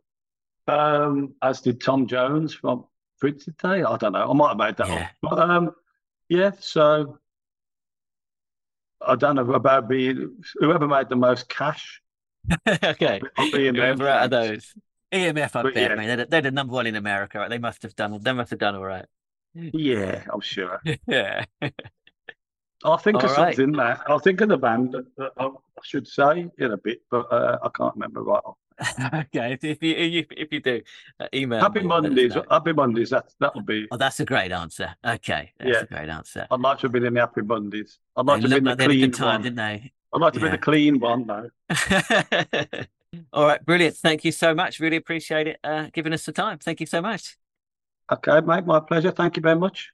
[0.66, 2.85] um, as did Tom Jones from
[3.20, 3.82] Prince Day.
[3.82, 4.31] I don't know.
[4.31, 4.95] I might have made that Yeah.
[4.95, 5.11] up.
[5.23, 5.70] But um,
[6.28, 6.51] yeah.
[6.61, 7.19] So
[9.07, 12.01] I don't know about being whoever made the most cash.
[12.85, 13.20] okay.
[13.36, 14.74] Whoever out of those.
[15.12, 15.91] EMF, I But bet.
[15.91, 15.95] yeah.
[15.95, 17.39] I mean, they're, they're the number one in America.
[17.39, 17.51] Right?
[17.51, 18.19] They must have done.
[18.20, 19.07] They must have done all right.
[19.55, 20.81] Yeah, I'm sure.
[21.07, 21.45] yeah.
[22.82, 23.57] I'll think of All right.
[23.57, 26.77] something that I'll think of the band that, that I, I should say in a
[26.77, 28.43] bit, but uh, I can't remember right.
[28.45, 28.57] off.
[29.15, 29.53] okay.
[29.53, 30.83] If, if you if, if you do,
[31.21, 31.61] uh, email.
[31.61, 32.35] Happy me, Mondays.
[32.51, 33.11] Happy Mondays.
[33.11, 33.87] That that'll be.
[33.91, 34.95] Oh, that's a great answer.
[35.05, 35.81] Okay, that's Yeah.
[35.83, 36.47] a great answer.
[36.51, 37.99] I'd like to have been in the Happy Mondays.
[38.17, 39.43] I'd They like to have been like the they clean time, one.
[39.43, 39.93] didn't they?
[40.13, 40.45] I'd like to Yeah.
[40.47, 41.51] be the clean one though.
[43.33, 43.97] All right, brilliant.
[43.97, 44.81] Thank you so much.
[44.81, 45.61] Really appreciate it.
[45.63, 46.59] Uh, giving us the time.
[46.59, 47.37] Thank you so much.
[48.13, 49.13] Okay, mate, my pleasure.
[49.13, 49.93] Thank you very much.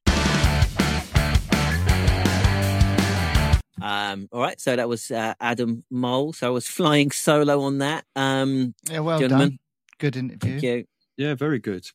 [3.83, 6.33] Um, all right, so that was uh, Adam Mole.
[6.33, 8.05] So I was flying solo on that.
[8.17, 9.49] Um, Yeah, well Gentlemen.
[9.51, 9.59] done.
[9.99, 10.51] Good interview.
[10.51, 10.85] thank you.
[11.17, 11.87] Yeah, very good.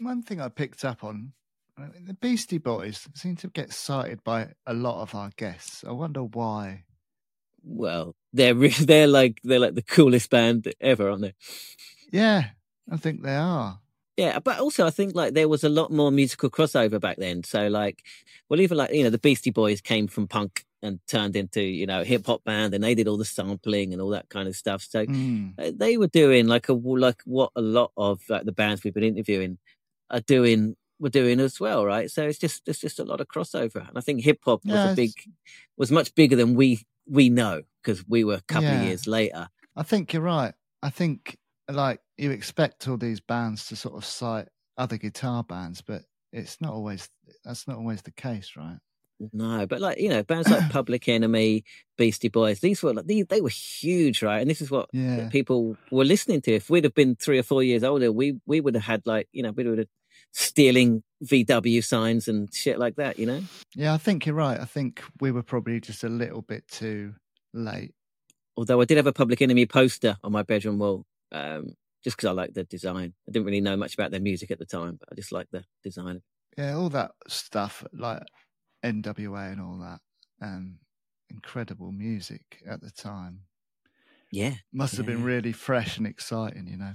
[0.00, 1.32] One thing I picked up on
[1.76, 5.84] I mean, the Beastie Boys seem to get cited by a lot of our guests.
[5.86, 6.84] I wonder why.
[7.62, 11.34] Well, they're re- they're like they're like the coolest band ever, aren't they?
[12.10, 12.46] Yeah,
[12.90, 13.78] I think they are.
[14.16, 17.44] Yeah, but also I think like there was a lot more musical crossover back then.
[17.44, 18.02] So like,
[18.48, 21.86] well, even like you know the Beastie Boys came from punk and turned into you
[21.86, 24.56] know hip hop band, and they did all the sampling and all that kind of
[24.56, 24.82] stuff.
[24.82, 25.54] So Mm.
[25.58, 28.94] uh, they were doing like a like what a lot of like the bands we've
[28.94, 29.58] been interviewing
[30.10, 32.10] are doing were doing as well, right?
[32.10, 34.84] So it's just it's just a lot of crossover, and I think hip hop was
[34.84, 35.12] a big
[35.76, 38.74] was much bigger than we we know because we were a couple Yeah.
[38.74, 39.48] of years later.
[39.76, 40.54] I think you're right.
[40.82, 41.38] I think
[41.70, 46.02] like you expect all these bands to sort of cite other guitar bands, but
[46.32, 47.08] it's not always
[47.44, 48.78] that's not always the case, right?
[49.32, 51.64] No, but like you know, bands like Public Enemy,
[51.96, 54.40] Beastie Boys, these were like these, they were huge, right?
[54.40, 55.28] And this is what Yeah.
[55.28, 56.52] people were listening to.
[56.54, 59.28] If we'd have been three or four years older, we we would have had like
[59.32, 59.88] you know we would have
[60.32, 63.18] stealing VW signs and shit like that.
[63.18, 63.42] You know,
[63.74, 64.60] Yeah, I think you're right.
[64.60, 67.14] I think we were probably just a little bit too
[67.52, 67.92] late.
[68.56, 71.74] although I did have a Public Enemy poster on my bedroom wall, um,
[72.04, 73.14] just because I liked the design.
[73.26, 75.50] I didn't really know much about their music at the time, but I just liked
[75.52, 76.22] the design.
[76.56, 78.22] Yeah, all that stuff like
[78.84, 80.00] NWA and all that.
[80.40, 80.78] Um,
[81.30, 83.40] incredible music at the time.
[84.30, 86.92] Yeah, Must have been really fresh and exciting, you know.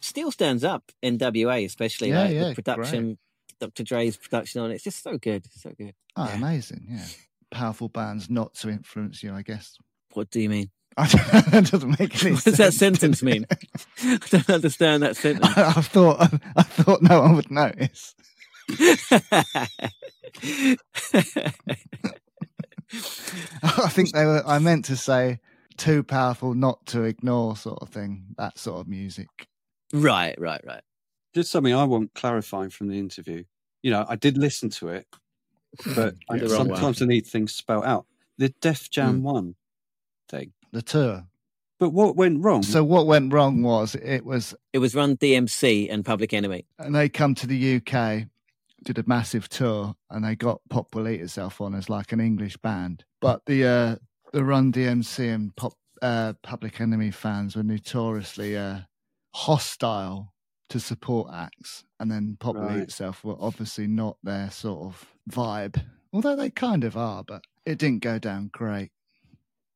[0.00, 0.90] still stands up.
[1.02, 3.18] NWA, especially Yeah, like yeah, the production,
[3.60, 3.82] Dr.
[3.84, 4.74] Dre's production on it.
[4.76, 5.94] It's just so good, so good.
[6.16, 6.36] Oh, Yeah.
[6.36, 6.86] amazing!
[6.88, 7.04] Yeah,
[7.50, 9.76] powerful bands not to influence you, I guess.
[10.14, 10.70] What do you mean?
[10.96, 13.46] I that doesn't make any What does that sentence mean?
[14.02, 15.46] I don't understand that sentence.
[15.56, 16.20] I, I thought
[16.56, 18.14] I, thought no one would notice.
[23.62, 24.42] I think they were.
[24.46, 25.38] I meant to say
[25.76, 28.24] too powerful not to ignore, sort of thing.
[28.36, 29.28] That sort of music.
[29.92, 30.82] right, right, right.
[31.34, 33.44] Just something I want clarifying from the interview.
[33.82, 35.06] You know, I did listen to it,
[35.94, 38.06] but I, The wrong sometimes I need things spelled out.
[38.38, 39.22] The Def Jam Hmm.
[39.22, 39.54] one
[40.28, 40.52] thing.
[40.72, 41.26] The tour.
[41.78, 42.62] But what went wrong?
[42.62, 46.66] So what went wrong was it was, It was Run DMC and Public Enemy.
[46.78, 48.26] and they come to the UK,
[48.84, 52.20] did a massive tour, and they got Pop Will Eat Itself on as like an
[52.20, 53.04] English band.
[53.20, 53.96] But the uh,
[54.32, 58.80] the Run DMC and Pop uh, Public Enemy fans were notoriously uh,
[59.34, 60.32] hostile
[60.70, 62.82] to support acts, and then Pop Will Eat Right.
[62.82, 65.82] Itself were obviously not their sort of vibe,
[66.12, 67.24] although they kind of are.
[67.24, 68.90] But it didn't go down great,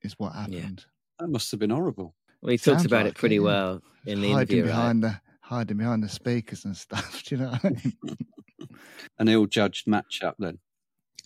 [0.02, 0.86] is what happened.
[1.18, 2.14] that must have been horrible.
[2.40, 4.68] Well, he talks Sounds about like it pretty it, well in the hiding interview, right?
[4.68, 7.22] behind the hiding behind the speakers and stuff.
[7.26, 7.50] Do you know?
[7.50, 8.16] What I mean?
[9.18, 10.58] An ill judged matchup then.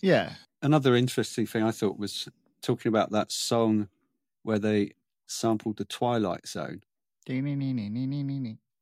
[0.01, 2.27] yeah, Another interesting thing I thought was
[2.61, 3.87] talking about that song
[4.43, 4.91] where they
[5.27, 6.81] sampled the Twilight Zone.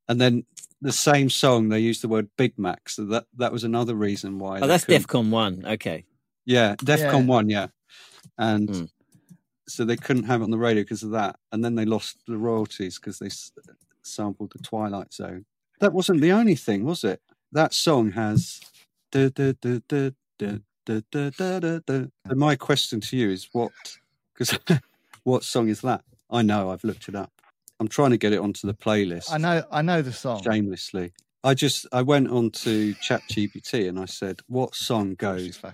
[0.09, 0.45] And then
[0.81, 2.89] the same song, they used the word Big Mac.
[2.89, 4.59] So that, that was another reason why.
[4.61, 5.65] Oh, that's couldn't- DEFCON 1.
[5.65, 6.05] Okay.
[6.45, 7.25] Yeah, DEFCON Yeah.
[7.25, 7.67] 1, yeah.
[8.37, 8.89] And Mm.
[9.67, 11.37] so they couldn't have it on the radio because of that.
[11.51, 13.51] And then they lost the royalties because they s-
[14.01, 15.45] sampled the Twilight Zone.
[15.79, 17.21] That wasn't the only thing, was it?
[17.51, 18.61] That song has.
[22.35, 23.71] My question to you is what
[24.33, 24.57] because
[25.23, 26.03] what song is that?
[26.29, 27.31] I know I've looked it up.
[27.79, 29.31] I'm trying to get it onto the playlist.
[29.31, 30.43] I know I know the song.
[30.43, 31.13] Shamelessly.
[31.43, 35.71] I just I went on to Chat GPT and I said, "What song goes?" I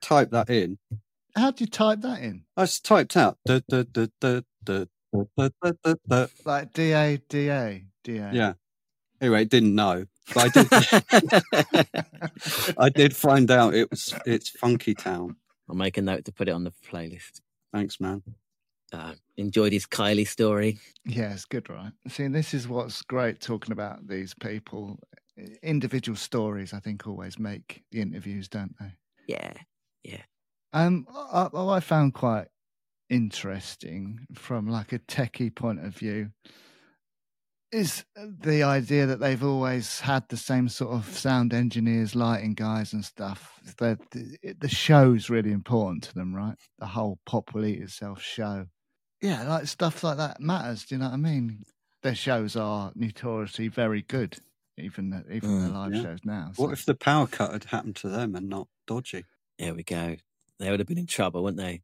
[0.00, 0.78] typed that in.
[1.36, 2.44] How do you type that in?
[2.56, 3.38] I just typed out
[6.44, 8.30] like D A D A D A.
[8.32, 8.52] Yeah.
[9.20, 10.06] Anyway, it didn't know.
[10.36, 10.68] I did.
[12.78, 15.36] I did find out it was it's Funky Town.
[15.68, 17.40] I'll make a note to put it on the playlist.
[17.72, 18.22] Thanks, man.
[18.92, 20.78] Uh, enjoyed his Kylie story.
[21.06, 21.92] Yeah, it's good, right?
[22.08, 24.98] See, this is what's great talking about these people.
[25.62, 28.92] Individual stories, I think, always make the interviews, don't they?
[29.26, 29.54] Yeah.
[30.04, 30.22] Yeah.
[30.74, 32.48] Um, I, I I found quite
[33.08, 36.30] interesting from like a techie point of view
[37.72, 42.92] is the idea that they've always had the same sort of sound engineers, lighting guys,
[42.92, 43.58] and stuff.
[43.78, 46.56] The the, the show's really important to them, right?
[46.78, 48.66] The whole pop will eat itself show.
[49.20, 50.84] Yeah, like stuff like that matters.
[50.84, 51.62] Do you know what I mean?
[52.02, 54.36] Their shows are notoriously very good,
[54.76, 56.02] even the, even their Mm, live yeah.
[56.02, 56.52] shows now.
[56.56, 59.24] What if the power cut had happened to them and not Dodgy?
[59.58, 60.16] There we go.
[60.58, 61.82] They would have been in trouble, wouldn't they?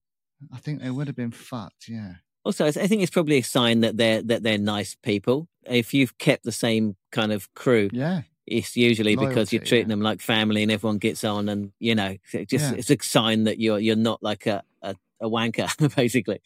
[0.52, 1.88] I think they would have been fucked.
[1.88, 2.14] Yeah.
[2.44, 5.48] Also, I think it's probably a sign that they're that they're nice people.
[5.66, 8.22] If you've kept the same kind of crew, Yeah.
[8.46, 9.94] it's usually because you're treating yeah.
[9.94, 12.78] them like family and everyone gets on, and you know, it just Yeah.
[12.78, 16.40] it's a sign that you're you're not like a a, a wanker, basically.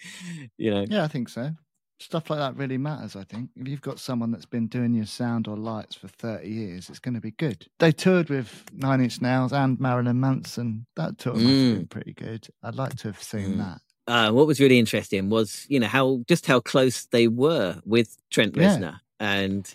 [0.58, 1.52] You know, Yeah, I think so.
[2.00, 3.50] Stuff like that really matters, I think.
[3.54, 6.98] If you've got someone that's been doing your sound or lights for 30 years, it's
[6.98, 7.68] going to be good.
[7.78, 10.86] They toured with Nine Inch Nails and Marilyn Manson.
[10.96, 12.48] That tour must have been pretty good.
[12.60, 13.58] I'd like to have seen Mm.
[13.58, 13.80] that.
[14.06, 18.16] Uh, what was really interesting was you know how just how close they were with
[18.30, 18.76] Trent Yeah.
[18.76, 19.72] Reznor, and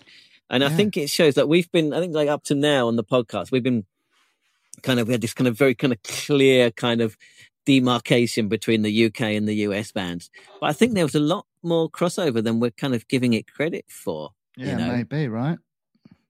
[0.50, 2.96] and I think it shows that we've been I think like up to now on
[2.96, 3.84] the podcast we've been
[4.82, 7.16] kind of we had this kind of very kind of clear kind of
[7.66, 10.30] demarcation between the UK and the US bands,
[10.60, 13.46] but I think there was a lot more crossover than we're kind of giving it
[13.52, 14.30] credit for.
[14.56, 14.88] Yeah, know.
[14.88, 15.58] maybe, right?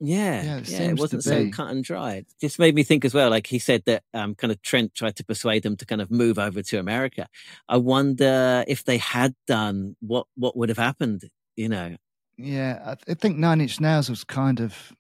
[0.00, 2.26] Yeah, Yeah, it yeah, it wasn't so cut and dried.
[2.40, 3.30] Just made me think as well.
[3.30, 6.10] Like he said that um, kind of Trent tried to persuade them to kind of
[6.10, 7.26] move over to America.
[7.68, 11.28] I wonder if they had done what what would have happened.
[11.56, 11.96] You know,
[12.36, 14.92] Yeah, I, th- I think Nine Inch Nails was kind of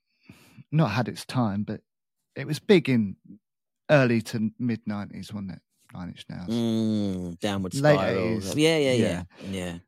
[0.72, 1.80] not had its time, but
[2.34, 3.16] it was big in
[3.90, 5.60] early to mid 90s, wasn't it?
[5.94, 6.48] Nine Inch Nails.
[6.48, 8.56] mm, downward Late 80s.
[8.56, 9.22] Yeah, yeah, yeah, Yeah.
[9.50, 9.78] yeah.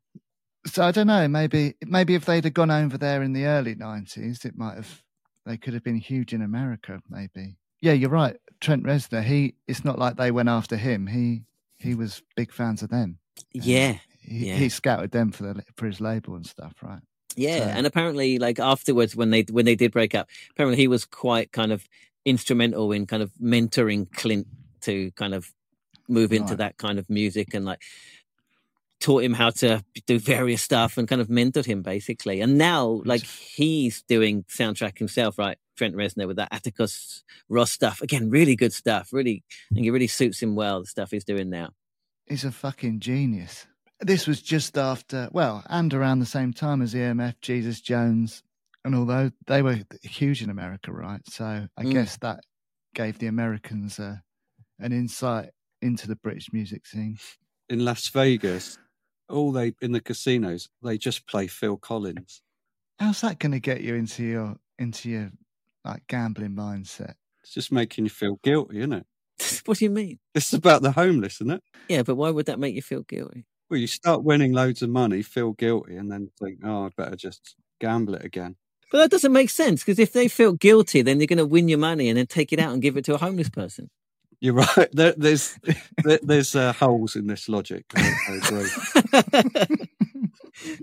[0.67, 1.27] So I don't know.
[1.29, 5.03] Maybe maybe if they'd have gone over there in the early nineties, it might have.
[5.47, 7.01] They could have been huge in America.
[7.09, 7.57] Maybe.
[7.81, 8.37] Yeah, you're right.
[8.61, 9.23] Trent Reznor.
[9.25, 9.55] He.
[9.67, 11.07] It's not like they went after him.
[11.07, 11.43] He.
[11.79, 13.19] He was big fans of them.
[13.55, 14.57] Yeah, He, Yeah.
[14.57, 17.01] he scouted them for the for his label and stuff, right?
[17.37, 17.59] yeah.
[17.61, 21.07] So- And apparently, like afterwards, when they when they did break up, apparently he was
[21.07, 21.89] quite kind of
[22.27, 24.47] instrumental in kind of mentoring Clint
[24.83, 25.51] to kind of
[26.07, 26.59] move into Right.
[26.59, 27.81] that kind of music and like
[29.01, 32.41] taught him how to do various stuff and kind of mentored him basically.
[32.41, 35.59] And now, like he's doing soundtrack himself, right?
[35.77, 39.13] Trent Reznor with that Atticus Ross stuff again, really good stuff.
[39.13, 40.81] Really, I think it really suits him well.
[40.81, 41.71] The stuff he's doing now.
[42.27, 43.67] He's a fucking genius.
[44.01, 48.43] This was just after, well, and around the same time as EMF, Jesus Jones,
[48.85, 51.21] and although they were huge in America, right?
[51.29, 51.93] So I Mm.
[51.93, 52.41] guess that
[52.95, 54.17] gave the Americans uh,
[54.79, 55.51] an insight
[55.83, 57.19] into the British music scene.
[57.69, 58.79] In Las Vegas,
[59.31, 62.43] all they in the casinos they just play Phil Collins.
[62.99, 65.31] How's that going to get you into your into your
[65.85, 67.15] like gambling mindset?
[67.43, 69.07] It's just making you feel guilty, isn't it?
[69.65, 70.19] what do you mean?
[70.35, 71.63] It's about the homeless, isn't it?
[71.89, 73.47] Yeah, but why would that make you feel guilty?
[73.71, 77.17] Well, you start winning loads of money, feel guilty, and then think, "Oh, I'd better
[77.17, 78.57] just gamble it again."
[78.91, 81.69] But that doesn't make sense because if they feel guilty, then you're going to win
[81.69, 83.89] your money and then take it out and give it to a homeless person.
[84.41, 84.89] You're right.
[84.93, 85.59] There, there's
[86.03, 87.85] there, there's uh, holes in this logic.
[87.95, 89.89] I, I agree.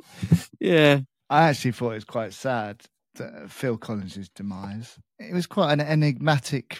[0.60, 1.00] yeah.
[1.30, 2.84] I actually thought it was quite sad
[3.16, 4.98] that uh, Phil Collins's demise.
[5.20, 6.80] He was quite an enigmatic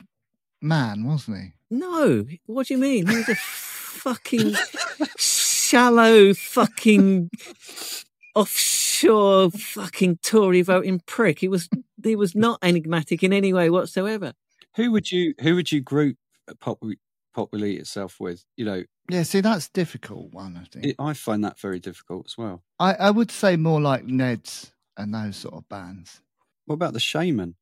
[0.62, 1.54] man, wasn't he?
[1.70, 2.26] No.
[2.46, 3.08] What do you mean?
[3.08, 4.54] He was a fucking
[5.18, 7.30] shallow, fucking
[8.36, 11.40] offshore, fucking Tory voting prick.
[11.40, 11.68] He was.
[12.04, 14.34] He was not enigmatic in any way whatsoever.
[14.76, 16.18] Who would you who would you group
[16.56, 16.80] pop
[17.34, 18.44] popularity itself with?
[18.56, 20.86] You know, Yeah, see, that's a difficult one, I think.
[20.86, 22.64] it, I find that very difficult as well.
[22.80, 26.22] I, I would say more like Ned's and those sort of bands.
[26.66, 27.54] What about the Shamen?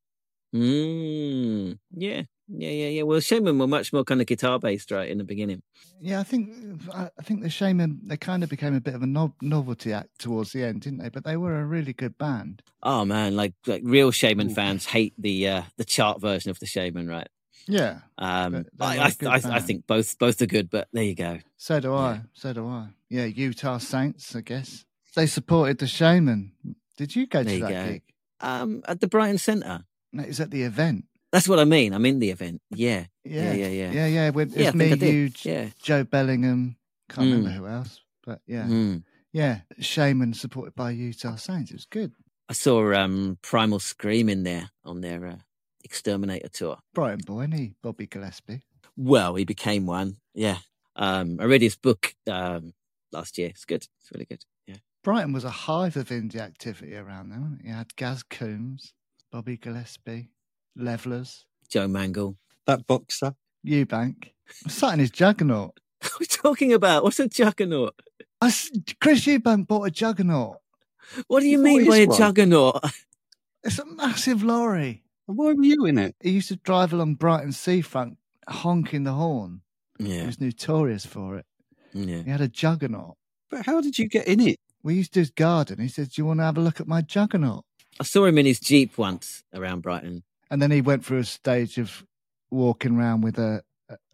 [0.54, 2.22] Mm, yeah.
[2.48, 3.02] Yeah, yeah, yeah.
[3.02, 5.62] Well, Shamen were much more kind of guitar based, right, in the beginning.
[6.00, 6.50] Yeah, I think
[6.94, 9.92] I I think the Shamen they kind of became a bit of a no- novelty
[9.92, 11.08] act towards the end, didn't they?
[11.08, 12.62] But they were a really good band.
[12.84, 14.54] Oh man, like like real Shamen Ooh.
[14.54, 17.28] fans hate the uh the chart version of the Shamen, right?
[17.68, 21.38] Yeah, Um, I I, I, I think both both are good, but there you go.
[21.56, 22.20] so do I.
[22.32, 22.88] So do I.
[23.10, 24.84] Yeah, Utah Saints, I guess.
[25.14, 26.50] They supported the Shamen.
[26.96, 27.92] Did you go There to that go.
[27.92, 28.02] gig?
[28.40, 29.84] Um, at the Brighton Centre.
[30.12, 31.06] No, it was at the event.
[31.32, 31.92] That's what I mean.
[31.92, 32.62] I'm in the event.
[32.70, 33.92] Yeah, Yeah, yeah, yeah, yeah.
[33.92, 34.30] yeah, yeah.
[34.30, 35.68] With, Yeah, it's me, you, Yeah.
[35.82, 36.76] Joe Bellingham.
[37.08, 37.30] Can't Mm.
[37.32, 39.02] remember who else, but yeah, Mm.
[39.32, 39.60] yeah.
[39.80, 41.70] Shamen supported by Utah Saints.
[41.70, 42.12] It was good.
[42.48, 45.36] I saw um Primal Scream in there on their uh,
[45.86, 46.78] Exterminator tour.
[46.94, 48.62] Brighton boy, and he Bobby Gillespie.
[48.96, 50.16] Well, he became one.
[50.34, 50.58] Yeah.
[50.96, 52.74] Um, I read his book um
[53.12, 53.48] last year.
[53.48, 53.86] It's good.
[54.00, 54.44] It's really good.
[54.66, 54.76] Yeah.
[55.04, 57.40] Brighton was a hive of indie activity around there.
[57.40, 57.64] wasn't?
[57.64, 58.92] You had Gaz Coombes,
[59.30, 60.30] Bobby Gillespie,
[60.76, 62.36] Levellers, Joe Mangle.
[62.66, 63.34] That boxer?
[63.64, 64.32] Eubank.
[64.66, 65.72] Sat in his juggernaut.
[66.02, 67.04] What are we talking about?
[67.04, 67.94] What's a juggernaut?
[68.40, 70.58] I s Chris Eubank bought a juggernaut.
[71.28, 72.18] What do you What mean by a one?
[72.18, 72.80] juggernaut?
[73.64, 75.02] It's a massive lorry.
[75.26, 76.14] Why were you in it?
[76.20, 79.62] He used to drive along Brighton seafront honking the horn.
[79.98, 80.20] Yeah.
[80.20, 81.46] He was notorious for it.
[81.92, 82.22] Yeah.
[82.22, 83.16] He had a juggernaut.
[83.50, 84.58] But how did you get in it?
[84.82, 85.80] We used to his garden.
[85.80, 87.64] He said, Do you want to have a look at my juggernaut?
[87.98, 90.22] I saw him in his Jeep once around Brighton.
[90.50, 92.04] And then he went through a stage of
[92.50, 93.62] walking around with a,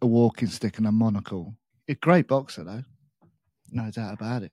[0.01, 1.55] a walking stick and a monocle.
[1.87, 2.83] A great boxer, though.
[3.71, 4.51] No doubt about it.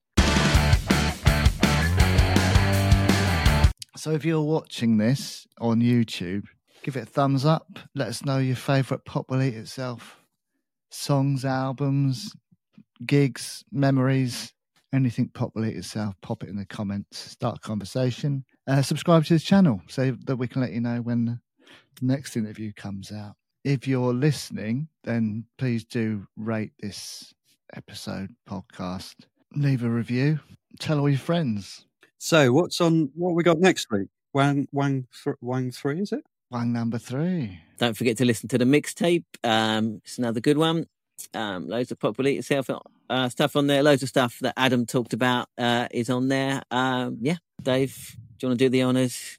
[3.97, 6.45] So if you're watching this on YouTube,
[6.83, 7.79] give it a thumbs up.
[7.95, 10.17] Let us know your favourite Pop Will Eat Itself
[10.93, 12.33] songs, albums,
[13.07, 14.53] gigs, memories,
[14.93, 16.15] anything Pop Will Eat Itself.
[16.21, 17.19] Pop it in the comments.
[17.19, 18.45] Start a conversation.
[18.67, 21.41] Uh, subscribe to the channel so that we can let you know when the
[22.01, 23.35] next interview comes out.
[23.65, 27.35] If you're listening, then please do rate this
[27.75, 29.15] episode podcast.
[29.55, 30.41] Leave a review.
[30.79, 31.85] Tell all your friends.
[32.23, 33.11] So what's on?
[33.15, 34.09] What we got next week?
[34.35, 36.23] Wang Wang th- Wang three is it?
[36.51, 37.61] Wang number three.
[37.79, 39.25] Don't forget to listen to the mixtape.
[39.43, 40.85] Um, it's another good one.
[41.33, 42.47] Um, loads of Pop Will Eat
[43.09, 43.83] uh, stuff on there.
[43.83, 46.63] Loads of stuff that Adam talked about uh, is on there.
[46.71, 49.39] Um, yeah, Dave, do you want to do the honours?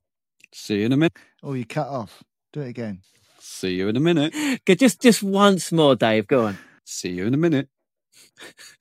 [0.52, 1.18] See you in a minute.
[1.44, 2.24] Oh, you cut off.
[2.52, 3.02] Do it again.
[3.38, 4.34] See you in a minute.
[4.66, 6.26] Good, just, just once more, Dave.
[6.26, 6.58] Go on.
[6.84, 7.70] See you in a minute.